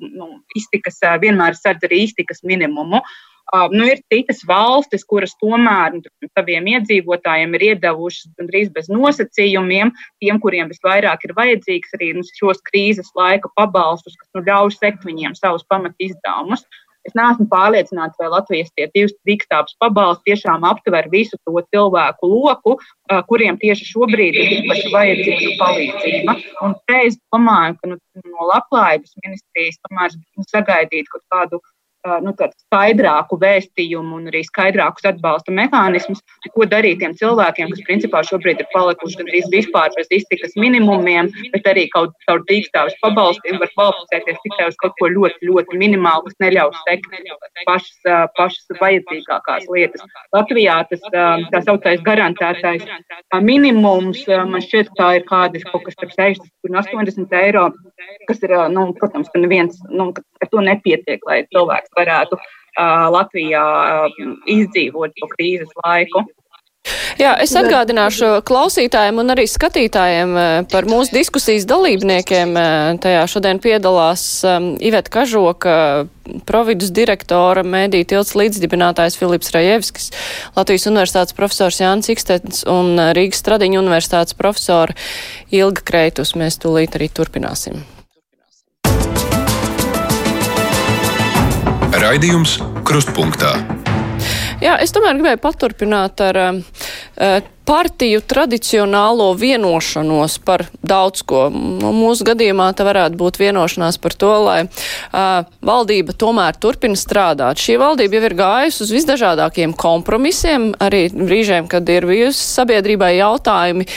nu, 0.00 0.30
iztikas, 0.56 1.02
vienmēr 1.20 1.58
sēdz 1.58 1.84
arī 1.84 2.06
iztikas 2.06 2.40
minimumu. 2.42 3.02
Uh, 3.02 3.36
Uh, 3.54 3.68
nu, 3.70 3.84
ir 3.86 4.00
citas 4.10 4.40
valstis, 4.42 5.04
kuras 5.06 5.36
tomēr 5.38 5.92
nu, 5.94 6.00
saviem 6.34 6.64
iedzīvotājiem 6.72 7.52
ir 7.54 7.64
iedavušas 7.68 8.32
gandrīz 8.40 8.72
bez 8.74 8.88
nosacījumiem, 8.90 9.92
tiem, 10.18 10.40
kuriem 10.42 10.72
visvairāk 10.72 11.28
ir 11.28 11.34
vajadzīgs 11.36 11.94
arī 11.94 12.08
nu, 12.16 12.24
šos 12.40 12.58
krīzes 12.66 13.12
laika 13.14 13.46
pabalstus, 13.54 14.18
kas 14.18 14.32
nu, 14.34 14.42
ļauj 14.48 14.74
sekt 14.74 15.06
viņiem 15.06 15.38
savus 15.38 15.62
pamat 15.70 15.94
izdevumus. 16.02 16.66
Es 17.06 17.14
neesmu 17.14 17.46
pārliecināta, 17.50 18.18
vai 18.18 18.30
Latvijas 18.32 18.72
tie 18.74 18.88
divas 18.94 19.14
diktātas 19.28 19.76
pabalsti 19.82 20.32
tiešām 20.32 20.66
aptver 20.66 21.06
visu 21.12 21.38
to 21.46 21.62
cilvēku 21.70 22.30
loku, 22.30 22.76
kuriem 23.30 23.58
tieši 23.62 23.86
šobrīd 23.92 24.38
ir 24.40 24.54
īpaši 24.58 24.92
vajadzīga 24.94 25.52
palīdzība. 25.60 26.36
Un 26.66 26.74
te 26.90 27.00
es 27.06 27.18
domāju, 27.34 27.78
ka 27.80 27.92
nu, 27.92 28.00
no 28.32 28.50
labklājības 28.50 29.14
ministrijas 29.22 29.78
tomēr 29.86 30.18
sagaidīt 30.50 31.10
kaut 31.12 31.24
kādu 31.32 31.62
nu, 32.24 32.32
skaidrāku 32.36 33.38
vēstījumu 33.40 34.20
un 34.20 34.30
arī 34.30 34.42
skaidrākus 34.46 35.06
atbalsta 35.10 35.54
mehānismus, 35.54 36.22
ko 36.54 36.66
darīt 36.68 37.00
tiem 37.02 37.14
cilvēkiem, 37.18 37.72
kas 37.72 37.84
principā 37.88 38.22
šobrīd 38.26 38.62
ir 38.62 38.68
palikuši 38.72 39.20
gandrīz 39.20 39.48
vispār 39.52 39.94
bez 39.96 40.10
iztikas 40.14 40.56
minimumiem, 40.60 41.30
bet 41.54 41.68
arī 41.70 41.86
kaut 41.92 42.14
caur 42.26 42.42
dīkstāvis 42.50 42.96
pabalstiem 43.02 43.60
var 43.62 43.72
kvalificēties 43.74 44.42
tikai 44.44 44.68
uz 44.70 44.78
kaut 44.82 44.96
ko 45.00 45.10
ļoti, 45.12 45.50
ļoti 45.50 45.80
minimālu, 45.82 46.26
kas 46.28 46.38
neļaus 46.44 46.80
sekt 46.86 47.08
pašas, 47.68 48.30
pašas 48.38 48.80
vajadzīgākās 48.80 49.68
lietas. 49.72 50.04
Latvijā 50.36 50.78
tas 50.90 51.04
tā 51.12 51.62
saucais 51.66 52.04
garantētais 52.06 52.86
minimums, 53.42 54.24
man 54.26 54.62
šķiet, 54.64 54.92
tā 54.98 55.12
ir 55.20 55.26
kādi 55.28 55.62
kaut 55.66 55.86
kas 55.86 55.96
starp 55.98 56.14
60 56.16 56.70
un 56.70 56.80
80 56.82 57.36
eiro, 57.40 57.66
kas 58.28 58.42
ir, 58.44 58.54
nu, 58.72 58.88
protams, 58.98 59.30
ka 59.32 59.40
neviens, 59.42 59.78
nu, 59.90 60.10
ar 60.42 60.50
to 60.52 60.62
nepietiek, 60.64 61.22
lai 61.28 61.42
cilvēks 61.52 61.95
varētu 61.96 62.40
Latvijā 63.16 63.66
izdzīvot 64.52 65.16
šo 65.16 65.30
krīzes 65.36 65.72
laiku. 65.84 66.26
Jā, 67.18 67.32
es 67.42 67.50
atgādināšu 67.56 68.44
klausītājiem 68.46 69.16
un 69.18 69.32
arī 69.32 69.46
skatītājiem 69.50 70.36
par 70.70 70.86
mūsu 70.86 71.16
diskusijas 71.16 71.64
dalībniekiem. 71.66 72.52
Tajā 73.02 73.24
šodien 73.32 73.58
piedalās 73.64 74.22
Iveta 74.46 75.10
Kažoka, 75.16 75.74
providus 76.46 76.92
direktora, 76.94 77.64
mēdī 77.66 78.04
tilts 78.06 78.36
līdzdibinātājs 78.38 79.18
Filips 79.18 79.50
Rajevskis, 79.56 80.12
Latvijas 80.54 80.86
universitātes 80.92 81.34
profesors 81.34 81.80
Jānis 81.82 82.12
Ikstens 82.12 82.62
un 82.70 82.94
Rīgas 83.18 83.42
Stradiņa 83.42 83.82
universitātes 83.82 84.38
profesora 84.38 84.94
Ilga 85.50 85.82
Kreitus. 85.90 86.36
Mēs 86.38 86.60
tūlīt 86.62 87.00
arī 87.00 87.10
turpināsim. 87.10 87.82
Raidījums 92.06 92.52
Krustpunktā. 92.86 93.48
Jā, 94.62 94.76
es 94.78 94.92
tomēr 94.94 95.16
gribēju 95.18 95.40
paturpināt 95.42 96.20
ar 96.22 96.36
uh, 96.38 96.60
partiju 97.66 98.20
tradicionālo 98.20 99.32
vienošanos 99.34 100.38
par 100.38 100.64
daudz 100.86 101.24
ko. 101.26 101.48
Nu, 101.50 101.90
mūsu 101.96 102.24
gadījumā 102.28 102.68
tā 102.78 102.86
varētu 102.86 103.18
būt 103.18 103.40
vienošanās 103.42 103.98
par 103.98 104.14
to, 104.14 104.30
lai 104.46 104.58
uh, 104.66 105.42
valdība 105.66 106.14
tomēr 106.14 106.54
turpina 106.62 106.94
strādāt. 106.98 107.58
Šī 107.58 107.74
valdība 107.82 108.20
jau 108.20 108.28
ir 108.28 108.36
gājusi 108.38 108.84
uz 108.86 108.92
visdažādākiem 108.94 109.74
kompromisiem, 109.74 110.68
arī 110.78 111.08
brīžiem, 111.10 111.66
kad 111.70 111.88
ir 111.90 112.06
bijusi 112.06 112.44
sabiedrībai 112.52 113.16
jautājumi, 113.16 113.88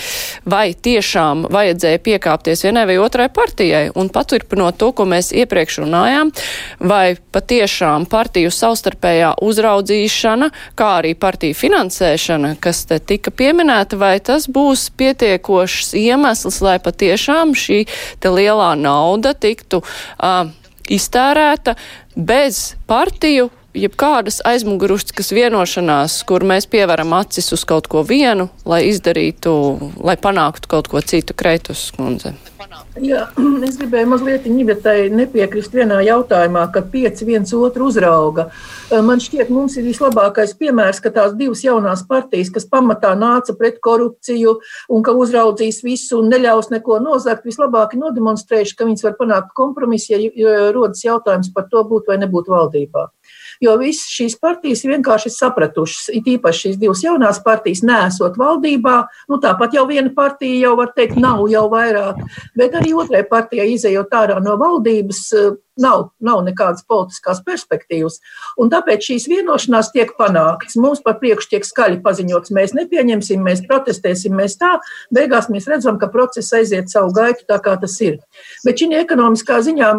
vai 0.50 0.72
tiešām 0.74 1.46
vajadzēja 1.54 2.02
piekāpties 2.10 2.66
vienai 2.66 2.88
vai 2.90 2.98
otrai 3.04 3.30
partijai. 3.30 3.84
Un 3.94 4.10
paturpinot 4.10 4.82
to, 4.82 4.90
ko 4.98 5.06
mēs 5.06 5.30
iepriekš 5.44 5.84
runājām, 5.84 6.34
vai 6.82 7.20
patiešām 7.38 8.10
partiju 8.10 8.50
savstarpējā 8.50 9.36
uzraudzīšana, 9.46 10.50
kā 10.74 10.92
arī 11.04 11.14
partiju 11.14 11.62
finansēšana, 11.62 12.56
kas 12.64 12.88
te 12.90 12.98
tika 13.10 13.34
pieminēta, 13.34 13.98
vai 14.00 14.18
tas 14.24 14.48
būs 14.52 14.90
pietiekošs 15.00 15.94
iemesls, 15.98 16.62
lai 16.66 16.78
patiešām 16.84 17.56
šī 17.58 17.84
lielā 18.30 18.74
nauda 18.80 19.34
tiktu 19.34 19.82
uh, 19.82 20.52
iztērēta 20.90 21.76
bez 22.16 22.76
partiju 22.90 23.50
jebkādas 23.78 24.42
aizmuguruskas 24.50 25.32
vienošanās, 25.36 26.22
kur 26.28 26.46
mēs 26.48 26.68
pievaram 26.70 27.14
acis 27.20 27.52
uz 27.56 27.66
kaut 27.70 27.90
ko 27.92 28.04
vienu, 28.08 28.50
lai 28.70 28.86
izdarītu, 28.90 29.54
lai 30.02 30.18
panāktu 30.18 30.72
kaut 30.72 30.90
ko 30.92 31.02
citu, 31.06 31.38
Kreitus 31.38 31.90
kundze. 31.96 32.34
Jā, 33.00 33.22
es 33.68 33.78
gribēju 33.80 34.10
mazliet 34.12 34.48
Nivetai 34.52 35.08
nepiekrist 35.14 35.76
vienā 35.76 36.02
jautājumā, 36.04 36.66
ka 36.74 36.82
pieci 36.92 37.28
viens 37.28 37.54
otru 37.56 37.88
uzrauga. 37.88 38.50
Man 39.06 39.22
šķiet, 39.24 39.52
mums 39.54 39.78
ir 39.80 39.86
vislabākais 39.88 40.56
piemērs, 40.60 41.00
ka 41.04 41.12
tās 41.16 41.36
divas 41.40 41.64
jaunās 41.64 42.04
partijas, 42.10 42.52
kas 42.52 42.68
pamatā 42.68 43.14
nāca 43.20 43.56
pret 43.56 43.80
korupciju 43.86 44.58
un 44.92 45.06
ka 45.06 45.16
uzraudzīs 45.16 45.80
visu 45.86 46.20
un 46.20 46.32
neļaus 46.34 46.72
neko 46.74 47.00
nozagt, 47.06 47.48
vislabāk 47.48 47.96
nodemonstrējuši, 48.00 48.76
ka 48.76 48.90
viņas 48.90 49.08
var 49.08 49.16
panākt 49.22 49.56
kompromisu, 49.56 50.18
ja 50.36 50.58
rodas 50.76 51.06
jautājums 51.06 51.54
par 51.56 51.70
to 51.72 51.86
būt 51.88 52.12
vai 52.12 52.20
nebūt 52.26 52.52
valdībā 52.52 53.08
jo 53.64 53.76
visas 53.80 54.10
šīs 54.14 54.38
partijas 54.42 54.84
vienkārši 54.88 55.32
sapratušas, 55.34 56.10
it 56.16 56.28
īpaši 56.36 56.66
šīs 56.66 56.80
divas 56.82 57.04
jaunās 57.04 57.42
partijas, 57.46 57.84
nesot 57.86 58.38
valdībā, 58.40 58.98
nu 59.30 59.40
tāpat 59.44 59.76
jau 59.78 59.86
viena 59.90 60.12
partija 60.16 60.70
jau 60.70 60.76
var 60.80 60.94
teikt, 60.96 61.20
nav 61.20 61.46
jau 61.52 61.66
vairāk, 61.72 62.22
bet 62.60 62.78
arī 62.80 62.94
otrai 62.98 63.26
partijai 63.28 63.72
izējot 63.76 64.16
ārā 64.22 64.40
no 64.44 64.56
valdības, 64.60 65.26
nav, 65.82 66.10
nav 66.24 66.44
nekādas 66.46 66.86
politiskās 66.90 67.42
perspektīvas. 67.46 68.20
Un 68.60 68.72
tāpēc 68.74 69.10
šīs 69.10 69.28
vienošanās 69.32 69.92
tiek 69.96 70.14
panāktas. 70.20 70.78
Mums 70.80 71.04
par 71.06 71.20
priekšu 71.22 71.54
tiek 71.56 71.68
skaļi 71.68 72.02
paziņots, 72.06 72.54
mēs 72.56 72.76
nepieņemsim, 72.78 73.44
mēs 73.46 73.64
protestēsim, 73.68 74.36
mēs 74.38 74.58
tā. 74.62 74.76
Beigās 75.16 75.50
mēs 75.52 75.68
redzam, 75.72 76.00
ka 76.02 76.12
process 76.14 76.54
aiziet 76.56 76.92
savu 76.92 77.14
gaitu 77.16 77.48
tā, 77.50 77.60
kā 77.64 77.76
tas 77.82 77.96
ir. 78.06 78.20
Bet 78.66 78.80
šī 78.80 78.92
ekonomiskā 79.00 79.60
ziņā 79.66 79.92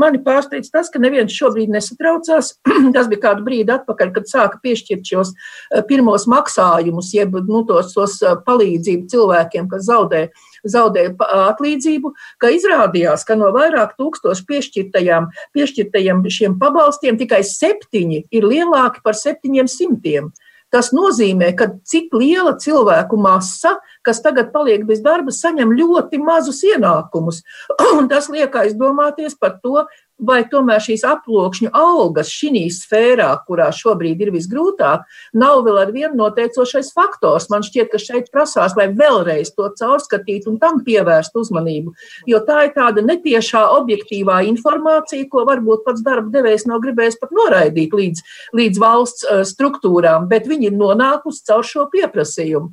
mani 0.00 0.20
pārsteidz 0.24 0.70
tas, 0.74 0.90
ka 0.92 1.02
neviens 1.02 1.34
šobrīd 1.34 1.72
nesatraucās. 1.74 2.54
tas 2.96 3.10
bija 3.10 3.24
kādu 3.28 3.46
brīdi 3.46 3.74
atpakaļ, 3.74 4.12
kad 4.16 4.30
sāka 4.30 4.60
piešķirt 4.64 5.12
šos 5.12 5.34
eh, 5.34 5.82
pirmos 5.88 6.28
maksājumus, 6.30 7.12
jeb 7.16 7.36
nu, 7.48 7.64
tos, 7.68 7.94
tos 7.96 8.18
eh, 8.22 8.36
palīdzību 8.46 9.08
cilvēkiem, 9.12 9.70
kas 9.72 9.88
zaudē 9.88 10.26
zaudēja 10.68 11.14
atlīdzību, 11.50 12.14
ka 12.42 12.52
izrādījās, 12.54 13.26
ka 13.26 13.36
no 13.38 13.50
vairāk 13.54 13.94
tūkstošu 14.00 14.46
piešķirtajām, 14.48 15.28
piešķirtajiem 15.56 16.24
šiem 16.30 16.58
pabalstiem 16.60 17.20
tikai 17.20 17.42
septiņi 17.46 18.24
ir 18.34 18.48
lielāki 18.48 19.04
par 19.04 19.18
septiņiem 19.18 19.70
simtiem. 19.70 20.32
Tas 20.74 20.88
nozīmē, 20.90 21.52
ka 21.54 21.68
cik 21.86 22.16
liela 22.18 22.56
cilvēku 22.58 23.14
masa, 23.20 23.76
kas 24.02 24.18
tagad 24.24 24.48
paliek 24.50 24.82
bez 24.88 25.04
darba, 25.04 25.30
saņem 25.30 25.70
ļoti 25.78 26.18
mazus 26.18 26.64
ienākumus. 26.66 27.44
Un 27.94 28.08
tas 28.10 28.26
liek 28.32 28.56
aizdomāties 28.58 29.38
par 29.38 29.60
to, 29.62 29.84
vai 30.18 30.44
tomēr 30.50 30.82
šīs 30.82 31.02
aploksņu 31.08 31.70
algas 31.74 32.30
šī 32.30 32.66
sfērā, 32.70 33.30
kurā 33.48 33.70
šobrīd 33.74 34.20
ir 34.22 34.30
visgrūtāk, 34.34 35.02
nav 35.34 35.62
vēl 35.66 35.80
ar 35.82 35.92
vienu 35.94 36.14
noteicošais 36.20 36.92
faktors. 36.94 37.48
Man 37.50 37.64
šķiet, 37.66 37.90
ka 37.92 37.98
šeit 37.98 38.30
prasās, 38.34 38.76
lai 38.78 38.86
vēlreiz 38.94 39.50
to 39.56 39.66
caurskatītu 39.78 40.52
un 40.52 40.60
tam 40.62 40.82
pievērstu 40.86 41.42
uzmanību. 41.42 41.94
Jo 42.30 42.40
tā 42.46 42.68
ir 42.68 42.74
tāda 42.76 43.02
netiešā 43.04 43.64
objektīvā 43.80 44.42
informācija, 44.50 45.26
ko 45.30 45.44
varbūt 45.48 45.84
pats 45.86 46.04
darba 46.06 46.30
devējs 46.34 46.68
nav 46.70 46.82
gribējis 46.84 47.18
pat 47.20 47.34
noraidīt 47.34 47.94
līdz, 47.94 48.24
līdz 48.54 48.82
valsts 48.82 49.26
eh, 49.26 49.42
struktūrām, 49.48 50.28
bet 50.30 50.46
viņi 50.50 50.70
ir 50.70 50.78
nonākusi 50.78 51.44
caur 51.48 51.66
šo 51.66 51.88
pieprasījumu. 51.92 52.70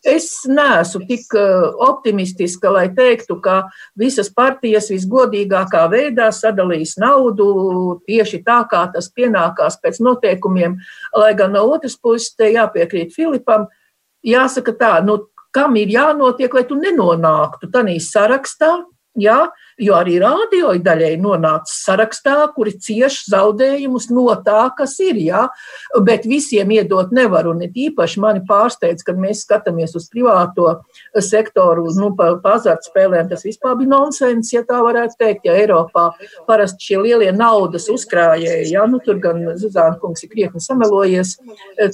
Es 0.00 0.46
neesmu 0.48 1.04
tik 1.04 1.34
eh, 1.36 1.66
optimistiska, 1.84 2.70
lai 2.72 2.86
teiktu, 2.96 3.36
ka 3.44 3.56
visas 4.00 4.30
partijas 4.32 4.88
visgodīgākā 4.88 5.82
veidā 5.92 6.30
sadalīs 6.32 6.94
naudu 7.00 8.00
tieši 8.06 8.40
tā, 8.46 8.62
kā 8.70 8.86
tas 8.94 9.10
pienākās 9.12 9.76
pēc 9.82 10.00
noteikumiem. 10.00 10.78
Lai 11.16 11.34
gan 11.36 11.52
no 11.52 11.66
otras 11.68 11.98
puses 12.00 12.32
te 12.32 12.48
jāpiekrīt 12.54 13.12
Filipam, 13.12 13.68
jāsaka 14.24 14.72
tā, 14.72 14.94
nu, 15.04 15.18
kam 15.52 15.76
ir 15.76 15.92
jānotiek, 15.92 16.54
lai 16.54 16.64
tu 16.64 16.80
nenonāktu 16.80 17.68
tādā 17.68 17.98
sarakstā, 18.00 18.78
Jā, 19.18 19.50
jo 19.80 19.96
arī 19.96 20.18
rādio 20.22 20.72
daļai 20.84 21.14
nonāca 21.20 21.72
sarakstā, 21.72 22.36
kuri 22.54 22.74
cieš 22.80 23.22
zaudējumus 23.32 24.10
no 24.12 24.28
tā, 24.44 24.68
kas 24.76 24.96
ir. 25.02 25.18
Jā, 25.20 25.46
bet 26.06 26.26
visiem 26.28 26.70
iedot 26.74 27.12
nevar. 27.16 27.48
Un 27.50 27.62
it 27.66 27.76
īpaši 27.76 28.22
mani 28.22 28.44
pārsteidz, 28.48 29.04
kad 29.06 29.18
mēs 29.20 29.44
skatāmies 29.46 29.96
uz 29.98 30.08
privāto 30.12 30.76
sektoru, 31.16 31.88
nu, 31.96 32.12
pa, 32.16 32.32
pa 32.42 32.56
azartspēlēm. 32.58 33.30
Tas 33.32 33.44
vispār 33.46 33.76
bija 33.80 33.92
nonsens, 33.94 34.52
ja 34.54 34.62
tā 34.68 34.80
varētu 34.84 35.18
teikt. 35.20 35.48
Ja 35.48 35.56
Eiropā 35.60 36.10
parasti 36.48 36.90
šie 36.90 37.00
lielie 37.04 37.30
naudas 37.36 37.88
uzkrājēji, 37.92 38.72
jā, 38.74 38.86
nu, 38.90 39.00
tur 39.04 39.20
gan 39.22 39.42
Zuzāna 39.60 39.98
kungs 40.02 40.24
ir 40.24 40.32
krietni 40.32 40.62
samelojies, 40.62 41.36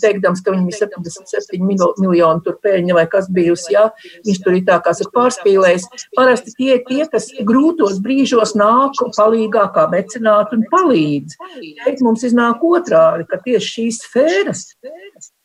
teikdams, 0.03 0.43
ka 0.45 0.55
viņam 0.55 0.71
ir 0.71 0.79
77 0.79 1.67
miljoni 2.03 2.45
tur 2.45 2.59
pēļņa 2.63 2.97
vai 2.97 3.07
kas 3.11 3.31
bijusi, 3.33 3.75
jā, 3.77 3.89
viņš 4.27 4.43
tur 4.45 4.59
ir 4.59 4.65
tā 4.69 4.79
kā 4.85 4.95
pārspīlējis. 5.15 5.87
Parasti 6.17 6.55
tie, 6.57 6.79
tie 6.87 7.07
kas 7.11 7.29
grūtos 7.77 8.01
brīžos 8.01 8.55
nāk 8.57 8.97
palīgā 9.17 9.67
kā 9.75 9.87
mecenāti 9.91 10.57
un 10.57 10.65
palīdz. 10.71 11.37
Šeit 11.85 12.01
mums 12.01 12.25
iznāk 12.25 12.63
otrādi, 12.65 13.27
ka 13.29 13.39
tieši 13.45 13.69
šīs 13.75 14.01
sfēras 14.07 14.65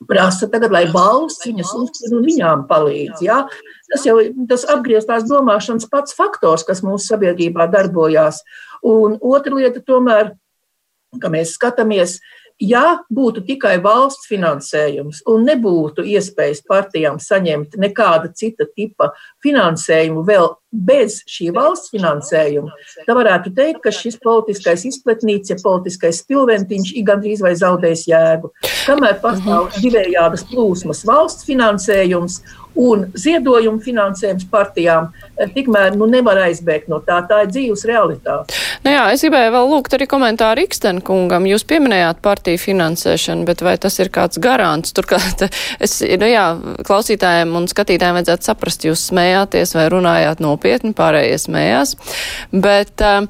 prasa 0.07 0.47
tagad, 0.49 0.71
lai 0.71 0.85
valsts 0.91 1.45
viņas 1.45 1.73
uztver 1.75 2.17
un 2.17 2.25
viņām 2.25 2.67
palīdz. 2.67 3.21
Ja? 3.21 3.47
Tas 3.91 4.05
jau 4.05 4.17
tas 4.47 4.65
apgrieztās 4.65 5.27
domāšanas 5.27 5.89
pats 5.91 6.15
faktors, 6.15 6.63
kas 6.63 6.81
mūsu 6.81 7.11
sabiedrībā 7.11 7.67
darbojās. 7.71 8.41
Un 8.81 9.17
otra 9.21 9.55
lieta 9.55 9.81
tomēr, 9.83 10.35
ka 11.21 11.29
mēs 11.29 11.57
skatāmies, 11.57 12.19
Ja 12.61 12.99
būtu 13.09 13.41
tikai 13.41 13.79
valsts 13.81 14.27
finansējums 14.29 15.23
un 15.25 15.47
nebūtu 15.47 16.03
iespējas 16.05 16.59
partijām 16.69 17.17
saņemt 17.17 17.73
nekāda 17.81 18.29
cita 18.37 18.67
tipa 18.69 19.07
finansējumu 19.41 20.21
vēl 20.27 20.45
bez 20.71 21.19
šī 21.29 21.49
valsts 21.55 21.91
finansējuma, 21.91 22.71
tad 23.05 23.17
varētu 23.17 23.51
teikt, 23.55 23.81
ka 23.83 23.93
šis 23.95 24.17
politiskais 24.23 24.85
izplatnīts, 24.87 25.51
ja 25.51 25.59
politiskais 25.61 26.21
spilventiņš 26.23 26.93
ir 26.95 27.07
gandrīz 27.09 27.43
vai 27.43 27.53
zaudējis 27.59 28.07
jēgu. 28.11 28.53
Kamēr 28.87 29.19
pastāv 29.23 29.67
mhm. 29.67 29.83
divējādas 29.83 30.47
plūsmas 30.51 31.05
valsts 31.07 31.47
finansējums 31.49 32.41
un 32.79 33.05
ziedojumu 33.17 33.81
finansējums 33.83 34.45
partijām, 34.51 35.09
eh, 35.37 35.49
tikmēr 35.51 35.95
nu, 35.99 36.07
nevar 36.07 36.39
aizbēgt 36.47 36.87
no 36.91 37.01
tā. 37.03 37.19
Tā 37.27 37.43
ir 37.43 37.51
dzīves 37.51 37.83
realitāte. 37.87 38.55
Nu 38.85 38.93
jā, 38.93 39.03
es 39.13 39.23
gribēju 39.25 39.51
vēl 39.53 39.69
lūgt 39.69 39.95
arī 39.95 40.07
komentāru 40.09 40.63
Ikstenkungam. 40.65 41.45
Jūs 41.49 41.65
pieminējāt 41.67 42.21
partiju 42.23 42.61
finansēšanu, 42.61 43.45
bet 43.45 43.61
vai 43.61 43.77
tas 43.77 43.99
ir 43.99 44.09
kāds 44.09 44.39
garants? 44.39 44.93
Turklāt 44.95 45.45
es, 45.83 45.99
nu 46.01 46.31
jā, 46.31 46.45
klausītājiem 46.87 47.55
un 47.59 47.67
skatītājiem 47.71 48.19
vajadzētu 48.19 48.49
saprast, 48.49 48.87
jūs 48.87 49.07
smējāties 49.11 49.75
vai 49.75 49.89
runājāt 49.91 50.43
nopietni, 50.61 50.93
pārējie 50.93 51.37
smējās. 51.41 51.95
Bet 52.51 53.01
uh, 53.01 53.25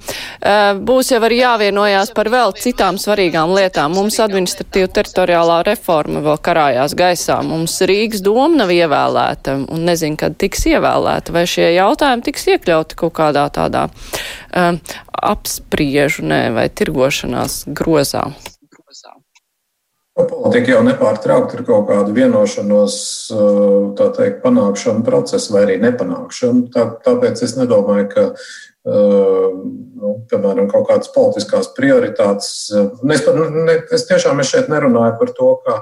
būs 0.76 1.12
jau 1.14 1.22
arī 1.24 1.42
jāvienojās 1.42 2.12
par 2.16 2.30
vēl 2.32 2.54
citām 2.60 3.00
svarīgām 3.00 3.54
lietām. 3.56 3.96
Mums 3.96 4.20
administratīva 4.20 4.92
teritoriālā 4.92 5.62
reforma 5.68 6.22
vēl 6.22 6.40
karājās 6.44 6.96
gaisā. 6.98 7.42
Mums 7.44 7.80
Rīgas 7.88 8.24
doma 8.26 8.64
nav 8.64 8.72
ievēlēta 8.76 9.58
un 9.72 9.86
nezinu, 9.88 10.20
kad 10.20 10.38
tiks 10.38 10.68
ievēlēta, 10.68 11.32
vai 11.32 11.46
šie 11.48 11.72
jautājumi 11.78 12.28
tiks 12.28 12.48
iekļauti 12.56 13.00
kaut 13.00 13.16
kādā 13.18 13.48
tādā 13.54 13.88
um, 13.88 14.82
apspriežunē 15.32 16.50
vai 16.56 16.70
tirgošanās 16.70 17.64
grozā. 17.72 18.32
Politika 20.12 20.74
jau 20.74 20.82
nepārtraukti 20.84 21.56
ir 21.56 21.62
kaut 21.68 21.86
kāda 21.88 22.12
vienošanos, 22.12 22.96
uh, 23.32 23.94
tā 23.96 24.10
teikt, 24.18 24.42
panākšana 24.44 25.06
procesa 25.08 25.54
vai 25.56 25.62
arī 25.68 25.78
nepanākšana. 25.86 26.66
Tā, 26.74 26.84
tāpēc 27.06 27.46
es 27.46 27.56
nedomāju, 27.56 28.10
ka 28.12 28.26
nu, 28.82 30.14
piemēram, 30.30 30.66
kaut 30.72 30.88
kādas 30.90 31.12
politiskās 31.14 31.70
prioritātes. 31.78 32.72
Es, 32.74 33.22
par, 33.22 33.38
ne, 33.38 33.76
es 33.94 34.08
tiešām 34.10 34.42
es 34.42 34.50
šeit 34.50 34.72
nerunāju 34.74 35.20
par 35.20 35.34
to, 35.38 35.52
ka 35.66 35.76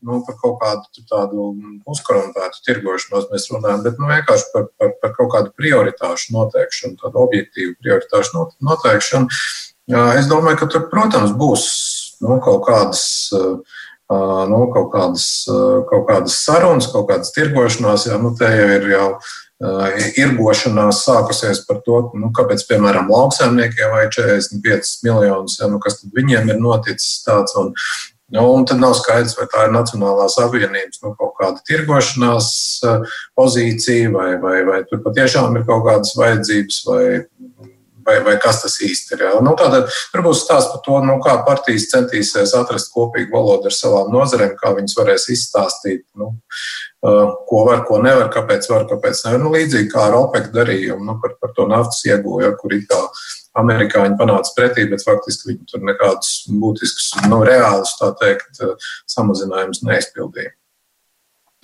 nu, 0.00 0.22
par 0.24 0.38
kaut 0.40 0.56
kādu 0.62 1.04
tādu 1.10 1.50
uzkorumpētu 1.84 2.64
tirgošanos 2.64 3.28
mēs 3.32 3.50
runājam, 3.52 3.84
bet 3.84 4.00
nu, 4.00 4.08
vienkārši 4.08 4.48
par, 4.54 4.70
par, 4.80 4.94
par 5.02 5.14
kaut 5.18 5.32
kādu 5.34 5.52
prioritāšu 5.60 6.32
noteikšanu, 6.38 6.96
tādu 7.04 7.22
objektīvu 7.26 7.76
prioritāšu 7.84 8.46
noteikšanu. 8.64 9.28
Es 10.16 10.26
domāju, 10.26 10.62
ka 10.62 10.70
tur, 10.72 10.88
protams, 10.90 11.36
būs 11.36 11.68
nu, 12.24 12.38
kaut 12.44 12.66
kādas. 12.68 13.06
Nu, 14.06 14.60
kaut, 14.70 14.92
kādas, 14.92 15.24
kaut 15.90 16.04
kādas 16.06 16.36
sarunas, 16.44 16.86
kaut 16.92 17.08
kādas 17.08 17.32
tirgošanās, 17.34 18.04
jau 18.06 18.20
nu, 18.22 18.30
te 18.38 18.46
jau 18.46 18.68
ir 18.76 18.84
jau 18.92 19.08
irgošanās 20.20 21.00
sākusies 21.08 21.64
par 21.66 21.80
to, 21.82 22.02
nu, 22.14 22.30
kāpēc, 22.36 22.62
piemēram, 22.68 23.10
lauksaimniekiem 23.10 23.94
vajag 23.96 24.12
45 24.18 24.92
miljonus, 25.06 25.56
ja, 25.58 25.66
nu, 25.72 25.80
kas 25.82 25.98
tad 26.02 26.14
viņiem 26.14 26.52
ir 26.52 26.60
noticis 26.60 27.24
tāds. 27.26 27.56
Un, 27.58 27.74
Nu, 28.34 28.42
un 28.56 28.64
tad 28.66 28.80
nav 28.82 28.96
skaidrs, 28.98 29.36
vai 29.38 29.44
tā 29.46 29.68
ir 29.68 29.74
Nacionālās 29.74 30.34
apvienības 30.42 30.98
nu, 31.04 31.12
kaut 31.14 31.36
kāda 31.38 31.62
tirgošanās 31.68 32.48
pozīcija, 33.38 34.10
vai, 34.10 34.32
vai, 34.42 34.56
vai 34.66 34.80
tur 34.90 34.98
patiešām 35.04 35.54
ir 35.54 35.62
kaut 35.68 35.84
kādas 35.86 36.10
vajadzības, 36.18 36.80
vai 36.88 37.04
vai, 38.06 38.16
vai 38.24 38.36
kas 38.42 38.62
tas 38.62 38.76
īsti 38.84 39.16
ir. 39.16 39.24
Jā. 39.26 39.32
Nu, 39.44 39.54
tātad, 39.58 39.90
tur 40.12 40.24
būs 40.26 40.44
stāsts 40.44 40.72
par 40.72 40.82
to, 40.86 40.98
nu, 41.06 41.18
kā 41.24 41.36
partijas 41.46 41.88
centīsies 41.92 42.54
atrast 42.58 42.92
kopīgu 42.94 43.34
valodu 43.34 43.70
ar 43.70 43.76
savām 43.76 44.12
nozarēm, 44.14 44.54
kā 44.60 44.74
viņas 44.76 44.98
varēs 44.98 45.28
izstāstīt, 45.34 46.04
nu, 46.20 46.34
ko 47.50 47.64
var, 47.68 47.82
ko 47.88 48.00
nevar, 48.02 48.30
kāpēc 48.34 48.68
var, 48.72 48.86
kāpēc 48.90 49.24
nevar. 49.26 49.42
Nu, 49.42 49.54
līdzīgi 49.54 49.90
kā 49.92 50.06
ar 50.08 50.18
OPEC 50.20 50.52
darījumu 50.54 51.06
nu, 51.06 51.18
par, 51.22 51.36
par 51.42 51.54
to 51.56 51.66
naftas 51.70 52.04
ieguvu, 52.08 52.42
ja, 52.46 52.52
kur 52.58 52.74
it 52.76 52.86
kā 52.90 53.00
amerikāņi 53.56 54.18
panāca 54.20 54.52
pretī, 54.56 54.84
bet 54.90 55.04
faktiski 55.04 55.52
viņi 55.52 55.70
tur 55.70 55.84
nekādus 55.88 56.44
būtiskus, 56.60 57.12
nu, 57.30 57.40
reālus, 57.46 57.96
tā 58.00 58.12
teikt, 58.20 58.62
samazinājumus 59.10 59.84
neizpildīja. 59.86 60.54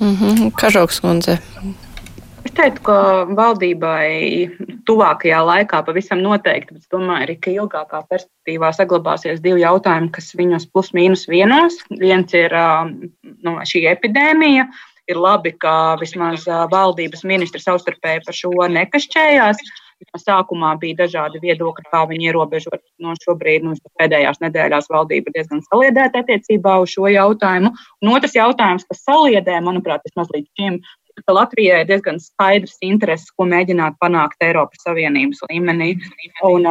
Mm 0.02 0.16
-hmm. 0.16 0.52
Kažoks 0.58 1.00
kundze. 1.00 1.38
Es 2.42 2.54
teiktu, 2.58 2.82
ka 2.86 2.96
valdībai 3.38 4.50
tuvākajā 4.88 5.42
laikā 5.46 5.82
pavisam 5.86 6.22
noteikti, 6.24 6.74
bet 6.74 6.82
es 6.82 6.90
domāju 6.90 7.26
arī, 7.26 7.36
ka 7.38 7.52
ilgākā 7.54 8.00
perspektīvā 8.10 8.72
saglabāsies 8.74 9.42
divi 9.44 9.62
jautājumi, 9.62 10.10
kas 10.16 10.32
viņus 10.38 10.66
plus 10.74 10.90
mīnus 10.96 11.28
vienos. 11.30 11.78
Viens 12.02 12.34
ir 12.34 12.56
nu, 13.46 13.58
šī 13.70 13.86
epidēmija. 13.92 14.66
Ir 15.10 15.18
labi, 15.18 15.50
ka 15.58 15.96
vismaz 16.00 16.44
valdības 16.70 17.24
ministri 17.26 17.62
savstarpēji 17.62 18.22
par 18.26 18.36
šo 18.38 18.52
nekašķējās, 18.70 19.62
Sākumā 20.18 20.74
bija 20.80 21.02
dažādi 21.02 21.40
viedokļi, 21.42 21.86
kā 21.90 22.02
viņi 22.10 22.28
ierobežot. 22.30 22.80
No 23.02 23.14
šobrīd, 23.22 23.64
nu, 23.66 23.74
pēdējās 24.00 24.40
nedēļās, 24.42 24.90
valdība 24.92 25.30
ir 25.30 25.36
diezgan 25.38 25.62
saliedēta 25.68 26.22
attiecībā 26.22 26.78
uz 26.82 26.94
šo 26.94 27.08
jautājumu. 27.12 27.72
Un 28.02 28.12
otrs 28.12 28.36
jautājums, 28.36 28.86
kas 28.88 29.04
saliedē, 29.06 29.60
manuprāt, 29.64 30.04
vismaz 30.08 30.30
līdz 30.34 30.48
šim, 30.58 30.80
ka 31.26 31.34
Latvijai 31.36 31.82
ir 31.82 31.88
diezgan 31.90 32.18
skaidrs 32.22 32.78
intereses, 32.84 33.30
ko 33.36 33.46
mēģināt 33.50 33.98
panākt 34.02 34.42
Eiropas 34.44 34.82
Savienības 34.86 35.42
līmenī, 35.50 35.90
un, 36.48 36.66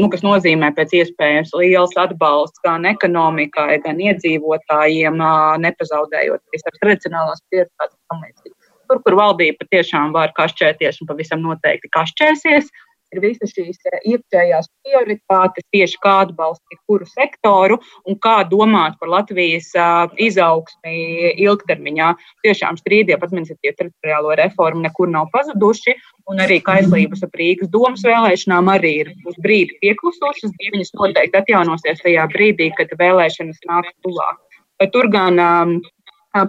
nu, 0.00 0.08
kas 0.12 0.24
nozīmē 0.26 0.70
pēc 0.76 0.94
iespējas 1.02 1.52
liels 1.58 1.96
atbalsts 2.00 2.62
gan 2.64 2.88
ekonomikai, 2.88 3.80
gan 3.84 4.00
iedzīvotājiem, 4.08 5.20
nepazaudējot 5.64 6.42
visas 6.54 6.82
tradicionālās 6.82 7.44
prioritātes. 7.50 7.96
Tur, 8.88 9.02
kur 9.04 9.18
valdība 9.18 9.66
patiešām 9.66 10.14
var 10.16 10.32
kašķēties 10.36 11.02
un 11.02 11.10
pavisam 11.10 11.42
noteikti 11.44 11.90
kašķēsies, 11.92 12.70
ir 13.14 13.22
visas 13.22 13.52
šīs 13.54 13.78
eh, 13.90 13.98
iekšējās 14.12 14.68
prioritātes, 14.84 15.66
tieši 15.74 16.00
kā 16.04 16.14
atbalstīt 16.26 16.80
kuru 16.88 17.08
sektoru 17.08 17.78
un 18.08 18.18
kā 18.24 18.40
domāt 18.48 18.98
par 19.00 19.12
Latvijas 19.12 19.70
izaugsmi 20.20 21.34
ilgtermiņā. 21.44 22.12
Tiešām 22.46 22.78
strīdi 22.80 23.16
ap 23.16 23.26
administratīvu 23.26 23.76
teritoriālo 23.80 24.36
reformu 24.40 24.84
nekur 24.86 25.10
nav 25.12 25.30
pazuduši, 25.34 25.96
un 26.28 26.42
arī 26.44 26.60
kaislības 26.64 27.24
ap 27.26 27.38
Rīgas 27.38 27.72
domas 27.72 28.04
vēlēšanām 28.06 28.72
arī 28.74 28.94
ir 29.04 29.12
uz 29.28 29.38
brīdi 29.44 29.78
pieklusušas. 29.82 30.54
Viņas 30.58 30.94
noteikti 30.98 31.40
atjaunosies 31.42 32.04
tajā 32.04 32.26
brīdī, 32.34 32.72
kad 32.76 32.92
vēlēšanas 33.00 33.64
nāks 33.68 33.96
tuvāk. 34.04 34.44
Tur 34.94 35.08
gan 35.10 35.40
um, 35.42 35.78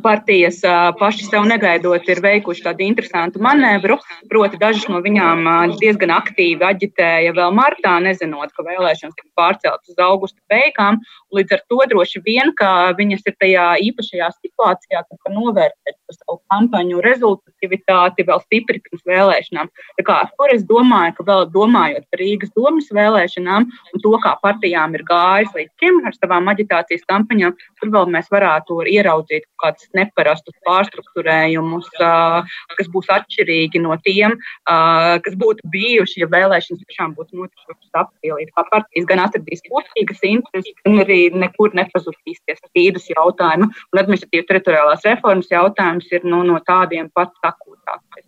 partijas 0.04 0.60
paši 1.00 1.26
sev 1.26 1.46
negaidot 1.48 2.10
ir 2.10 2.22
veikuši 2.24 2.64
tādu 2.66 2.84
interesantu 2.84 3.42
manevru. 3.44 3.98
Proti, 4.30 4.60
dažas 4.60 4.88
no 4.92 5.00
viņām 5.02 5.48
diezgan 5.80 6.12
aktīvi 6.14 6.66
aģitēja 6.68 7.34
vēl 7.38 7.56
martā, 7.56 7.96
nezinot, 8.04 8.52
ka 8.56 8.66
vēlēšanas 8.68 9.16
tiks 9.16 9.32
pārceltas 9.40 9.94
uz 9.94 10.04
augusta 10.04 10.40
beigām. 10.52 11.00
Līdz 11.36 11.56
ar 11.58 11.64
to 11.72 11.80
droši 11.94 12.22
vien, 12.26 12.54
ka 12.60 12.92
viņas 12.98 13.26
ir 13.30 13.36
tajā 13.42 13.66
īpašajā 13.90 14.30
situācijā, 14.36 15.04
ka 15.08 15.18
var 15.26 15.36
novērtēt 15.36 15.98
savu 16.14 16.40
kampaņu 16.52 17.02
rezultatīvitāti 17.06 18.28
vēl 18.30 18.44
stipri 18.46 18.84
pirms 18.86 19.06
vēlēšanām. 19.10 19.72
Tā 20.00 20.06
kā, 20.08 20.20
kur 20.38 20.54
es 20.54 20.66
domāju, 20.70 21.16
ka 21.18 21.28
vēl 21.32 21.48
domājot 21.54 22.08
par 22.10 22.24
Rīgas 22.24 22.54
domas 22.58 22.90
vēlēšanām 22.94 23.68
un 23.70 24.06
to, 24.06 24.14
kā 24.24 24.36
partijām 24.44 24.98
ir 24.98 25.06
gājis 25.08 25.54
līdz 25.58 25.84
šim 25.84 26.02
ar 26.06 26.18
savām 26.18 26.50
aģitācijas 26.54 27.06
kampaņām, 27.10 27.58
tur 27.80 27.94
vēl 27.94 28.10
mēs 28.14 28.30
varētu 28.34 28.82
ieraudzīt 28.90 29.46
kādu 29.60 29.80
kādus 29.80 29.90
neparastus 29.96 30.56
pārstruktūrējumus, 30.68 31.88
kas 32.00 32.90
būs 32.92 33.10
atšķirīgi 33.10 33.82
no 33.84 33.96
tiem, 34.04 34.36
kas 34.66 35.36
būtu 35.40 35.68
bijuši, 35.72 36.24
ja 36.24 36.28
vēlēšanas 36.32 36.84
tiešām 36.86 37.16
būtu 37.18 37.40
notikušas 37.40 38.02
aprīlī. 38.04 38.48
Kā 38.56 38.66
partijas 38.70 39.08
gan 39.10 39.24
atradīs 39.24 39.64
kopīgas 39.68 40.24
intereses, 40.24 40.76
gan 40.86 41.00
arī 41.04 41.19
nekur 41.36 41.76
nepazudīs 41.78 42.40
tie 42.46 42.56
strīdus 42.58 43.10
jautājumi. 43.12 43.70
Un 43.94 44.02
administratīva 44.02 44.48
teritoriālās 44.52 45.06
reformas 45.08 45.52
jautājums 45.52 46.10
ir 46.16 46.28
nu, 46.28 46.44
no 46.48 46.60
tādiem 46.68 47.12
pat 47.16 47.36
akūtākais. 47.52 48.28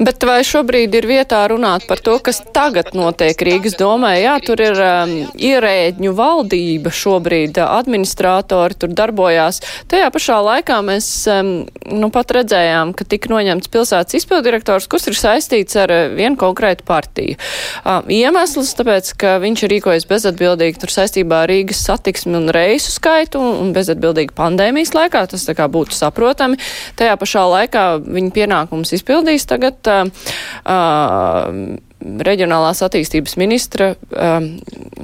Bet 0.00 0.24
vai 0.24 0.38
šobrīd 0.40 0.94
ir 0.96 1.04
vietā 1.04 1.42
runāt 1.50 1.82
par 1.84 2.00
to, 2.00 2.14
kas 2.24 2.38
tagad 2.56 2.94
notiek 2.96 3.36
Rīgas 3.44 3.74
domē? 3.76 4.14
Jā, 4.22 4.38
tur 4.40 4.62
ir 4.64 4.78
um, 4.80 5.10
ierēģņu 5.36 6.12
valdība 6.16 6.88
šobrīd, 6.88 7.58
administrātori 7.60 8.78
tur 8.80 8.94
darbojās. 8.96 9.58
Tajā 9.92 10.06
pašā 10.14 10.38
laikā 10.46 10.78
mēs 10.86 11.08
um, 11.28 11.50
nu 11.92 12.08
pat 12.14 12.32
redzējām, 12.32 12.94
ka 12.96 13.04
tika 13.12 13.28
noņemts 13.28 13.68
pilsētas 13.74 14.16
izpildirektors, 14.22 14.86
kurš 14.88 15.10
ir 15.12 15.18
saistīts 15.20 15.76
ar 15.82 15.92
uh, 15.92 16.06
vienu 16.16 16.40
konkrētu 16.40 16.88
partiju. 16.88 17.36
Um, 17.84 18.08
iemesls 18.08 18.72
tāpēc, 18.80 19.12
ka 19.20 19.36
viņš 19.44 19.66
ir 19.66 19.72
rīkojies 19.74 20.08
bezatbildīgi 20.08 20.80
tur 20.80 20.94
saistībā 20.96 21.42
ar 21.44 21.52
Rīgas 21.52 21.84
satiksmi 21.90 22.38
un 22.40 22.48
reisu 22.56 22.94
skaitu 22.96 23.44
un 23.44 23.76
bezatbildīgi 23.76 24.32
pandēmijas 24.32 24.96
laikā. 24.96 25.26
Tas 25.36 25.44
tā 25.44 25.58
kā 25.60 25.68
būtu 25.68 25.92
saprotami. 26.00 26.56
Tajā 26.96 27.20
pašā 27.20 27.44
laikā 27.52 27.86
viņa 28.08 28.34
pienākums 28.40 28.96
izpildīs 28.96 29.44
tagad 29.50 29.89
uh, 30.04 31.78
reģionālās 32.00 32.80
attīstības 32.84 33.36
ministra, 33.40 33.90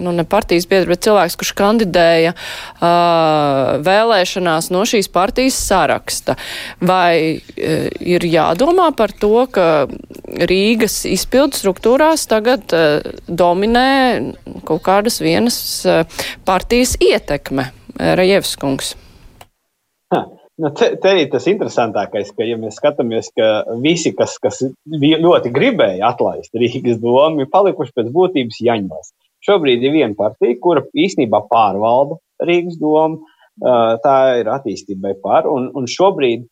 nu 0.00 0.12
ne 0.16 0.24
partijas 0.28 0.66
biedra, 0.70 0.94
bet 0.94 1.04
cilvēks, 1.04 1.36
kurš 1.38 1.52
kandidēja 1.58 2.32
vēlēšanās 3.86 4.70
no 4.72 4.84
šīs 4.88 5.10
partijas 5.12 5.58
saraksta. 5.68 6.38
Vai 6.80 7.42
ir 8.00 8.28
jādomā 8.30 8.90
par 8.96 9.12
to, 9.12 9.46
ka 9.52 9.86
Rīgas 10.48 11.02
izpildu 11.10 11.60
struktūrās 11.60 12.26
tagad 12.30 12.72
dominē 13.28 13.88
kaut 14.68 14.84
kādas 14.86 15.20
vienas 15.24 15.58
partijas 16.48 16.96
ietekme? 17.02 17.70
Rajevskungs. 17.96 18.96
Nu, 20.56 20.70
te, 20.72 20.88
te 20.96 21.10
ir 21.20 21.26
tas 21.28 21.44
interesantākais, 21.50 22.30
ka, 22.32 22.44
ja 22.48 22.56
mēs 22.56 22.78
skatāmies, 22.80 23.28
ka 23.36 23.76
visi, 23.82 24.14
kas, 24.16 24.38
kas 24.40 24.62
ļoti 24.88 25.52
gribēja 25.52 26.08
atlaist 26.14 26.56
Rīgas 26.56 26.96
domu, 27.02 27.44
ir 27.44 27.50
palikuši 27.52 27.92
pēc 27.96 28.08
būtības 28.14 28.62
jaņos. 28.64 29.12
Šobrīd 29.44 29.84
ir 29.84 29.92
viena 29.92 30.16
partija, 30.16 30.56
kura 30.62 30.86
īstenībā 30.96 31.42
pārvalda 31.50 32.16
Rīgas 32.48 32.80
domu. 32.80 33.26
Tā 34.04 34.16
ir 34.40 34.48
attīstībai 34.52 35.14
par, 35.22 35.46
un, 35.48 35.70
un 35.76 35.86
šobrīd 35.88 36.48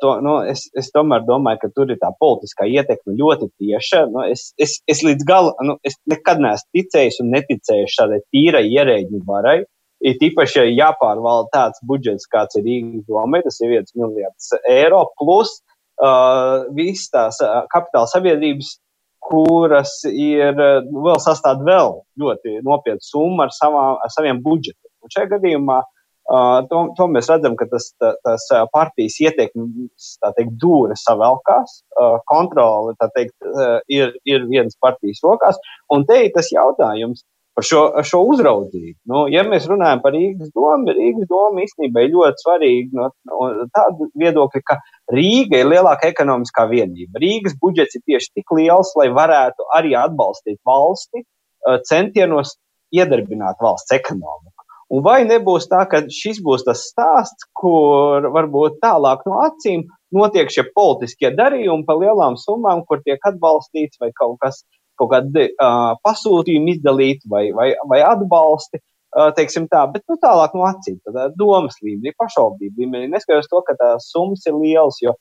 to, 0.00 0.14
nu, 0.22 0.36
es, 0.46 0.64
es 0.78 0.90
tomēr 0.94 1.22
domāju, 1.26 1.60
ka 1.62 1.70
tur 1.74 1.90
ir 1.90 1.98
tā 2.00 2.10
politiskā 2.22 2.66
ietekme 2.70 3.14
ļoti 3.18 3.50
tieša. 3.58 4.04
Nu, 4.10 4.24
es, 4.28 4.50
es, 4.60 4.78
es 4.90 5.02
līdz 5.06 5.26
galam, 5.28 5.54
nu, 5.66 5.76
es 5.86 5.98
nekad 6.10 6.42
neesmu 6.42 6.78
ticējis 6.78 7.20
un 7.22 7.30
neticējis 7.34 7.94
šādai 7.98 8.20
tīrai 8.34 8.64
ierēģiņu 8.70 9.22
varai. 9.26 9.62
Ir 10.02 10.18
īpaši, 10.26 10.58
ja 10.58 10.86
jāpārvalda 10.88 11.50
tāds 11.54 11.82
budžets, 11.86 12.26
kāds 12.30 12.58
ir 12.58 12.64
Rīgas 12.66 13.04
domē, 13.06 13.42
tas 13.44 13.60
ir 13.62 13.70
viens 13.70 13.94
miljards 13.94 14.50
eiro, 14.70 15.04
plus 15.20 15.60
uh, 16.02 16.66
visas 16.74 17.10
tās 17.12 17.38
uh, 17.44 17.62
kapitāla 17.70 18.10
sabiedrības, 18.10 18.74
kuras 19.22 20.00
ir 20.10 20.58
uh, 20.58 20.82
vēl 21.06 21.22
sastāv 21.22 21.62
vēl 21.68 22.00
ļoti 22.18 22.58
nopietnu 22.66 23.06
summu 23.06 23.46
ar, 23.46 23.54
savā, 23.54 23.86
ar 24.02 24.14
saviem 24.14 24.42
budžetiem. 24.42 24.90
Un 25.02 25.14
šajā 25.14 25.30
gadījumā 25.36 25.78
uh, 25.86 26.58
to, 26.70 26.82
to 26.98 27.06
mēs 27.14 27.30
redzam, 27.30 27.54
ka 27.58 27.68
tas, 27.70 27.92
tā, 28.02 28.14
tas 28.26 28.48
partijas 28.74 29.20
ietekmes, 29.22 30.16
tā 30.22 30.32
teikt, 30.38 30.56
dūra 30.62 30.98
savelkās, 30.98 31.78
uh, 31.94 32.18
kontrole, 32.30 32.96
tā 32.98 33.10
teikt, 33.14 33.36
uh, 33.46 33.78
ir, 33.86 34.16
ir 34.26 34.50
vienas 34.50 34.74
partijas 34.82 35.22
rokās. 35.22 35.62
Un 35.94 36.06
te 36.10 36.24
ir 36.26 36.34
tas 36.34 36.50
jautājums, 36.50 37.22
par 37.56 37.66
šo, 37.66 37.82
šo 38.06 38.22
uzraudzību. 38.32 38.96
Nu, 39.10 39.24
ja 39.32 39.44
mēs 39.46 39.66
runājam 39.70 40.00
par 40.04 40.14
Rīgas 40.16 40.52
domu, 40.56 40.94
Rīgas 40.96 41.28
doma 41.30 41.64
īstenībā 41.64 42.04
ir 42.04 42.14
ļoti 42.14 42.44
svarīga 42.44 42.98
no, 42.98 43.08
no 43.28 43.66
tāda 43.76 44.08
viedokļa, 44.22 44.62
ka 44.68 44.78
Rīga 45.12 45.60
ir 45.60 45.70
lielāka 45.72 46.08
ekonomiskā 46.12 46.66
vienība. 46.72 47.20
Rīgas 47.22 47.58
budžets 47.60 47.98
ir 47.98 48.04
tieši 48.08 48.32
tik 48.40 48.56
liels, 48.56 48.94
lai 48.98 49.10
varētu 49.12 49.68
arī 49.76 49.94
atbalstīt 50.00 50.60
valsti 50.68 51.22
uh, 51.22 51.78
centienos 51.88 52.56
iedarbināt 52.92 53.60
valsts 53.62 53.94
ekonomiku. 53.96 54.52
Un 54.92 55.00
vai 55.04 55.22
nebūs 55.24 55.70
tā, 55.70 55.86
ka 55.88 56.02
šis 56.12 56.42
būs 56.44 56.66
tas 56.66 56.82
stāsts, 56.90 57.46
kur 57.56 58.26
varbūt 58.34 58.76
tālāk 58.82 59.22
no 59.24 59.38
acīm 59.40 59.86
notiek 60.12 60.52
šie 60.52 60.66
politiskie 60.76 61.30
darījumi 61.32 61.86
par 61.88 62.00
lielām 62.02 62.36
summām, 62.40 62.84
kur 62.84 63.00
tiek 63.00 63.22
atbalstīts 63.30 64.00
vai 64.02 64.10
kaut 64.18 64.36
kas 64.44 64.60
kaut 65.02 65.12
kādi 65.12 65.48
uh, 65.50 65.92
pasūtījumi 66.06 66.76
izdalīti 66.76 67.30
vai, 67.30 67.44
vai, 67.56 67.72
vai 67.90 68.00
atbalsti, 68.06 68.80
uh, 68.80 69.32
teiksim 69.36 69.68
tā, 69.72 69.84
bet 69.92 70.06
nu, 70.10 70.18
tālāk 70.22 70.54
no 70.58 70.64
acīm, 70.68 71.00
tad 71.06 71.36
domas 71.40 71.76
līmenī, 71.82 72.14
pašvaldību 72.20 72.84
līmenī, 72.84 73.10
neskatoties 73.12 73.50
to, 73.50 73.60
ka 73.66 73.76
tās 73.80 74.08
summas 74.14 74.46
ir 74.48 74.56
lielas, 74.58 75.02
jo, 75.04 75.16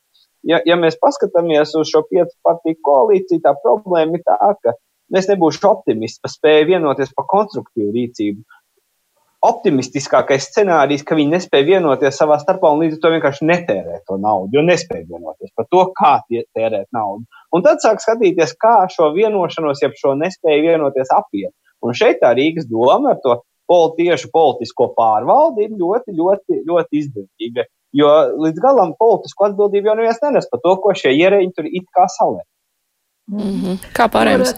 ja, 0.47 0.61
ja 0.67 0.77
mēs 0.79 0.99
paskatāmies 1.01 1.75
uz 1.79 1.91
šo 1.91 2.05
piecu 2.09 2.33
partiju 2.45 2.79
koalīciju, 2.87 3.43
tā 3.43 3.55
problēma 3.65 4.19
ir 4.19 4.25
tā, 4.27 4.39
ka 4.63 4.77
mēs 5.11 5.29
nebūšu 5.31 5.67
optimisti 5.69 6.23
par 6.23 6.35
spēju 6.35 6.71
vienoties 6.75 7.13
par 7.17 7.27
konstruktīvu 7.33 7.93
rīcību 7.97 8.60
optimistiskākais 9.41 10.45
scenārijs, 10.51 11.03
ka 11.05 11.17
viņi 11.17 11.33
nespēja 11.33 11.65
vienoties 11.65 12.17
savā 12.21 12.37
starpā 12.41 12.69
un 12.71 12.83
līdz 12.83 12.97
ar 12.97 13.01
to 13.03 13.11
vienkārši 13.15 13.47
netērē 13.49 14.01
to 14.05 14.17
naudu, 14.21 14.53
jo 14.57 14.63
nespēja 14.65 15.07
vienoties 15.09 15.49
par 15.57 15.65
to, 15.73 15.85
kā 15.97 16.13
tērēt 16.29 16.87
naudu. 16.93 17.25
Un 17.55 17.65
tad 17.65 17.81
sāk 17.83 18.03
skatīties, 18.03 18.53
kā 18.61 18.75
šo 18.93 19.09
vienošanos, 19.17 19.81
jeb 19.81 19.97
šo 19.97 20.13
nespēju 20.19 20.67
vienoties 20.69 21.09
apiet. 21.17 21.53
Un 21.81 21.97
šeit 21.97 22.21
tā 22.21 22.35
Rīgas 22.37 22.69
doma 22.69 23.15
ar 23.15 23.21
to 23.23 23.39
tieši 23.97 24.29
politisko 24.33 24.91
pārvaldi 24.97 25.65
ir 25.65 25.75
ļoti, 25.79 26.13
ļoti, 26.17 26.61
ļoti 26.67 27.01
izdevīga. 27.01 27.65
Jo 27.95 28.09
līdz 28.39 28.59
galam 28.63 28.93
politisko 28.99 29.49
atbildību 29.49 29.91
jau 29.91 29.97
neviens 29.99 30.21
nenes 30.23 30.47
par 30.51 30.61
to, 30.63 30.75
ko 30.83 30.93
šie 30.95 31.11
ierēģi 31.15 31.53
tur 31.55 31.67
it 31.67 31.87
kā 31.95 32.07
salē. 32.11 32.43
Mm 33.31 33.39
-hmm. 33.39 33.91
Kā 33.95 34.07
pārējais? 34.11 34.55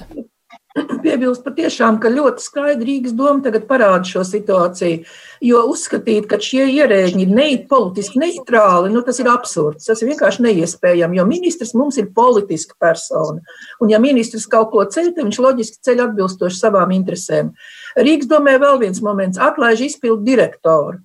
Piebilst 1.03 1.43
patiešām, 1.45 1.99
ka 2.01 2.11
ļoti 2.13 2.43
skaidri 2.43 2.87
Rīgas 2.87 3.13
doma 3.17 3.43
tagad 3.45 3.67
parāda 3.69 4.07
šo 4.09 4.23
situāciju. 4.27 5.03
Jo 5.43 5.63
uzskatīt, 5.69 6.25
ka 6.31 6.39
šie 6.41 6.65
ierēģi 6.71 7.25
ir 7.25 7.33
ne, 7.35 7.47
politiski 7.69 8.21
neitrāli, 8.21 8.91
nu, 8.93 9.03
tas 9.05 9.19
ir 9.21 9.29
absurds. 9.31 9.89
Tas 9.89 10.01
ir 10.01 10.11
vienkārši 10.13 10.45
neiespējami, 10.47 11.19
jo 11.19 11.27
ministrs 11.29 11.75
mums 11.77 11.99
ir 12.01 12.11
politiska 12.15 12.77
persona. 12.81 13.43
Un, 13.79 13.93
ja 13.93 14.01
ministrs 14.03 14.47
kaut 14.49 14.71
ko 14.73 14.85
ceļ, 14.87 15.13
tad 15.13 15.27
viņš 15.27 15.41
loģiski 15.45 15.81
ceļ 15.89 16.05
atbilstoši 16.07 16.61
savām 16.61 16.95
interesēm. 16.95 17.53
Rīgas 17.99 18.31
domē 18.31 18.57
vēl 18.63 18.81
viens 18.87 19.03
moments- 19.05 19.41
atlaiž 19.49 19.87
izpildu 19.91 20.23
direktoru 20.31 21.03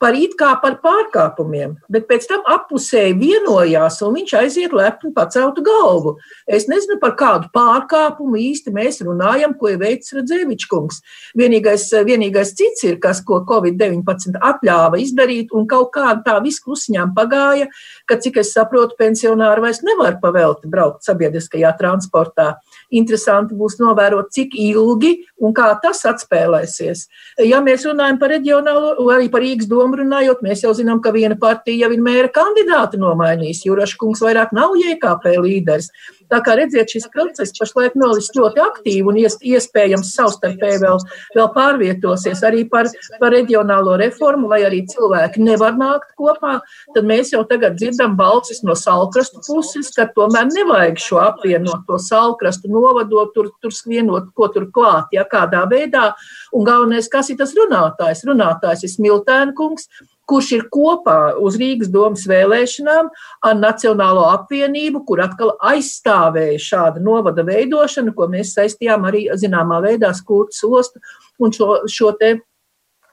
par 0.00 0.16
it 0.16 0.32
kā 0.40 0.54
par 0.62 0.78
pārkāpumiem, 0.80 1.74
bet 1.92 2.06
pēc 2.08 2.26
tam 2.30 2.44
appusēji 2.48 3.18
vienojās, 3.20 3.98
un 4.06 4.16
viņš 4.16 4.32
aiziet 4.40 4.74
lepni 4.76 5.12
paceltu 5.16 5.62
galvu. 5.66 6.14
Es 6.48 6.66
nezinu, 6.70 6.96
par 7.02 7.14
kādu 7.20 7.50
pārkāpumu 7.54 8.40
īsti 8.40 8.72
mēs 8.74 9.02
runājam, 9.04 9.52
ko 9.60 9.74
ir 9.74 9.80
veicis 9.82 10.16
Radzēvičs 10.16 10.70
kungs. 10.70 11.02
Vienīgais, 11.36 11.84
vienīgais 12.08 12.54
cits 12.56 12.86
ir, 12.88 12.96
kas, 13.02 13.20
ko 13.26 13.42
Covid-19 13.48 14.40
atļāva 14.40 15.02
izdarīt, 15.04 15.52
un 15.52 15.68
kaut 15.68 15.92
kā 15.96 16.14
tā 16.24 16.38
viss 16.44 16.64
klusiņām 16.64 17.12
pagāja, 17.16 17.68
ka, 18.08 18.16
cik 18.16 18.40
es 18.40 18.54
saprotu, 18.56 18.96
pensionāri 19.00 19.66
vairs 19.66 19.84
nevar 19.84 20.16
pavēlti 20.24 20.70
braukt 20.72 21.04
sabiedriskajā 21.04 21.76
transportā. 21.76 22.54
Interesanti 22.90 23.54
būs 23.54 23.78
novērot, 23.78 24.32
cik 24.34 24.56
ilgi 24.58 25.12
un 25.38 25.54
kā 25.54 25.68
tas 25.82 26.02
atspēlēsies. 26.10 27.04
Ja 27.46 27.60
mēs 27.64 27.86
runājam 27.86 28.18
par 28.18 28.32
reģionālo, 28.34 28.96
arī 29.14 29.28
par 29.30 29.44
Rīgas 29.44 29.68
domu, 29.70 30.00
runājot, 30.00 30.42
mēs 30.42 30.64
jau 30.64 30.74
zinām, 30.76 31.02
ka 31.04 31.14
viena 31.14 31.38
partija 31.38 31.86
jau 31.86 31.92
ir 31.94 32.02
mēra 32.02 32.32
kandidātu 32.34 32.98
nomainījusi. 33.02 33.68
Jurašs 33.70 33.98
kungs 34.00 34.24
vairāk 34.24 34.54
nav 34.56 34.74
JKP 34.80 35.36
līderis. 35.38 35.92
Tā 36.30 36.40
kā 36.46 36.54
redziet, 36.58 36.92
šis 36.92 37.08
process 37.12 37.54
pašlaik 37.58 37.96
nolis 37.98 38.30
ļoti 38.36 38.62
aktīvi 38.62 39.08
un 39.10 39.18
iespējams 39.20 40.12
savstarpēji 40.14 40.80
vēl, 40.84 41.00
vēl 41.36 41.48
pārvietosies 41.56 42.44
arī 42.46 42.64
par, 42.70 42.90
par 43.18 43.34
reģionālo 43.34 43.96
reformu, 44.00 44.50
lai 44.52 44.62
arī 44.68 44.84
cilvēki 44.90 45.42
nevar 45.42 45.74
nākt 45.80 46.14
kopā. 46.20 46.60
Tad 46.94 47.08
mēs 47.08 47.34
jau 47.34 47.42
tagad 47.50 47.78
dzirdam 47.80 48.14
balsis 48.18 48.62
no 48.66 48.76
salkrastu 48.78 49.42
puses, 49.46 49.90
ka 49.96 50.06
tomēr 50.14 50.48
nevajag 50.52 51.02
šo 51.02 51.20
apvienot 51.24 51.86
to 51.88 51.98
salkrastu, 52.02 52.70
novadot, 52.70 53.34
tur, 53.34 53.50
tur 53.62 53.74
skvienot, 53.74 54.30
ko 54.36 54.50
tur 54.54 54.68
klāt, 54.74 55.10
ja 55.16 55.26
kādā 55.28 55.64
veidā. 55.70 56.12
Un 56.54 56.66
galvenais, 56.66 57.10
kas 57.10 57.32
ir 57.32 57.40
tas 57.40 57.54
runātājs? 57.58 58.24
Runātājs 58.28 58.86
ir 58.86 58.94
Smiltēna 58.94 59.54
kungs, 59.56 59.88
kurš 60.30 60.50
ir 60.56 60.66
kopā 60.72 61.16
uz 61.42 61.56
Rīgas 61.60 61.90
domas 61.92 62.26
vēlēšanām 62.30 63.08
ar 63.46 63.56
Nacionālo 63.58 64.28
apvienību, 64.30 65.02
kur 65.08 65.24
atkal 65.24 65.56
aizstāvēja 65.72 66.60
šādu 66.66 67.02
novada 67.06 67.44
veidošanu, 67.46 68.14
ko 68.14 68.30
mēs 68.30 68.54
saistījām 68.58 69.08
arī 69.10 69.26
zināmā 69.40 69.80
veidā 69.84 70.12
skūtas 70.16 70.62
ostu 70.66 71.02
un 71.40 71.54
šo, 71.56 71.72
šo 71.90 72.14
te 72.20 72.36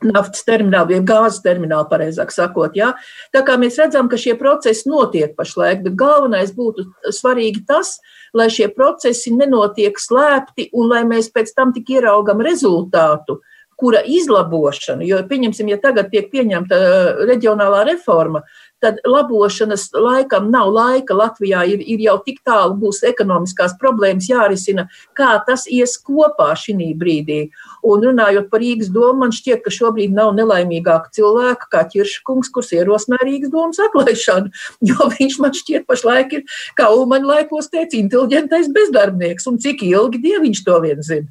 naftas 0.05 0.43
terminālu, 0.45 0.93
jeb 0.93 1.07
gāzes 1.09 1.41
terminālu, 1.41 1.87
pareizāk 1.89 2.29
sakot. 2.33 2.75
Ja? 2.77 2.91
Tā 3.33 3.41
kā 3.47 3.55
mēs 3.57 3.79
redzam, 3.81 4.09
ka 4.11 4.19
šie 4.21 4.35
procesi 4.37 4.85
notiek 4.89 5.33
pašlaik, 5.37 5.81
bet 5.87 5.97
galvenais 5.97 6.53
būtu 6.53 6.85
svarīgi 7.17 7.65
tas, 7.65 7.95
lai 8.37 8.51
šie 8.53 8.69
procesi 8.75 9.33
nenotiek 9.33 9.97
slēpti 9.97 10.69
un 10.77 10.91
lai 10.93 11.01
mēs 11.09 11.31
pēc 11.33 11.55
tam 11.57 11.73
tik 11.73 11.95
ieraugam 11.97 12.45
rezultātu. 12.45 13.39
Uh, 13.39 13.56
kura 13.77 14.01
izlabošana, 14.05 15.05
jo, 15.05 15.19
pieņemsim, 15.29 15.69
ja 15.69 15.77
tagad 15.81 16.09
tiek 16.13 16.31
pieņemta 16.33 16.77
uh, 16.77 17.25
reģionālā 17.29 17.83
reforma, 17.91 18.41
tad 18.81 18.97
labošanas 19.05 19.89
laikam 19.93 20.51
nav 20.51 20.69
laika. 20.73 21.15
Latvijā 21.17 21.63
ir, 21.69 21.81
ir 21.81 22.01
jau 22.05 22.17
tik 22.25 22.39
tālu, 22.45 22.77
būs 22.81 23.01
ekonomiskās 23.07 23.75
problēmas 23.81 24.29
jārisina, 24.29 24.87
kā 25.17 25.35
tas 25.47 25.65
ies 25.69 25.97
kopā 25.97 26.51
šī 26.57 26.91
brīdī. 26.97 27.39
Un 27.87 28.05
runājot 28.05 28.49
par 28.51 28.61
Rīgas 28.61 28.91
domu, 28.93 29.23
man 29.23 29.33
šķiet, 29.33 29.63
ka 29.65 29.73
šobrīd 29.73 30.13
nav 30.13 30.33
nelaimīgāka 30.37 31.13
cilvēka 31.17 31.69
kā 31.73 31.85
Čirškungs, 31.93 32.51
kurš 32.53 32.75
ierosināja 32.77 33.29
Rīgas 33.29 33.53
domas 33.53 33.81
atlaišanu. 33.89 34.53
Jo 34.87 35.07
viņš 35.11 35.39
man 35.41 35.55
šķiet 35.57 35.87
pašlaik 35.89 36.37
ir, 36.37 36.59
kā 36.77 36.89
Ulmaņa 36.93 37.27
laikos 37.31 37.71
teica, 37.73 37.97
inteliģentais 37.97 38.69
bezdarbnieks. 38.73 39.47
Un 39.49 39.57
cik 39.63 39.83
ilgi 39.87 40.21
dieviņš 40.23 40.61
to 40.67 40.77
vien 40.85 41.01
zina? 41.03 41.27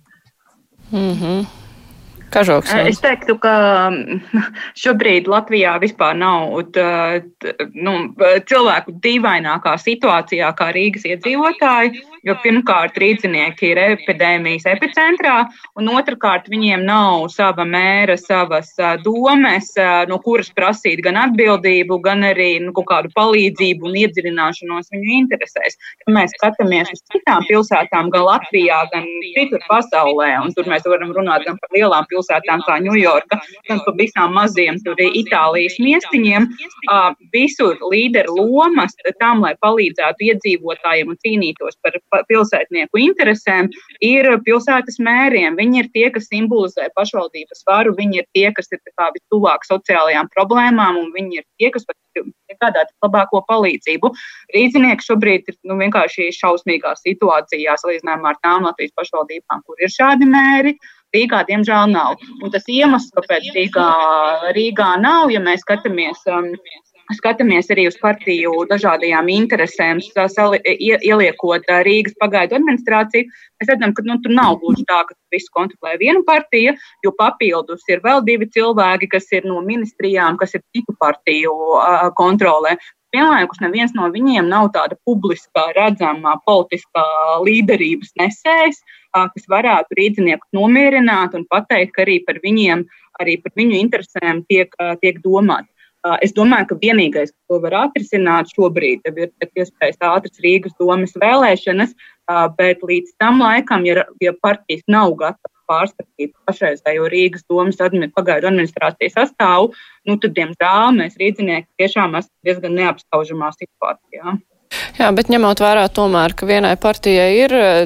Mm 0.90 1.14
-hmm. 1.14 1.65
Kažoks, 2.34 2.72
es 2.90 2.98
teiktu, 2.98 3.36
ka 3.38 3.52
šobrīd 4.82 5.28
Latvijā 5.30 5.76
vispār 5.82 6.16
nav 6.18 6.58
nu, 6.66 7.94
cilvēku 8.50 8.96
dīvainākā 9.04 9.76
situācijā 9.78 10.50
kā 10.58 10.72
Rīgas 10.74 11.06
iedzīvotāji. 11.06 12.02
Jo 12.26 12.34
pirmkārt, 12.42 12.96
rīznieki 12.98 13.68
ir 13.70 13.78
epidēmijas 13.78 14.64
epicentrā, 14.66 15.44
un 15.78 15.86
otrkārt, 15.92 16.48
viņiem 16.50 16.82
nav 16.82 17.28
sava 17.30 17.62
mēra, 17.62 18.16
savas 18.18 18.72
domes, 19.04 19.68
no 20.10 20.18
kuras 20.24 20.50
prasīt 20.56 21.04
gan 21.06 21.20
atbildību, 21.20 22.00
gan 22.02 22.26
arī 22.26 22.48
nu, 22.64 22.72
kaut 22.74 22.88
kādu 22.90 23.12
palīdzību 23.14 23.86
un 23.86 24.00
iedziļināšanos 24.02 24.90
viņu 24.90 25.14
interesēs. 25.20 25.78
Ja 26.02 26.16
mēs 26.18 26.34
skatāmies 26.34 26.90
uz 26.96 27.04
citām 27.14 27.46
pilsētām, 27.46 28.10
gan 28.10 28.26
Latvijā, 28.26 28.82
gan 28.90 29.06
citur 29.36 29.62
pasaulē, 29.70 30.32
un 30.42 30.50
tur 30.58 30.66
mēs 30.66 30.90
varam 30.90 31.14
runāt 31.14 31.46
gan 31.46 31.62
par 31.62 31.78
lielām 31.78 32.10
pilsētām 32.10 32.15
kā 32.66 32.78
Ņujorka, 32.84 33.38
gan 33.68 33.80
par 33.84 33.96
visām 33.98 34.34
maziem 34.36 34.78
tur 34.84 34.96
Itālijas 35.00 35.78
miestiņiem, 35.82 36.48
visur 37.32 37.76
līderu 37.92 38.36
lomas 38.36 38.96
tam, 39.20 39.42
lai 39.44 39.54
palīdzētu 39.62 40.28
iedzīvotājiem 40.30 41.12
un 41.12 41.20
cīnītos 41.24 41.78
par 41.82 41.98
pilsētnieku 42.28 43.02
interesēm, 43.02 43.70
ir 44.00 44.28
pilsētas 44.46 44.98
mēriem. 44.98 45.56
Viņi 45.56 45.82
ir 45.82 45.92
tie, 45.92 46.06
kas 46.14 46.28
simbolizē 46.30 46.88
pašvaldības 46.96 47.64
varu, 47.68 47.94
viņi 47.96 48.22
ir 48.22 48.26
tie, 48.34 48.50
kas 48.56 48.70
ir 48.72 48.82
vistuvāk 49.16 49.64
sociālajām 49.68 50.28
problēmām, 50.34 50.98
un 51.00 51.12
viņi 51.14 51.40
ir 51.42 51.46
tie, 51.58 51.70
kas 51.74 51.86
piegādāt 52.16 52.92
labāko 53.04 53.42
palīdzību. 53.48 54.12
Rīznieki 54.56 55.06
šobrīd 55.06 55.50
ir 55.52 55.58
nu, 55.68 55.78
vienkārši 55.80 56.30
šausmīgā 56.36 56.94
situācijā 57.02 57.76
salīdzinājumā 57.82 58.34
ar 58.34 58.42
tām 58.44 58.68
Latvijas 58.68 58.94
pašvaldībām, 58.96 59.64
kur 59.66 59.82
ir 59.82 59.92
šādi 59.92 60.28
mēri. 60.30 60.76
Rīgā, 61.16 61.44
diemžēl, 61.50 61.92
nav. 61.92 62.20
Un 62.42 62.52
tas 62.54 62.66
iemesls, 62.70 63.12
kāpēc 63.16 63.52
Rīgā, 63.56 63.86
Rīgā 64.56 64.90
nav, 65.02 65.32
ja 65.34 65.42
mēs 65.42 65.64
skatāmies 65.66 66.22
um, 66.30 66.52
skatāmies 67.14 67.70
arī 67.70 67.86
uz 67.90 67.96
partiju 68.00 68.64
dažādajām 68.70 69.28
interesēm, 69.30 70.00
sali, 70.32 70.58
ieliekot 70.64 71.68
Rīgas 71.86 72.16
pagaidu 72.20 72.58
administrāciju, 72.58 73.28
mēs 73.60 73.70
redzam, 73.70 73.94
ka 73.94 74.04
nu, 74.06 74.18
tur 74.24 74.34
nav 74.34 74.58
gluži 74.62 74.86
tā, 74.88 75.02
ka 75.06 75.14
visu 75.34 75.52
kontrolē 75.54 75.96
viena 76.02 76.22
partija, 76.26 76.74
jo 77.04 77.14
papildus 77.18 77.86
ir 77.92 78.02
vēl 78.04 78.24
divi 78.26 78.50
cilvēki, 78.50 79.10
kas 79.14 79.30
ir 79.36 79.46
no 79.46 79.62
ministrijām, 79.66 80.38
kas 80.40 80.56
ir 80.58 80.64
citu 80.74 80.96
partiju 80.98 81.54
uh, 81.54 82.08
kontrolē. 82.18 82.76
Vienlaikus 83.14 83.62
neviens 83.62 83.94
no 83.94 84.10
viņiem 84.12 84.48
nav 84.50 84.72
tāda 84.74 84.98
publiskā, 85.06 85.70
redzamā 85.78 86.34
politiskā 86.44 87.06
līderības 87.46 88.10
nesējs, 88.18 88.82
kas 89.34 89.48
varētu 89.50 89.96
rīzniekus 89.98 90.56
nomierināt 90.56 91.36
un 91.38 91.46
pateikt, 91.50 91.94
ka 91.96 92.04
arī 92.06 92.20
par 92.26 92.40
viņiem, 92.44 92.84
arī 93.22 93.38
par 93.42 93.54
viņu 93.56 93.80
interesēm 93.80 94.44
tiek, 94.50 94.76
tiek 95.02 95.22
domāts. 95.24 95.72
Es 96.22 96.30
domāju, 96.36 96.68
ka 96.70 96.78
vienīgais, 96.82 97.32
ko 97.48 97.58
var 97.64 97.74
atrisināt 97.80 98.52
šobrīd, 98.54 99.08
ir 99.08 99.32
iespējas 99.58 99.98
ātras 100.06 100.38
Rīgas 100.44 100.76
domas 100.78 101.16
vēlēšanas, 101.18 101.96
bet 102.58 102.84
līdz 102.86 103.16
tam 103.22 103.42
laikam, 103.42 103.86
ja, 103.88 104.04
ja 104.22 104.34
partijas 104.42 104.84
nav 104.92 105.16
gatavas 105.18 105.54
pārskatīt 105.66 106.34
pašreizējo 106.46 107.08
Rīgas 107.10 107.42
domas 107.50 107.80
admi, 107.82 108.06
pagaidu 108.14 108.52
administrācijas 108.52 109.16
sastāvu, 109.18 109.72
nu, 110.06 110.18
tad, 110.22 110.36
diemžēl, 110.38 110.92
mēs 111.00 111.18
rīznieki 111.18 111.66
tiešām 111.82 112.14
esam 112.20 112.34
diezgan 112.46 112.78
neapskaužamā 112.78 113.50
situācijā. 113.56 114.36
Jā, 114.96 115.10
bet 115.16 115.30
ņemot 115.32 115.60
vērā 115.60 115.84
tomēr, 115.92 116.34
ka 116.38 116.48
vienai 116.48 116.74
partijai 116.80 117.28
ir 117.40 117.54
eh, 117.56 117.76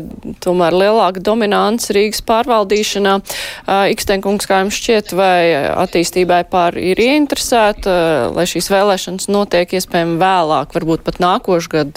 tomēr 0.44 0.76
lielāka 0.76 1.22
dominants 1.24 1.90
Rīgas 1.94 2.22
pārvaldīšanā, 2.28 3.16
eh, 3.20 3.92
Ikstenkungs, 3.94 4.48
kā 4.48 4.60
jums 4.62 4.78
šķiet, 4.78 5.14
vai 5.18 5.40
attīstībai 5.84 6.42
pār 6.52 6.78
ir 6.80 7.00
ieinteresēta, 7.00 7.96
eh, 7.96 8.24
lai 8.36 8.46
šīs 8.50 8.70
vēlēšanas 8.72 9.30
notiek 9.32 9.76
iespējami 9.80 10.18
vēlāk, 10.20 10.74
varbūt 10.76 11.06
pat 11.06 11.20
nākošgad, 11.22 11.96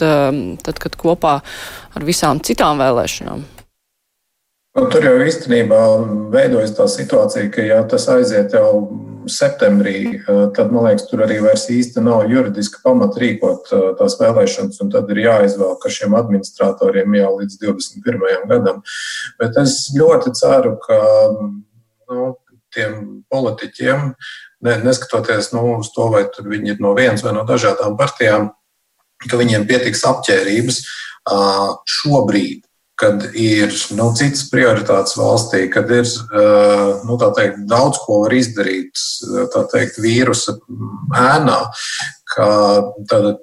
tad, 0.64 0.80
kad 0.80 0.96
kopā 1.00 1.40
ar 1.94 2.06
visām 2.08 2.42
citām 2.44 2.82
vēlēšanām? 2.82 3.44
Nu, 4.74 4.88
tur 4.90 5.06
jau 5.06 5.18
īstenībā 5.22 5.80
veidojas 6.34 6.74
tā 6.74 6.88
situācija, 6.90 7.52
ka 7.54 7.62
ja 7.62 7.84
tas 7.86 8.08
aiziet 8.10 8.56
jau 8.58 8.72
septembrī, 9.30 9.98
eh, 10.16 10.42
tad 10.56 10.72
man 10.72 10.88
liekas, 10.88 11.08
tur 11.10 11.24
arī 11.26 11.40
vairs 11.44 11.66
īsti 11.72 12.04
nav 12.04 12.26
juridiska 12.32 12.82
pamata 12.84 13.22
rīkot 13.22 13.72
eh, 13.72 13.84
tās 14.00 14.18
vēlēšanas, 14.20 14.80
un 14.84 14.92
tad 14.94 15.10
ir 15.14 15.24
jāizvēl, 15.26 15.76
ka 15.82 15.92
šiem 15.94 16.16
administratoriem 16.20 17.18
jau 17.20 17.32
līdz 17.40 17.60
21. 17.62 18.48
gadam. 18.50 18.82
Bet 19.40 19.60
es 19.62 19.92
ļoti 19.98 20.34
ceru, 20.40 20.76
ka 20.84 21.00
nu, 22.12 22.34
tiem 22.74 23.24
politiķiem, 23.32 24.12
ne, 24.66 24.76
neskatoties 24.84 25.52
nu, 25.54 25.64
uz 25.78 25.94
to, 25.94 26.10
vai 26.14 26.26
viņi 26.28 26.76
ir 26.76 26.84
no 26.84 26.96
vienas 26.98 27.24
vai 27.26 27.36
no 27.36 27.46
dažādām 27.48 27.98
partijām, 28.00 28.52
ka 29.24 29.40
viņiem 29.40 29.68
pietiks 29.70 30.04
apģērbības 30.10 30.84
šobrīd 31.88 32.66
kad 33.04 33.24
ir 33.36 33.74
nu, 33.98 34.10
citas 34.16 34.46
prioritātes 34.52 35.18
valstī, 35.20 35.66
kad 35.72 35.92
ir 35.92 36.08
nu, 37.04 37.18
teikt, 37.20 37.64
daudz 37.70 38.00
ko 38.06 38.24
var 38.24 38.36
izdarīt 38.38 39.08
teikt, 39.74 40.00
vīrusa 40.04 40.56
ēnā, 41.20 41.60
ka 42.34 42.48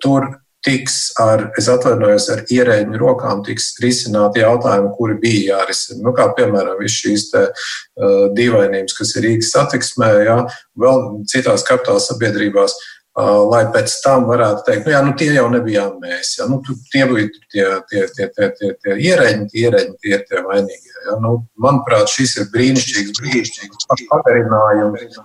tur 0.01 0.31
tiks 0.65 0.97
ar, 1.21 1.47
es 1.57 1.71
atvainojos, 1.73 2.27
ar 2.35 2.43
ierēģiņu 2.53 2.99
rokām 3.01 3.41
tiks 3.47 3.71
risināti 3.81 4.43
jautājumi, 4.43 4.91
kuri 4.99 5.17
bija 5.23 5.55
jārisina. 5.55 6.03
Nu, 6.05 6.13
kā 6.17 6.27
piemēram, 6.37 6.77
visas 6.83 6.99
šīs 7.01 7.27
te, 7.33 7.47
uh, 7.49 8.27
dīvainības, 8.37 8.97
kas 8.99 9.15
ir 9.17 9.25
Rīgas 9.25 9.55
satiksmē, 9.55 10.11
jā, 10.27 10.37
vēl 10.85 11.07
citās 11.33 11.65
kapitāla 11.65 12.05
sabiedrībās. 12.05 12.77
Uh, 12.77 13.00
lai 13.19 13.65
pēc 13.75 13.95
tam 14.05 14.27
varētu 14.29 14.63
teikt, 14.67 14.87
nu, 14.87 14.93
jā, 14.95 15.01
nu, 15.05 15.15
tie 15.19 15.31
jau 15.35 15.49
nebijām 15.51 15.97
mēs. 16.03 16.37
Jā, 16.39 16.47
nu, 16.51 16.61
tie 16.93 17.07
bija 17.11 17.27
tie, 17.51 17.65
tie, 17.91 18.05
tie, 18.15 18.29
tie, 18.37 18.51
tie, 18.59 18.71
tie 18.79 18.99
ierēģi, 19.09 19.49
tie 19.51 19.65
ierēģi, 19.67 19.97
tie 20.03 20.15
ir 20.15 20.23
tie 20.29 20.45
vainīgie. 20.47 20.95
Jā. 21.07 21.17
Nu, 21.25 21.41
manuprāt, 21.59 22.13
šis 22.13 22.37
ir 22.39 22.47
brīnišķīgs, 22.55 23.17
brīnišķīgs 23.19 23.91
pagarinājums. 24.13 25.19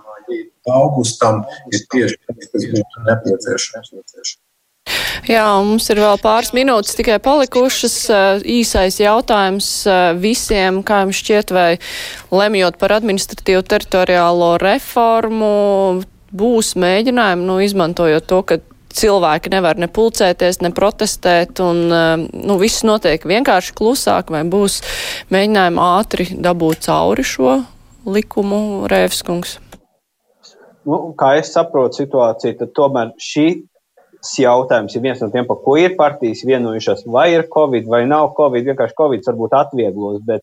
Augustam 0.66 1.44
ir 1.70 1.86
tieši 1.92 2.18
tas, 2.26 2.50
kas 2.50 2.66
būtu 2.72 3.06
nepieciešams. 3.06 4.34
Jā, 5.26 5.44
mums 5.66 5.86
ir 5.90 5.98
vēl 5.98 6.18
pāris 6.22 6.52
minūtes 6.54 6.94
tikai 6.98 7.16
palikušas. 7.22 7.94
Īsais 8.46 8.98
jautājums 9.00 9.70
visiem, 10.22 10.82
kā 10.86 11.00
jums 11.04 11.22
šķiet, 11.22 11.54
vai 11.54 11.70
lemjot 12.34 12.78
par 12.82 12.94
administratīvu 12.98 13.64
teritoriālo 13.66 14.52
reformu, 14.62 15.54
būs 16.36 16.74
mēģinājumi, 16.80 17.46
nu, 17.48 17.58
izmantojot 17.64 18.26
to, 18.30 18.40
ka 18.46 18.58
cilvēki 18.96 19.52
nevar 19.52 19.78
ne 19.80 19.88
pulcēties, 19.92 20.62
ne 20.64 20.72
protestēt, 20.74 21.60
un 21.64 21.84
nu, 21.90 22.56
viss 22.60 22.84
notiek 22.86 23.22
vienkārši 23.28 23.76
klusāk, 23.76 24.32
vai 24.32 24.42
būs 24.48 24.80
mēģinājumi 25.34 25.82
ātri 25.84 26.28
dabūt 26.32 26.86
cauri 26.88 27.26
šo 27.26 27.60
likumu, 28.06 28.86
Rēvskungs? 28.90 29.58
Nu, 30.86 31.00
kā 31.18 31.34
es 31.40 31.50
saprotu 31.54 32.04
situāciju, 32.04 32.60
tad 32.60 32.76
tomēr 32.76 33.10
šī 33.18 33.48
jautājums 34.42 34.94
ir 34.96 35.02
viens 35.04 35.20
no 35.22 35.28
tiem, 35.30 35.46
par 35.46 35.58
ko 35.64 35.76
ir 35.78 35.96
partijas 35.98 36.44
vienojušās, 36.46 37.04
vai 37.10 37.28
ir 37.34 37.46
covid 37.52 37.88
vai 37.90 38.04
nav 38.08 38.32
covid. 38.38 38.64
Vienkārši 38.70 38.96
covid 38.98 39.26
varbūt 39.28 39.56
atvieglos, 39.58 40.20
bet 40.26 40.42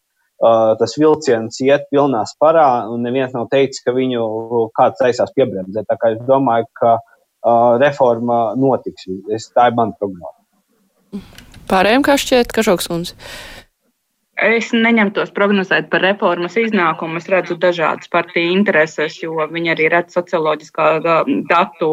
tas 0.80 0.98
vilciens 1.00 1.60
iet 1.64 1.88
pilnā 1.94 2.26
sparā, 2.28 2.68
un 2.92 3.06
neviens 3.06 3.34
nav 3.36 3.48
teicis, 3.52 3.84
ka 3.86 3.96
viņu 3.96 4.28
kāds 4.76 5.00
taisās 5.00 5.32
piebremzēt. 5.38 5.88
Tā 5.88 5.98
kā 6.02 6.14
es 6.18 6.22
domāju, 6.28 6.68
ka 6.80 6.98
uh, 7.00 7.80
reforma 7.82 8.44
notiks. 8.60 9.08
Es, 9.32 9.50
tā 9.56 9.70
ir 9.72 9.80
mana 9.80 9.96
prognóze. 10.00 11.24
Pārējiem 11.72 12.06
kā 12.06 12.18
šķiet, 12.20 12.54
ka 12.54 12.66
šoks 12.66 12.90
mums. 12.92 13.14
Es 14.44 14.72
neņemtos 14.74 15.30
prognozēt 15.38 15.92
par 15.92 16.02
reformas 16.02 16.56
iznākumu. 16.58 17.20
Es 17.22 17.30
redzu 17.30 17.54
dažādas 17.62 18.10
partiju 18.12 18.56
intereses, 18.56 19.20
jo 19.22 19.46
viņi 19.52 19.72
arī 19.76 19.92
redz 19.94 20.18
socioloģiskā 20.18 20.88
datu 21.52 21.90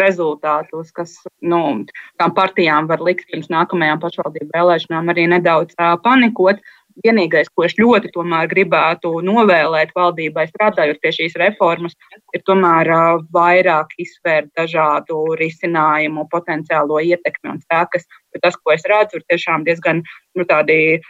rezultātus, 0.00 0.90
kas 0.96 1.12
nu, 1.44 1.84
tām 2.18 2.32
partijām 2.34 2.88
var 2.88 3.04
likt 3.04 3.28
pirms 3.28 3.52
nākamajām 3.52 4.00
pašvaldību 4.00 4.48
vēlēšanām 4.56 5.12
arī 5.12 5.28
nedaudz 5.34 5.76
panikot. 6.02 6.64
Vienīgais, 7.04 7.48
ko 7.54 7.64
es 7.66 7.76
ļoti 7.78 8.10
gribētu 8.50 9.20
novēlēt 9.22 9.92
valdībai, 9.94 10.48
strādājot 10.50 10.98
pie 11.02 11.12
šīs 11.14 11.36
reformas, 11.38 11.94
ir 12.34 12.42
tomēr 12.42 12.90
vairāk 13.34 13.94
izsvērt 13.98 14.50
dažādu 14.56 15.36
risinājumu, 15.38 16.28
potenciālo 16.30 16.98
ietekmi 16.98 17.54
un 17.54 17.60
sekas. 17.60 18.08
Tas, 18.42 18.56
ko 18.56 18.72
es 18.74 18.82
redzu, 18.86 19.18
ir 19.18 19.24
tiešām 19.30 19.64
diezgan 19.64 20.02
nu, 20.36 20.44
tādi, 20.44 21.00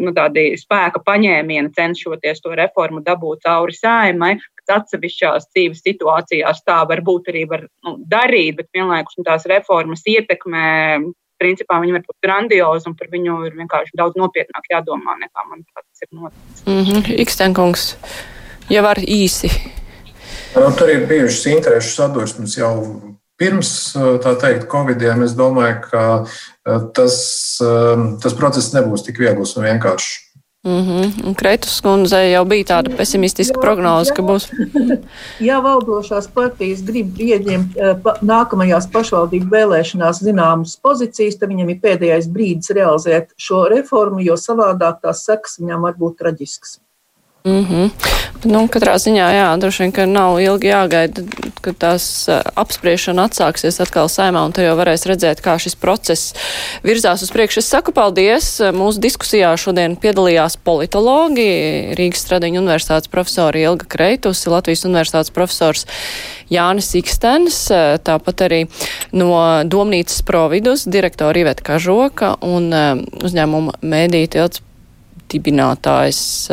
nu, 0.00 0.12
tādi 0.16 0.56
spēka 0.60 1.02
paņēmieni, 1.04 1.72
cenšoties 1.76 2.40
to 2.44 2.54
reformu 2.56 3.02
dabūt 3.04 3.44
cauri 3.44 3.76
sājumai, 3.76 4.34
kas 4.60 4.76
atsevišķās 4.80 5.48
dzīves 5.50 5.82
situācijās 5.84 6.62
tā 6.64 6.82
varbūt 6.88 7.32
arī 7.32 7.46
var 7.50 7.66
nu, 7.86 7.96
darīt, 8.12 8.60
bet 8.60 8.70
vienlaikus 8.76 9.18
nu, 9.18 9.26
tās 9.28 9.48
reformas 9.50 10.04
ietekmē 10.08 10.68
principā 11.40 11.80
viņi 11.82 11.96
var 11.96 12.04
būt 12.06 12.18
grandiozi 12.26 12.90
un 12.90 12.96
par 12.98 13.10
viņu 13.12 13.38
ir 13.48 13.56
vienkārši 13.58 13.96
daudz 13.98 14.18
nopietnāk 14.20 14.68
jādomā 14.72 15.16
nekā 15.24 15.46
man 15.48 15.64
tas 15.72 16.04
ir 16.04 16.10
noticis. 16.12 16.64
Mm 16.66 16.82
-hmm. 16.84 17.20
Ikstenkungs, 17.24 17.96
ja 18.70 18.82
var 18.82 19.00
īsi. 19.00 19.50
Nu, 20.54 20.70
tur 20.78 20.90
ir 20.90 21.06
bijušas 21.06 21.46
interešu 21.46 21.94
sadursmes 21.94 22.56
jau 22.58 22.74
pirms, 23.40 23.96
tā 23.96 24.34
teikt, 24.40 24.68
Covidiem. 24.70 25.22
Es 25.22 25.32
domāju, 25.38 25.80
ka 25.90 26.82
tas, 26.96 27.16
tas 28.22 28.34
process 28.34 28.74
nebūs 28.74 29.06
tik 29.06 29.18
viegls 29.22 29.56
un 29.56 29.64
vienkāršs. 29.64 30.29
Mm 30.64 30.82
-hmm. 30.86 31.34
Kreitus 31.36 31.80
kundzei 31.80 32.32
jau 32.32 32.44
bija 32.44 32.64
tāda 32.64 32.96
pesimistiska 32.96 33.56
jā, 33.56 33.60
prognoze, 33.62 34.12
ka 34.16 34.22
būs. 34.22 34.48
ja 35.48 35.60
valdošās 35.64 36.28
partijas 36.34 36.82
grib 36.84 37.16
ieņemt 37.16 37.78
eh, 37.78 37.96
nākamajās 38.32 38.90
pašvaldību 38.92 39.48
vēlēšanās 39.54 40.20
zināmas 40.20 40.76
pozīcijas, 40.82 41.38
tad 41.40 41.48
viņam 41.48 41.72
ir 41.72 41.80
pēdējais 41.80 42.28
brīdis 42.28 42.76
realizēt 42.76 43.32
šo 43.36 43.64
reformu, 43.72 44.20
jo 44.20 44.36
savādāk 44.36 45.00
tās 45.00 45.24
sekas 45.24 45.56
viņam 45.60 45.88
var 45.88 45.96
būt 45.96 46.20
traģiskas. 46.20 46.76
Mm 47.44 47.64
-hmm. 47.64 47.90
nu, 48.44 48.68
katrā 48.68 48.98
ziņā, 49.00 49.26
jā, 49.32 49.56
droši 49.60 49.82
vien, 49.82 49.92
ka 49.92 50.06
nav 50.06 50.40
ilgi 50.40 50.68
jāgaida, 50.68 51.22
kad 51.60 51.76
tās 51.78 52.28
apspriešana 52.54 53.24
atsāksies 53.28 53.80
atkal 53.80 54.08
saimā, 54.08 54.44
un 54.44 54.52
te 54.52 54.62
jau 54.62 54.76
varēs 54.76 55.06
redzēt, 55.08 55.40
kā 55.40 55.58
šis 55.58 55.74
process 55.74 56.34
virzās 56.84 57.22
uz 57.22 57.30
priekšu. 57.30 57.58
Es 57.58 57.68
saku 57.68 57.92
paldies. 57.92 58.60
Mūsu 58.60 59.00
diskusijā 59.00 59.56
šodien 59.56 59.96
piedalījās 59.96 60.56
politologi, 60.64 61.48
Rīgas 61.96 62.26
Stradiņa 62.26 62.60
universitātes 62.60 63.08
profesori 63.08 63.62
Ilga 63.62 63.84
Kreitusi, 63.88 64.50
Latvijas 64.50 64.84
universitātes 64.84 65.32
profesors 65.32 65.86
Jānis 66.50 66.94
Ikstens, 66.94 67.68
tāpat 68.04 68.40
arī 68.40 68.66
no 69.12 69.64
Domnīcas 69.64 70.22
Providus 70.22 70.84
direktora 70.84 71.40
Iveta 71.40 71.62
Kažoka 71.62 72.36
un 72.42 72.72
uzņēmuma 73.24 73.72
mēdī 73.80 74.26
tilts 74.28 74.60
dibinātājs 75.30 76.48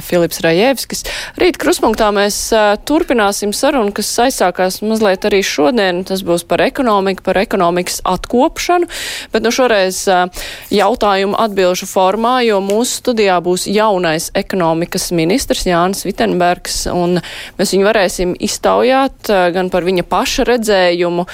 Filips 0.00 0.40
Rajevskis. 0.44 1.04
Rīt 1.40 1.58
kruspunktā 1.60 2.08
mēs 2.14 2.36
uh, 2.56 2.74
turpināsim 2.88 3.52
sarunu, 3.56 3.92
kas 3.94 4.10
aizsākās 4.24 4.80
mazliet 4.86 5.26
arī 5.28 5.42
šodien. 5.44 6.02
Tas 6.08 6.24
būs 6.26 6.46
par 6.48 6.62
ekonomiku, 6.64 7.24
par 7.26 7.40
ekonomikas 7.42 8.00
atkopšanu, 8.08 8.88
bet 9.34 9.44
nu 9.44 9.52
šoreiz 9.54 10.02
uh, 10.10 10.44
jautājumu 10.72 11.36
atbilžu 11.42 11.88
formā, 11.90 12.38
jo 12.46 12.62
mūsu 12.64 13.02
studijā 13.02 13.38
būs 13.44 13.66
jaunais 13.70 14.30
ekonomikas 14.38 15.10
ministrs 15.16 15.66
Jānis 15.68 16.06
Vitenbergs, 16.06 16.84
un 16.92 17.18
mēs 17.58 17.74
viņu 17.74 17.88
varēsim 17.88 18.34
iztaujāt 18.42 19.30
gan 19.54 19.70
par 19.72 19.86
viņa 19.86 20.04
paša 20.08 20.46
redzējumu, 20.48 21.26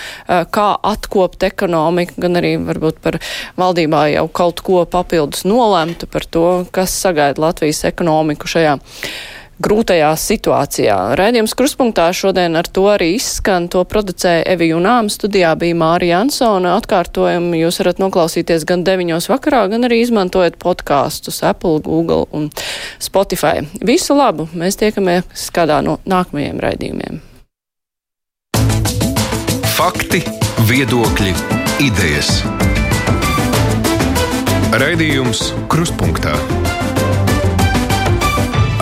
kā 0.55 0.69
atkopt 0.91 1.45
ekonomiku, 1.47 2.17
gan 2.23 2.39
arī 2.41 2.55
varbūt 2.63 3.01
par 3.05 3.19
valdībā 3.59 4.05
jau 4.15 4.27
kaut 4.41 4.63
ko 4.65 4.83
papildus 4.89 5.45
nolemtu 5.49 6.09
par 6.11 6.27
to, 6.27 6.47
kas 6.75 6.95
sagaida 7.03 7.43
Latvijas 7.43 7.85
ekonomiku 7.89 8.47
šajā 8.49 8.78
grūtajā 9.62 10.11
situācijā. 10.18 10.96
Raidījums 11.18 11.55
kruspunktā 11.59 12.09
šodien 12.14 12.57
ar 12.59 12.68
to 12.70 12.86
arī 12.92 13.12
izskan. 13.16 13.66
To 13.72 13.82
producēja 13.88 14.46
Evi 14.55 14.70
Junām, 14.70 15.11
studijā 15.12 15.55
bija 15.59 15.76
Mārija 15.78 16.22
Ansona. 16.22 16.76
Atkārtojumu 16.78 17.59
jūs 17.59 17.80
varat 17.82 18.03
noklausīties 18.03 18.66
gan 18.68 18.84
9 18.86 19.30
vakarā, 19.32 19.64
gan 19.72 19.88
arī 19.88 20.03
izmantojot 20.05 20.59
podkāstus 20.62 21.42
Apple, 21.46 21.80
Google 21.86 22.26
un 22.30 22.51
Spotify. 23.03 23.66
Visu 23.82 24.16
labu! 24.18 24.49
Mēs 24.55 24.78
tiekamies 24.78 25.51
kādā 25.55 25.80
no 25.84 25.99
nākamajiem 26.09 26.62
raidījumiem. 26.62 27.22
Fakti, 29.78 30.24
viedokļi, 30.66 31.34
idejas. 31.86 32.40
Raidījums 34.78 35.53
Kruspunkta 35.70 36.34